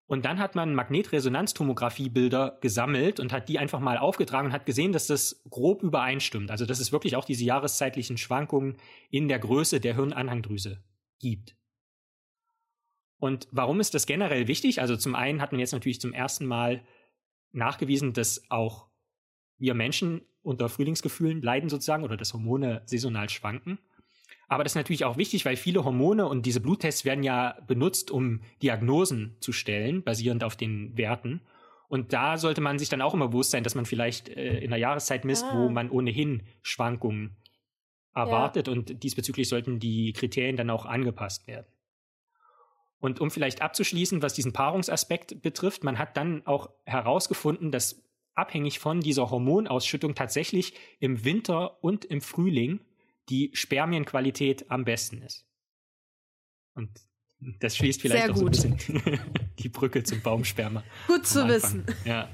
Und 0.06 0.26
dann 0.26 0.38
hat 0.38 0.54
man 0.54 0.74
Magnetresonanztomographiebilder 0.74 2.58
gesammelt 2.60 3.20
und 3.20 3.32
hat 3.32 3.48
die 3.48 3.58
einfach 3.58 3.80
mal 3.80 3.96
aufgetragen 3.96 4.48
und 4.48 4.52
hat 4.52 4.66
gesehen, 4.66 4.92
dass 4.92 5.06
das 5.06 5.42
grob 5.48 5.82
übereinstimmt. 5.82 6.50
Also 6.50 6.66
dass 6.66 6.78
es 6.78 6.92
wirklich 6.92 7.16
auch 7.16 7.24
diese 7.24 7.44
jahreszeitlichen 7.44 8.18
Schwankungen 8.18 8.76
in 9.10 9.28
der 9.28 9.38
Größe 9.38 9.80
der 9.80 9.94
Hirnanhangdrüse 9.94 10.82
gibt. 11.20 11.56
Und 13.18 13.48
warum 13.50 13.80
ist 13.80 13.94
das 13.94 14.04
generell 14.04 14.46
wichtig? 14.46 14.82
Also 14.82 14.96
zum 14.96 15.14
einen 15.14 15.40
hat 15.40 15.52
man 15.52 15.58
jetzt 15.58 15.72
natürlich 15.72 16.00
zum 16.00 16.12
ersten 16.12 16.44
Mal 16.44 16.84
nachgewiesen, 17.52 18.12
dass 18.12 18.50
auch 18.50 18.88
wir 19.56 19.72
Menschen 19.72 20.20
unter 20.42 20.68
Frühlingsgefühlen 20.68 21.40
leiden 21.40 21.70
sozusagen 21.70 22.04
oder 22.04 22.18
dass 22.18 22.34
Hormone 22.34 22.82
saisonal 22.84 23.30
schwanken. 23.30 23.78
Aber 24.48 24.62
das 24.62 24.72
ist 24.72 24.76
natürlich 24.76 25.04
auch 25.04 25.16
wichtig, 25.16 25.44
weil 25.44 25.56
viele 25.56 25.84
Hormone 25.84 26.26
und 26.26 26.46
diese 26.46 26.60
Bluttests 26.60 27.04
werden 27.04 27.24
ja 27.24 27.56
benutzt, 27.66 28.10
um 28.10 28.40
Diagnosen 28.62 29.36
zu 29.40 29.52
stellen, 29.52 30.02
basierend 30.02 30.44
auf 30.44 30.56
den 30.56 30.96
Werten. 30.96 31.40
Und 31.88 32.12
da 32.12 32.36
sollte 32.36 32.60
man 32.60 32.78
sich 32.78 32.88
dann 32.88 33.02
auch 33.02 33.14
immer 33.14 33.28
bewusst 33.28 33.50
sein, 33.50 33.62
dass 33.62 33.74
man 33.74 33.86
vielleicht 33.86 34.28
äh, 34.28 34.58
in 34.58 34.70
der 34.70 34.78
Jahreszeit 34.78 35.24
misst, 35.24 35.44
ah. 35.44 35.56
wo 35.56 35.68
man 35.68 35.90
ohnehin 35.90 36.42
Schwankungen 36.62 37.36
erwartet. 38.14 38.68
Ja. 38.68 38.72
Und 38.72 39.02
diesbezüglich 39.02 39.48
sollten 39.48 39.78
die 39.78 40.12
Kriterien 40.12 40.56
dann 40.56 40.70
auch 40.70 40.86
angepasst 40.86 41.46
werden. 41.46 41.66
Und 42.98 43.20
um 43.20 43.30
vielleicht 43.30 43.60
abzuschließen, 43.60 44.22
was 44.22 44.32
diesen 44.32 44.52
Paarungsaspekt 44.52 45.42
betrifft, 45.42 45.84
man 45.84 45.98
hat 45.98 46.16
dann 46.16 46.46
auch 46.46 46.70
herausgefunden, 46.84 47.70
dass 47.70 48.02
abhängig 48.34 48.78
von 48.78 49.00
dieser 49.00 49.30
Hormonausschüttung 49.30 50.14
tatsächlich 50.14 50.74
im 51.00 51.24
Winter 51.24 51.82
und 51.84 52.04
im 52.04 52.20
Frühling 52.20 52.80
die 53.28 53.50
Spermienqualität 53.54 54.70
am 54.70 54.84
besten 54.84 55.22
ist. 55.22 55.46
Und 56.74 56.90
das 57.60 57.76
schließt 57.76 58.00
vielleicht 58.00 58.30
auch 58.30 58.34
gut. 58.34 58.56
so 58.56 58.68
ein 58.68 58.76
bisschen 58.76 59.20
die 59.58 59.68
Brücke 59.68 60.02
zum 60.02 60.20
Baumsperma. 60.22 60.82
Gut 61.06 61.26
zu 61.26 61.46
wissen. 61.48 61.84
Ja. 62.04 62.28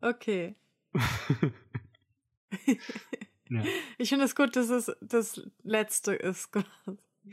Okay. 0.00 0.54
ja. 3.48 3.64
Ich 3.98 4.10
finde 4.10 4.26
es 4.26 4.34
gut, 4.34 4.54
dass 4.56 4.68
es 4.68 4.92
das 5.00 5.42
letzte 5.62 6.14
ist. 6.14 6.50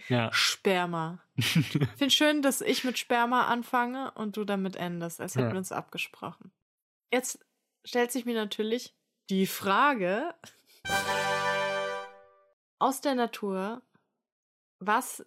Ja. 0.07 0.31
Sperma. 0.31 1.21
Ich 1.35 1.45
finde 1.49 2.11
schön, 2.11 2.41
dass 2.41 2.61
ich 2.61 2.85
mit 2.85 2.97
Sperma 2.97 3.47
anfange 3.47 4.11
und 4.11 4.37
du 4.37 4.45
damit 4.45 4.77
endest, 4.77 5.19
als 5.19 5.35
hätten 5.35 5.47
ja. 5.47 5.51
wir 5.51 5.57
uns 5.57 5.73
abgesprochen. 5.73 6.53
Jetzt 7.11 7.45
stellt 7.83 8.09
sich 8.09 8.23
mir 8.23 8.35
natürlich 8.35 8.95
die 9.29 9.47
Frage 9.47 10.33
aus 12.81 12.99
der 12.99 13.13
Natur, 13.13 13.83
was, 14.79 15.23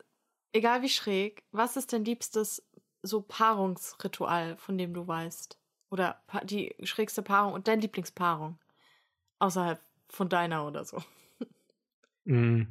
egal 0.52 0.82
wie 0.82 0.88
schräg, 0.88 1.44
was 1.52 1.76
ist 1.76 1.92
dein 1.92 2.04
liebstes 2.04 2.66
so 3.02 3.22
Paarungsritual, 3.22 4.56
von 4.56 4.76
dem 4.76 4.92
du 4.92 5.06
weißt? 5.06 5.56
Oder 5.90 6.20
die 6.42 6.74
schrägste 6.82 7.22
Paarung 7.22 7.52
und 7.52 7.68
deine 7.68 7.82
Lieblingspaarung? 7.82 8.58
Außerhalb 9.38 9.80
von 10.08 10.28
deiner 10.28 10.66
oder 10.66 10.84
so. 10.84 11.02
Mm. 12.24 12.62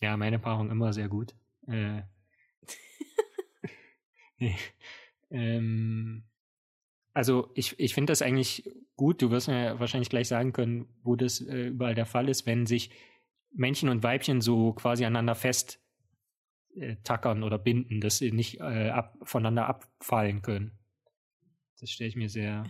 Ja, 0.00 0.16
meine 0.16 0.36
Erfahrung 0.36 0.70
immer 0.70 0.92
sehr 0.92 1.08
gut. 1.08 1.34
Äh, 1.66 2.02
ähm, 5.30 6.22
also 7.12 7.50
ich, 7.54 7.78
ich 7.78 7.94
finde 7.94 8.12
das 8.12 8.22
eigentlich 8.22 8.70
gut. 8.96 9.22
Du 9.22 9.30
wirst 9.30 9.48
mir 9.48 9.78
wahrscheinlich 9.80 10.10
gleich 10.10 10.28
sagen 10.28 10.52
können, 10.52 10.88
wo 11.02 11.16
das 11.16 11.40
äh, 11.40 11.68
überall 11.68 11.94
der 11.94 12.06
Fall 12.06 12.28
ist, 12.28 12.46
wenn 12.46 12.66
sich 12.66 12.90
Männchen 13.52 13.88
und 13.88 14.02
Weibchen 14.02 14.40
so 14.40 14.72
quasi 14.72 15.04
aneinander 15.04 15.34
fest 15.34 15.80
äh, 16.76 16.96
tackern 17.02 17.42
oder 17.42 17.58
binden, 17.58 18.00
dass 18.00 18.18
sie 18.18 18.30
nicht 18.32 18.60
äh, 18.60 18.90
ab, 18.90 19.16
voneinander 19.22 19.66
abfallen 19.66 20.42
können. 20.42 20.78
Das 21.80 21.90
stelle 21.90 22.08
ich 22.08 22.16
mir 22.16 22.28
sehr 22.28 22.64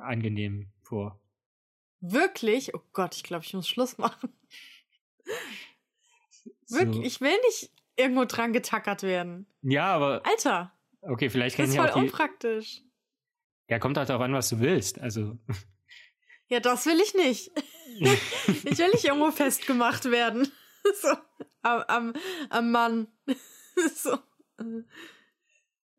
angenehm 0.00 0.70
vor. 0.82 1.20
Wirklich? 2.00 2.74
Oh 2.74 2.82
Gott, 2.92 3.16
ich 3.16 3.24
glaube, 3.24 3.44
ich 3.44 3.54
muss 3.54 3.68
Schluss 3.68 3.98
machen. 3.98 4.30
Wirklich, 6.68 6.96
So. 6.96 7.02
ich 7.02 7.20
will 7.20 7.36
nicht 7.46 7.72
irgendwo 7.96 8.24
dran 8.24 8.52
getackert 8.52 9.02
werden. 9.02 9.46
Ja, 9.62 9.86
aber 9.94 10.22
Alter, 10.24 10.72
okay, 11.00 11.30
vielleicht 11.30 11.58
das 11.58 11.64
kennen 11.64 11.68
ist 11.70 11.74
ja 11.74 11.88
voll 11.88 12.02
auch 12.02 12.04
die. 12.04 12.87
Ja, 13.68 13.78
kommt 13.78 13.96
halt 13.98 14.08
darauf 14.08 14.22
an, 14.22 14.32
was 14.32 14.48
du 14.48 14.60
willst. 14.60 14.98
Also, 15.00 15.38
Ja, 16.48 16.60
das 16.60 16.86
will 16.86 17.00
ich 17.00 17.14
nicht. 17.14 17.50
ich 18.64 18.78
will 18.78 18.90
nicht 18.90 19.04
irgendwo 19.04 19.30
festgemacht 19.30 20.06
werden. 20.10 20.50
so, 21.02 21.08
am, 21.62 21.82
am, 21.88 22.12
am 22.50 22.70
Mann. 22.70 23.08
so. 23.94 24.18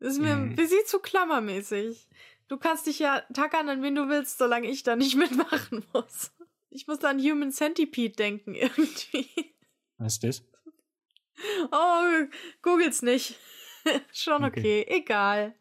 Das 0.00 0.12
ist 0.14 0.18
mir 0.20 0.32
ein 0.34 0.48
Mhm. 0.50 0.56
bisschen 0.56 0.84
zu 0.86 0.98
klammermäßig. 0.98 2.08
Du 2.48 2.56
kannst 2.58 2.86
dich 2.86 2.98
ja 2.98 3.20
tackern, 3.32 3.68
an 3.68 3.82
wen 3.82 3.94
du 3.94 4.08
willst, 4.08 4.38
solange 4.38 4.68
ich 4.68 4.82
da 4.82 4.96
nicht 4.96 5.14
mitmachen 5.14 5.84
muss. 5.92 6.32
Ich 6.70 6.86
muss 6.88 7.04
an 7.04 7.20
Human 7.20 7.52
Centipede 7.52 8.16
denken, 8.16 8.54
irgendwie. 8.54 9.28
was 9.98 10.14
ist 10.14 10.24
das? 10.24 10.42
Oh, 11.70 12.26
googelt's 12.62 13.02
nicht. 13.02 13.38
Schon 14.12 14.44
Okay. 14.44 14.58
okay, 14.84 14.86
egal. 14.88 15.54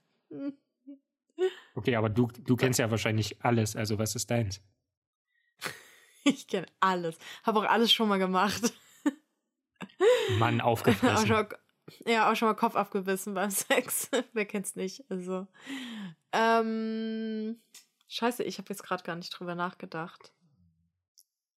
Okay, 1.76 1.96
aber 1.96 2.10
du, 2.10 2.28
du 2.28 2.56
kennst 2.56 2.80
ja 2.80 2.90
wahrscheinlich 2.92 3.44
alles. 3.44 3.76
Also, 3.76 3.98
was 3.98 4.16
ist 4.16 4.30
deins? 4.30 4.62
Ich 6.26 6.48
kenne 6.48 6.68
alles. 6.82 7.18
Habe 7.44 7.60
auch 7.60 7.64
alles 7.64 7.92
schon 7.94 8.10
mal 8.10 8.20
gemacht. 8.20 8.74
Mann, 10.38 10.60
auch 10.62 10.72
aufgefressen. 10.72 11.30
mal, 11.30 11.48
ja, 12.06 12.30
auch 12.30 12.36
schon 12.36 12.48
mal 12.50 12.56
Kopf 12.56 12.76
abgebissen 12.76 13.34
beim 13.34 13.50
Sex. 13.52 14.10
Wer 14.34 14.46
kennt's 14.46 14.76
nicht? 14.76 15.06
Also. 15.10 15.48
Ähm, 16.34 17.62
scheiße, 18.10 18.44
ich 18.44 18.58
habe 18.58 18.68
jetzt 18.70 18.84
gerade 18.84 19.04
gar 19.04 19.16
nicht 19.16 19.30
drüber 19.30 19.56
nachgedacht. 19.56 20.34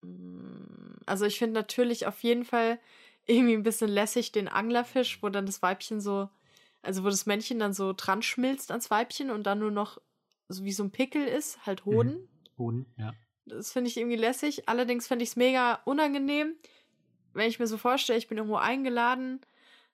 Mm, 0.03 0.95
Also 1.07 1.26
ich 1.26 1.39
finde 1.39 1.55
natürlich 1.55 2.07
auf 2.07 2.22
jeden 2.22 2.45
Fall 2.45 2.78
irgendwie 3.26 3.55
ein 3.55 3.62
bisschen 3.64 3.89
lässig 3.91 4.33
den 4.33 4.49
Anglerfisch, 4.49 5.22
wo 5.22 5.28
dann 5.28 5.47
das 5.47 5.61
Weibchen 5.61 6.01
so, 6.01 6.30
also 6.83 7.05
wo 7.05 7.09
das 7.09 7.26
Männchen 7.26 7.59
dann 7.59 7.72
so 7.72 7.93
dran 7.97 8.22
schmilzt 8.22 8.70
ans 8.70 8.91
Weibchen 8.91 9.30
und 9.30 9.45
dann 9.45 9.61
nur 9.61 9.70
noch 9.70 9.99
so 10.49 10.64
wie 10.64 10.72
so 10.72 10.83
ein 10.85 10.91
Pickel 10.91 11.26
ist, 11.26 11.64
halt 11.64 11.85
Hoden. 11.85 12.28
Boden, 12.57 12.87
ja. 12.99 13.14
Das 13.47 13.72
finde 13.72 13.89
ich 13.89 13.97
irgendwie 13.97 14.16
lässig. 14.16 14.68
Allerdings 14.68 15.07
fände 15.07 15.22
ich 15.22 15.30
es 15.30 15.37
mega 15.37 15.80
unangenehm, 15.85 16.55
wenn 17.35 17.49
ich 17.49 17.59
mir 17.59 17.66
so 17.66 17.78
vorstelle, 17.78 18.18
ich 18.18 18.28
bin 18.28 18.39
irgendwo 18.39 18.57
eingeladen, 18.57 19.41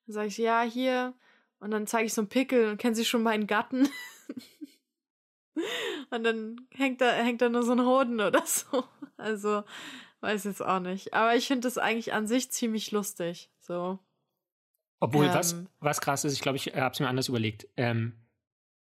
dann 0.06 0.12
sage 0.12 0.28
ich, 0.28 0.38
ja, 0.38 0.62
hier, 0.62 1.14
und 1.60 1.70
dann 1.70 1.86
zeige 1.86 2.06
ich 2.06 2.14
so 2.14 2.22
einen 2.22 2.28
Pickel 2.28 2.70
und 2.70 2.78
kennen 2.78 2.94
Sie 2.94 3.04
schon 3.04 3.22
meinen 3.22 3.46
Gatten? 3.46 3.88
und 6.10 6.24
dann 6.24 6.66
hängt 6.74 7.00
da, 7.00 7.12
hängt 7.12 7.40
da 7.40 7.48
nur 7.48 7.62
so 7.62 7.72
ein 7.72 7.84
Hoden 7.84 8.20
oder 8.20 8.44
so. 8.46 8.84
Also, 9.16 9.64
weiß 10.20 10.44
jetzt 10.44 10.62
auch 10.62 10.80
nicht. 10.80 11.14
Aber 11.14 11.34
ich 11.34 11.46
finde 11.46 11.66
das 11.66 11.78
eigentlich 11.78 12.12
an 12.12 12.26
sich 12.26 12.50
ziemlich 12.50 12.90
lustig. 12.90 13.50
So. 13.60 13.98
Obwohl, 15.00 15.28
was, 15.28 15.52
Ähm. 15.52 15.68
was 15.80 16.00
krass 16.00 16.24
ist, 16.24 16.32
ich 16.34 16.40
glaube, 16.40 16.56
ich 16.56 16.74
habe 16.74 16.92
es 16.92 17.00
mir 17.00 17.08
anders 17.08 17.28
überlegt. 17.28 17.68
Ähm, 17.76 18.14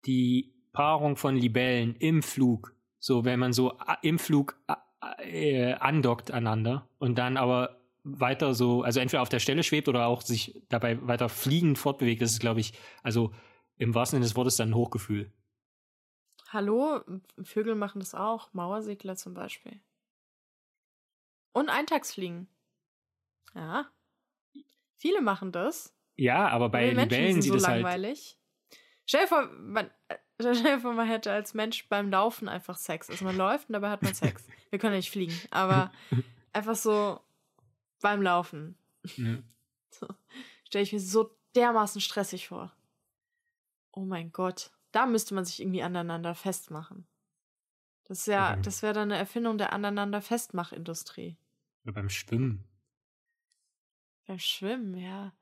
die 0.06 0.53
Paarung 0.72 1.16
von 1.18 1.36
Libellen 1.36 1.95
im 1.95 2.22
Flug, 2.22 2.76
so 2.99 3.26
wenn 3.26 3.39
man 3.39 3.53
so 3.53 3.78
a- 3.80 3.97
im 4.03 4.20
Flug 4.20 4.60
a- 4.68 4.78
äh, 5.20 5.74
andockt 5.74 6.32
aneinander 6.32 6.88
und 6.99 7.18
dann 7.18 7.38
aber 7.38 7.82
weiter 8.03 8.53
so, 8.53 8.84
also 8.84 8.99
entweder 8.99 9.22
auf 9.24 9.30
der 9.30 9.39
Stelle 9.39 9.64
schwebt 9.64 9.88
oder 9.88 10.06
auch 10.06 10.22
sich 10.22 10.62
dabei 10.70 11.06
weiter 11.08 11.28
fliegend 11.30 11.80
fortbewegt, 11.80 12.22
das 12.22 12.34
ist, 12.34 12.39
glaube 12.39 12.60
ich, 12.60 12.74
also 13.01 13.34
im 13.78 13.95
wahrsten 13.95 14.18
Sinne 14.18 14.26
des 14.26 14.36
Wortes 14.36 14.58
dann 14.58 14.70
ein 14.70 14.76
Hochgefühl. 14.76 15.32
Hallo, 16.49 17.01
Vögel 17.41 17.74
machen 17.76 17.99
das 17.99 18.14
auch. 18.14 18.53
Mauersegler 18.53 19.16
zum 19.16 19.34
Beispiel. 19.34 19.82
Und 21.53 21.70
Eintagsfliegen. 21.70 22.47
Ja. 23.56 23.89
Viele 24.97 25.22
machen 25.22 25.51
das. 25.51 25.95
Ja, 26.16 26.47
aber 26.49 26.70
bei 26.70 26.88
Weil 26.88 26.95
Menschen 26.95 27.09
Libellen 27.09 27.34
sind 27.34 27.41
sieht 27.43 27.51
so 27.51 27.57
es 27.57 27.68
halt. 27.68 27.82
langweilig. 27.82 28.38
Stell 29.05 29.22
dir 29.22 29.28
vor, 29.28 29.49
man, 29.59 29.91
stell 30.39 30.53
dir 30.55 30.80
vor, 30.80 30.93
man 30.93 31.07
hätte 31.07 31.32
als 31.32 31.53
Mensch 31.53 31.88
beim 31.89 32.09
Laufen 32.09 32.47
einfach 32.47 32.78
Sex. 32.78 33.09
Also 33.09 33.26
man 33.26 33.38
läuft 33.38 33.70
und 33.70 33.74
dabei 33.74 33.89
hat 33.89 34.01
man 34.01 34.13
Sex. 34.16 34.47
Wir 34.70 34.80
können 34.80 34.93
ja 34.93 34.97
nicht 34.97 35.11
fliegen, 35.11 35.39
aber 35.51 35.91
einfach 36.53 36.76
so 36.76 37.20
beim 38.01 38.22
Laufen. 38.22 38.78
Ne. 39.18 39.43
So, 39.91 40.07
Stelle 40.63 40.84
ich 40.84 40.93
mir 40.93 40.99
so 40.99 41.38
dermaßen 41.55 42.01
stressig 42.01 42.47
vor. 42.47 42.76
Oh 43.91 44.03
mein 44.03 44.32
Gott. 44.32 44.72
Da 44.91 45.05
müsste 45.05 45.36
man 45.36 45.45
sich 45.45 45.61
irgendwie 45.61 45.84
aneinander 45.84 46.36
festmachen. 46.36 47.07
Das 48.05 48.20
ist 48.20 48.28
ja, 48.28 48.55
das 48.57 48.82
wäre 48.82 48.93
dann 48.93 49.11
eine 49.11 49.18
Erfindung 49.18 49.57
der 49.57 49.74
aneinander 49.74 50.22
Festmachindustrie. 50.22 51.38
Oder 51.84 51.93
beim 51.93 52.09
Schwimmen. 52.09 52.63
Beim 54.28 54.39
Schwimmen, 54.39 54.95
ja. 54.97 55.34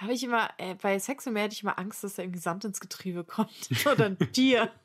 Habe 0.00 0.12
ich 0.14 0.22
immer, 0.22 0.48
äh, 0.58 0.74
bei 0.76 0.98
Sex 0.98 1.26
und 1.26 1.34
mehr 1.34 1.42
hätte 1.44 1.54
ich 1.54 1.62
immer 1.62 1.78
Angst, 1.78 2.02
dass 2.02 2.14
da 2.14 2.22
irgendwie 2.22 2.40
Sand 2.40 2.64
ins 2.64 2.80
Getriebe 2.80 3.24
kommt. 3.24 3.68
Oder 3.86 4.06
ein 4.06 4.18
Tier. 4.32 4.70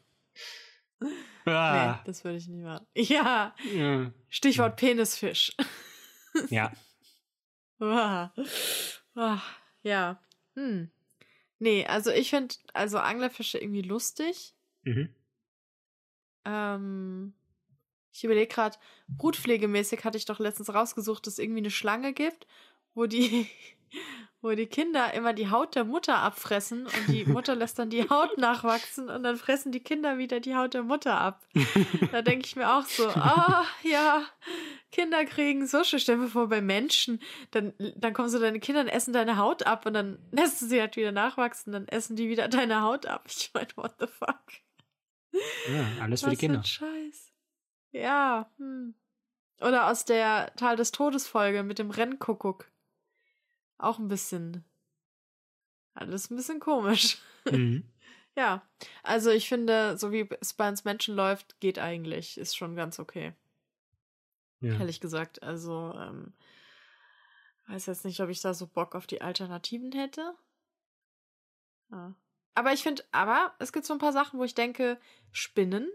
Ah, 1.47 1.97
Nee, 1.97 2.01
das 2.05 2.23
würde 2.23 2.37
ich 2.37 2.47
nicht 2.47 2.63
machen. 2.63 2.87
Ja, 2.95 3.53
ja. 3.75 4.11
Stichwort 4.29 4.77
Penisfisch. 4.77 5.51
ja. 6.49 6.71
Ah. 7.79 8.31
Ah, 9.13 9.41
ja. 9.83 10.19
Hm. 10.55 10.89
Nee, 11.59 11.85
also 11.85 12.09
ich 12.11 12.31
finde 12.31 12.55
also 12.73 12.97
Anglerfische 12.97 13.59
irgendwie 13.59 13.83
lustig. 13.83 14.55
Mhm. 14.83 15.13
Ähm, 16.45 17.33
ich 18.11 18.23
überlege 18.23 18.47
gerade, 18.53 18.77
brutpflegemäßig 19.09 20.03
hatte 20.03 20.17
ich 20.17 20.25
doch 20.25 20.39
letztens 20.39 20.73
rausgesucht, 20.73 21.27
dass 21.27 21.33
es 21.33 21.39
irgendwie 21.39 21.59
eine 21.59 21.71
Schlange 21.71 22.13
gibt, 22.13 22.47
wo 22.93 23.05
die, 23.05 23.47
wo 24.41 24.51
die 24.51 24.67
Kinder 24.67 25.13
immer 25.13 25.33
die 25.33 25.49
Haut 25.49 25.75
der 25.75 25.85
Mutter 25.85 26.17
abfressen 26.17 26.85
und 26.85 27.07
die 27.07 27.25
Mutter 27.25 27.55
lässt 27.55 27.79
dann 27.79 27.89
die 27.89 28.07
Haut 28.09 28.37
nachwachsen 28.37 29.09
und 29.09 29.23
dann 29.23 29.37
fressen 29.37 29.71
die 29.71 29.79
Kinder 29.79 30.19
wieder 30.19 30.39
die 30.39 30.55
Haut 30.55 30.75
der 30.75 30.83
Mutter 30.83 31.19
ab. 31.19 31.47
Da 32.11 32.21
denke 32.21 32.45
ich 32.45 32.55
mir 32.55 32.71
auch 32.71 32.83
so, 32.83 33.07
ah, 33.15 33.65
ja, 33.81 34.23
Kinder 34.91 35.25
kriegen 35.25 35.65
so 35.65 35.83
schön. 35.83 35.99
Stell 35.99 36.19
dir 36.19 36.27
vor, 36.27 36.47
bei 36.47 36.61
Menschen, 36.61 37.19
dann, 37.51 37.73
dann 37.95 38.13
kommen 38.13 38.29
so 38.29 38.39
deine 38.39 38.59
Kinder 38.59 38.81
und 38.81 38.87
essen 38.87 39.13
deine 39.13 39.37
Haut 39.37 39.65
ab 39.65 39.85
und 39.87 39.93
dann 39.93 40.19
lässt 40.31 40.61
du 40.61 40.67
sie 40.67 40.79
halt 40.79 40.95
wieder 40.95 41.11
nachwachsen, 41.11 41.73
dann 41.73 41.87
essen 41.87 42.15
die 42.15 42.29
wieder 42.29 42.47
deine 42.47 42.81
Haut 42.81 43.07
ab. 43.07 43.25
Ich 43.27 43.51
meine, 43.53 43.67
what 43.75 43.95
the 43.99 44.07
fuck? 44.07 44.43
ja, 45.69 46.03
alles 46.03 46.21
für 46.21 46.29
die 46.29 46.35
Was 46.35 46.39
Kinder. 46.39 46.63
Für 46.63 46.85
ein 46.85 47.11
Scheiß. 47.11 47.33
Ja. 47.91 48.51
Hm. 48.57 48.93
Oder 49.61 49.89
aus 49.89 50.05
der 50.05 50.53
Tal 50.55 50.75
des 50.75 50.91
Todes 50.91 51.27
Folge 51.27 51.63
mit 51.63 51.79
dem 51.79 51.89
Rennkuckuck. 51.89 52.69
Auch 53.77 53.99
ein 53.99 54.07
bisschen. 54.07 54.63
Alles 55.93 56.29
ein 56.29 56.35
bisschen 56.35 56.59
komisch. 56.59 57.17
Mhm. 57.49 57.85
Ja. 58.37 58.67
Also 59.01 59.29
ich 59.29 59.47
finde, 59.47 59.97
so 59.97 60.11
wie 60.11 60.27
es 60.41 60.53
bei 60.53 60.67
uns 60.67 60.83
Menschen 60.83 61.15
läuft, 61.15 61.57
geht 61.61 61.79
eigentlich. 61.79 62.37
Ist 62.37 62.57
schon 62.57 62.75
ganz 62.75 62.99
okay. 62.99 63.33
Ja. 64.59 64.73
Ehrlich 64.73 64.99
gesagt. 64.99 65.41
Also, 65.41 65.93
ähm, 65.97 66.33
weiß 67.67 67.85
jetzt 67.85 68.03
nicht, 68.03 68.19
ob 68.19 68.29
ich 68.29 68.41
da 68.41 68.53
so 68.53 68.67
Bock 68.67 68.93
auf 68.93 69.07
die 69.07 69.21
Alternativen 69.21 69.93
hätte. 69.93 70.35
Ja. 71.91 72.13
Aber 72.55 72.73
ich 72.73 72.83
finde, 72.83 73.03
aber 73.11 73.53
es 73.59 73.73
gibt 73.73 73.85
so 73.85 73.93
ein 73.93 73.99
paar 73.99 74.13
Sachen, 74.13 74.39
wo 74.39 74.43
ich 74.43 74.55
denke, 74.55 74.99
Spinnen, 75.31 75.89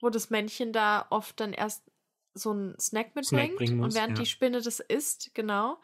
wo 0.00 0.08
das 0.08 0.30
Männchen 0.30 0.72
da 0.72 1.06
oft 1.10 1.40
dann 1.40 1.52
erst 1.52 1.90
so 2.32 2.50
einen 2.50 2.78
Snack 2.78 3.14
mitbringt 3.14 3.58
muss, 3.58 3.70
und 3.70 3.94
während 3.94 4.18
ja. 4.18 4.24
die 4.24 4.30
Spinne 4.30 4.62
das 4.62 4.80
isst, 4.80 5.34
genau, 5.34 5.78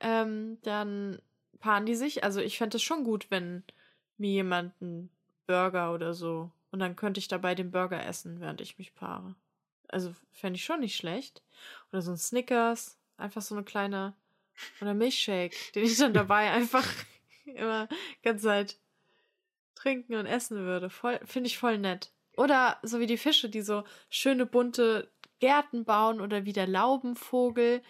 ähm, 0.00 0.58
dann 0.62 1.20
paaren 1.60 1.86
die 1.86 1.94
sich. 1.94 2.24
Also 2.24 2.40
ich 2.40 2.58
fände 2.58 2.76
es 2.76 2.82
schon 2.82 3.04
gut, 3.04 3.30
wenn 3.30 3.64
mir 4.16 4.30
jemand 4.30 4.74
einen 4.80 5.10
Burger 5.46 5.92
oder 5.92 6.14
so 6.14 6.50
und 6.70 6.80
dann 6.80 6.96
könnte 6.96 7.18
ich 7.18 7.28
dabei 7.28 7.54
den 7.54 7.70
Burger 7.70 8.04
essen, 8.04 8.40
während 8.40 8.60
ich 8.60 8.78
mich 8.78 8.94
paare. 8.94 9.34
Also 9.88 10.14
fände 10.32 10.56
ich 10.56 10.64
schon 10.64 10.80
nicht 10.80 10.96
schlecht. 10.96 11.42
Oder 11.90 12.02
so 12.02 12.12
ein 12.12 12.18
Snickers, 12.18 12.98
einfach 13.16 13.42
so 13.42 13.54
eine 13.54 13.64
kleine 13.64 14.14
oder 14.80 14.94
Milchshake, 14.94 15.56
den 15.74 15.84
ich 15.84 15.96
dann 15.96 16.12
dabei 16.12 16.50
einfach 16.52 16.86
immer 17.44 17.88
ganze 18.22 18.44
Zeit 18.44 18.78
trinken 19.74 20.16
und 20.16 20.26
essen 20.26 20.58
würde. 20.58 20.90
Voll, 20.90 21.20
finde 21.24 21.46
ich 21.46 21.58
voll 21.58 21.78
nett. 21.78 22.12
Oder 22.36 22.78
so 22.82 23.00
wie 23.00 23.06
die 23.06 23.16
Fische, 23.16 23.48
die 23.48 23.62
so 23.62 23.84
schöne 24.10 24.46
bunte 24.46 25.10
Gärten 25.40 25.84
bauen 25.84 26.20
oder 26.20 26.44
wie 26.44 26.52
der 26.52 26.66
Laubenvogel. 26.66 27.82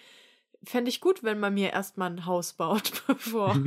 Fände 0.65 0.89
ich 0.89 1.01
gut, 1.01 1.23
wenn 1.23 1.39
man 1.39 1.55
mir 1.55 1.73
erstmal 1.73 2.11
ein 2.11 2.27
Haus 2.27 2.53
baut, 2.53 3.05
bevor. 3.07 3.57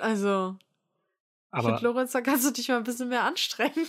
Also, 0.00 0.56
ich 0.58 1.52
aber, 1.52 1.76
finde, 1.76 1.82
Lorenz, 1.84 2.10
da 2.10 2.20
kannst 2.20 2.44
du 2.44 2.50
dich 2.50 2.68
mal 2.68 2.78
ein 2.78 2.82
bisschen 2.82 3.08
mehr 3.08 3.22
anstrengen. 3.22 3.86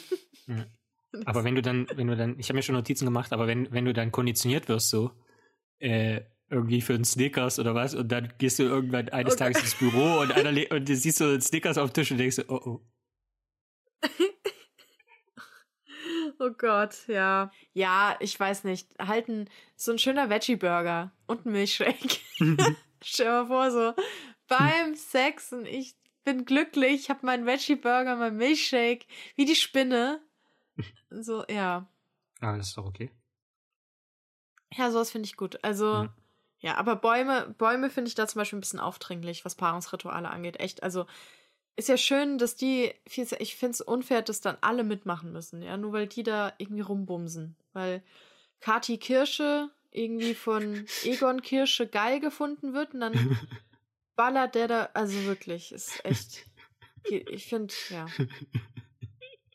Aber 1.25 1.43
wenn 1.43 1.55
du 1.55 1.61
dann, 1.61 1.87
wenn 1.95 2.07
du 2.07 2.15
dann, 2.15 2.39
ich 2.39 2.49
habe 2.49 2.57
mir 2.57 2.63
schon 2.63 2.75
Notizen 2.75 3.03
gemacht, 3.03 3.33
aber 3.33 3.45
wenn, 3.45 3.69
wenn 3.73 3.83
du 3.83 3.91
dann 3.91 4.13
konditioniert 4.13 4.69
wirst, 4.69 4.89
so, 4.89 5.11
äh, 5.79 6.21
irgendwie 6.49 6.79
für 6.79 6.93
einen 6.93 7.03
Snickers 7.03 7.59
oder 7.59 7.75
was, 7.75 7.95
und 7.95 8.09
dann 8.09 8.31
gehst 8.37 8.59
du 8.59 8.63
irgendwann 8.63 9.09
eines 9.09 9.33
Okay. 9.33 9.43
Tages 9.43 9.61
ins 9.61 9.75
Büro 9.75 10.21
und 10.21 10.31
einer 10.31 10.51
und 10.71 10.87
du 10.87 10.95
siehst 10.95 11.17
so 11.17 11.25
einen 11.25 11.41
Snickers 11.41 11.77
auf 11.77 11.91
dem 11.91 11.93
Tisch 11.95 12.11
und 12.11 12.17
denkst 12.17 12.37
so, 12.37 12.43
oh 12.47 12.61
oh. 12.63 12.81
Oh 16.43 16.49
Gott, 16.57 17.07
ja. 17.07 17.51
Ja, 17.73 18.17
ich 18.19 18.39
weiß 18.39 18.63
nicht. 18.63 18.87
Halten 18.99 19.47
so 19.75 19.91
ein 19.91 19.99
schöner 19.99 20.31
Veggie-Burger 20.31 21.11
und 21.27 21.45
ein 21.45 21.51
Milchshake. 21.51 22.19
Stell 23.03 23.25
dir 23.27 23.31
mal 23.43 23.47
vor, 23.47 23.71
so 23.71 23.93
beim 24.47 24.95
Sex 24.95 25.53
und 25.53 25.67
ich 25.67 25.95
bin 26.23 26.45
glücklich, 26.45 27.11
hab 27.11 27.21
meinen 27.21 27.45
Veggie-Burger, 27.45 28.15
meinen 28.15 28.37
Milchshake, 28.37 29.05
wie 29.35 29.45
die 29.45 29.55
Spinne. 29.55 30.19
So, 31.11 31.45
ja. 31.47 31.87
Ah, 32.39 32.57
das 32.57 32.69
ist 32.69 32.77
doch 32.77 32.85
okay. 32.85 33.11
Ja, 34.73 34.89
sowas 34.89 35.11
finde 35.11 35.27
ich 35.27 35.37
gut. 35.37 35.63
Also, 35.63 36.05
Mhm. 36.05 36.09
ja, 36.59 36.77
aber 36.77 36.95
Bäume, 36.95 37.53
Bäume 37.59 37.91
finde 37.91 38.09
ich 38.09 38.15
da 38.15 38.27
zum 38.27 38.39
Beispiel 38.39 38.57
ein 38.57 38.61
bisschen 38.61 38.79
aufdringlich, 38.79 39.45
was 39.45 39.53
Paarungsrituale 39.53 40.27
angeht. 40.29 40.59
Echt, 40.59 40.81
also 40.81 41.05
ist 41.75 41.89
ja 41.89 41.97
schön, 41.97 42.37
dass 42.37 42.55
die, 42.55 42.93
ich 43.05 43.55
finde 43.55 43.71
es 43.71 43.81
unfair, 43.81 44.21
dass 44.21 44.41
dann 44.41 44.57
alle 44.61 44.83
mitmachen 44.83 45.31
müssen, 45.31 45.61
ja, 45.61 45.77
nur 45.77 45.93
weil 45.93 46.07
die 46.07 46.23
da 46.23 46.53
irgendwie 46.57 46.81
rumbumsen. 46.81 47.55
Weil 47.73 48.03
Kati 48.59 48.97
Kirsche 48.97 49.69
irgendwie 49.91 50.35
von 50.35 50.85
Egon 51.03 51.41
Kirsche 51.41 51.87
geil 51.87 52.19
gefunden 52.19 52.73
wird 52.73 52.93
und 52.93 53.01
dann 53.01 53.37
ballert 54.15 54.55
der 54.55 54.67
da, 54.67 54.89
also 54.93 55.23
wirklich, 55.25 55.71
ist 55.71 56.03
echt, 56.05 56.45
ich 57.09 57.45
finde, 57.45 57.73
ja, 57.89 58.05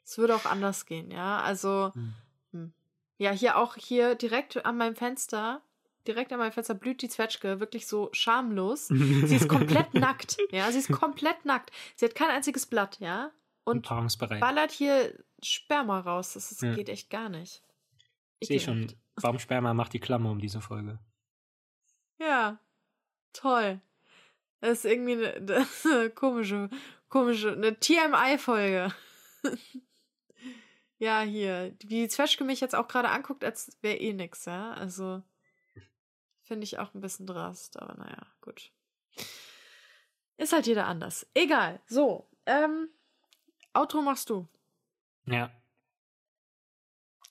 es 0.04 0.18
würde 0.18 0.34
auch 0.34 0.46
anders 0.46 0.86
gehen, 0.86 1.10
ja, 1.10 1.40
also, 1.40 1.92
Hm. 1.94 2.14
hm. 2.52 2.72
ja, 3.18 3.30
hier 3.30 3.56
auch, 3.58 3.76
hier 3.76 4.14
direkt 4.14 4.64
an 4.64 4.76
meinem 4.76 4.96
Fenster, 4.96 5.62
direkt 6.06 6.32
an 6.32 6.38
meinem 6.38 6.52
Fenster 6.52 6.74
blüht 6.74 7.02
die 7.02 7.08
Zwetschge, 7.08 7.60
wirklich 7.60 7.86
so 7.86 8.08
schamlos. 8.12 8.88
Sie 8.88 9.36
ist 9.36 9.48
komplett 9.48 9.94
nackt, 9.94 10.36
ja, 10.50 10.70
sie 10.70 10.78
ist 10.78 10.90
komplett 10.92 11.44
nackt. 11.44 11.70
Sie 11.96 12.04
hat 12.04 12.14
kein 12.14 12.30
einziges 12.30 12.66
Blatt, 12.66 12.98
ja, 13.00 13.30
Und 13.64 13.88
ballert 14.40 14.70
hier 14.70 15.12
Sperma 15.42 16.00
raus, 16.00 16.32
das 16.34 16.52
ist, 16.52 16.62
Ja. 16.62 16.74
geht 16.74 16.88
echt 16.88 17.10
gar 17.10 17.28
nicht. 17.28 17.62
Ich 18.38 18.48
sehe 18.48 18.60
schon, 18.60 18.82
Ekelhaft. 18.82 18.96
Baumsperma 19.22 19.74
macht 19.74 19.92
die 19.92 20.00
Klammer 20.00 20.30
um 20.30 20.38
diese 20.38 20.60
Folge. 20.60 20.98
Ja, 22.18 22.58
toll. 23.32 23.80
Das 24.60 24.78
ist 24.78 24.84
irgendwie 24.84 25.12
eine, 25.14 25.40
das 25.42 25.86
eine 25.86 26.10
komische, 26.10 26.70
komische, 27.08 27.52
eine 27.52 27.78
TMI-Folge. 27.78 28.92
ja, 30.98 31.20
hier, 31.20 31.74
wie 31.80 32.02
die 32.02 32.08
Zwetschge 32.08 32.44
mich 32.44 32.60
jetzt 32.60 32.74
auch 32.74 32.88
gerade 32.88 33.10
anguckt, 33.10 33.44
als 33.44 33.76
wäre 33.82 33.96
eh 33.96 34.12
nix, 34.12 34.44
ja. 34.46 34.72
Also, 34.74 35.22
finde 36.46 36.64
ich 36.64 36.78
auch 36.78 36.94
ein 36.94 37.00
bisschen 37.00 37.26
drast, 37.26 37.78
aber 37.80 37.94
naja, 37.94 38.26
gut. 38.40 38.72
Ist 40.36 40.52
halt 40.52 40.66
jeder 40.66 40.86
anders. 40.86 41.26
Egal. 41.34 41.80
So, 41.86 42.28
ähm, 42.46 42.88
Outro 43.74 44.00
machst 44.00 44.30
du. 44.30 44.48
Ja. 45.26 45.50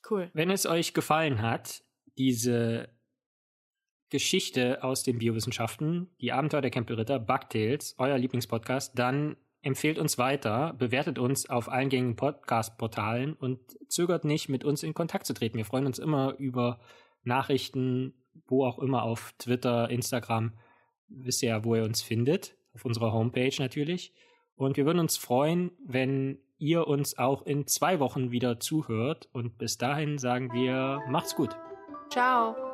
Cool. 0.09 0.29
Wenn 0.33 0.51
es 0.51 0.65
euch 0.65 0.93
gefallen 0.93 1.41
hat, 1.41 1.83
diese 2.17 2.89
Geschichte 4.09 4.83
aus 4.83 5.03
den 5.03 5.17
Biowissenschaften, 5.17 6.13
die 6.21 6.31
Abenteuer 6.31 6.61
der 6.61 6.71
Campbell-Ritter, 6.71 7.19
Bugtails, 7.19 7.95
euer 7.97 8.17
Lieblingspodcast, 8.17 8.97
dann 8.97 9.37
empfehlt 9.61 9.97
uns 9.97 10.17
weiter, 10.19 10.73
bewertet 10.73 11.17
uns 11.17 11.49
auf 11.49 11.69
allen 11.69 11.89
gängigen 11.89 12.15
Podcast-Portalen 12.15 13.33
und 13.33 13.59
zögert 13.91 14.23
nicht, 14.23 14.47
mit 14.47 14.63
uns 14.63 14.83
in 14.83 14.93
Kontakt 14.93 15.25
zu 15.25 15.33
treten. 15.33 15.57
Wir 15.57 15.65
freuen 15.65 15.87
uns 15.87 15.97
immer 15.97 16.35
über 16.37 16.79
Nachrichten, 17.23 18.13
wo 18.47 18.65
auch 18.65 18.79
immer, 18.79 19.03
auf 19.03 19.33
Twitter, 19.37 19.89
Instagram. 19.89 20.53
Wisst 21.07 21.43
ihr 21.43 21.49
ja, 21.49 21.63
wo 21.63 21.75
ihr 21.75 21.83
uns 21.83 22.01
findet. 22.01 22.57
Auf 22.73 22.85
unserer 22.85 23.13
Homepage 23.13 23.53
natürlich. 23.59 24.13
Und 24.55 24.77
wir 24.77 24.85
würden 24.85 24.99
uns 24.99 25.17
freuen, 25.17 25.71
wenn 25.85 26.39
ihr 26.57 26.87
uns 26.87 27.17
auch 27.17 27.45
in 27.45 27.67
zwei 27.67 27.99
Wochen 27.99 28.31
wieder 28.31 28.59
zuhört. 28.59 29.29
Und 29.33 29.57
bis 29.57 29.77
dahin 29.77 30.17
sagen 30.17 30.51
wir, 30.53 31.01
macht's 31.09 31.35
gut. 31.35 31.55
Ciao. 32.09 32.64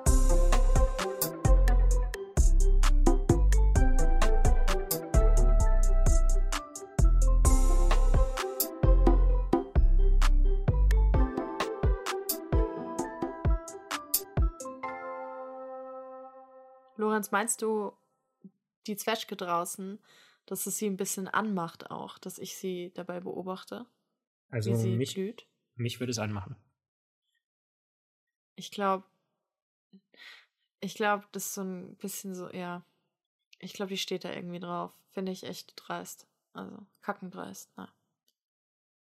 Lorenz, 17.12 17.32
meinst 17.32 17.62
du 17.62 17.92
die 18.88 18.96
Zwetschge 18.96 19.36
draußen, 19.36 20.00
dass 20.46 20.66
es 20.66 20.78
sie 20.78 20.88
ein 20.88 20.96
bisschen 20.96 21.28
anmacht 21.28 21.92
auch, 21.92 22.18
dass 22.18 22.40
ich 22.40 22.56
sie 22.56 22.92
dabei 22.94 23.20
beobachte, 23.20 23.86
Also 24.50 24.72
wie 24.72 24.76
sie 24.76 24.96
mich, 24.96 25.14
blüht? 25.14 25.46
mich 25.76 26.00
würde 26.00 26.12
es 26.12 26.20
anmachen. 26.20 26.56
Ich 28.56 28.72
glaube, 28.72 29.04
ich 30.80 30.96
glaube, 30.96 31.26
das 31.34 31.48
ist 31.48 31.54
so 31.56 31.62
ein 31.64 31.96
bisschen 31.98 32.34
so, 32.34 32.50
ja. 32.50 32.86
Ich 33.60 33.74
glaube, 33.74 33.90
die 33.90 33.98
steht 33.98 34.24
da 34.24 34.32
irgendwie 34.32 34.60
drauf. 34.60 34.98
Finde 35.10 35.34
ich 35.34 35.44
echt 35.44 35.74
dreist. 35.76 36.28
Also, 36.54 36.86
kackendreist. 37.02 37.72
Na. 37.76 37.94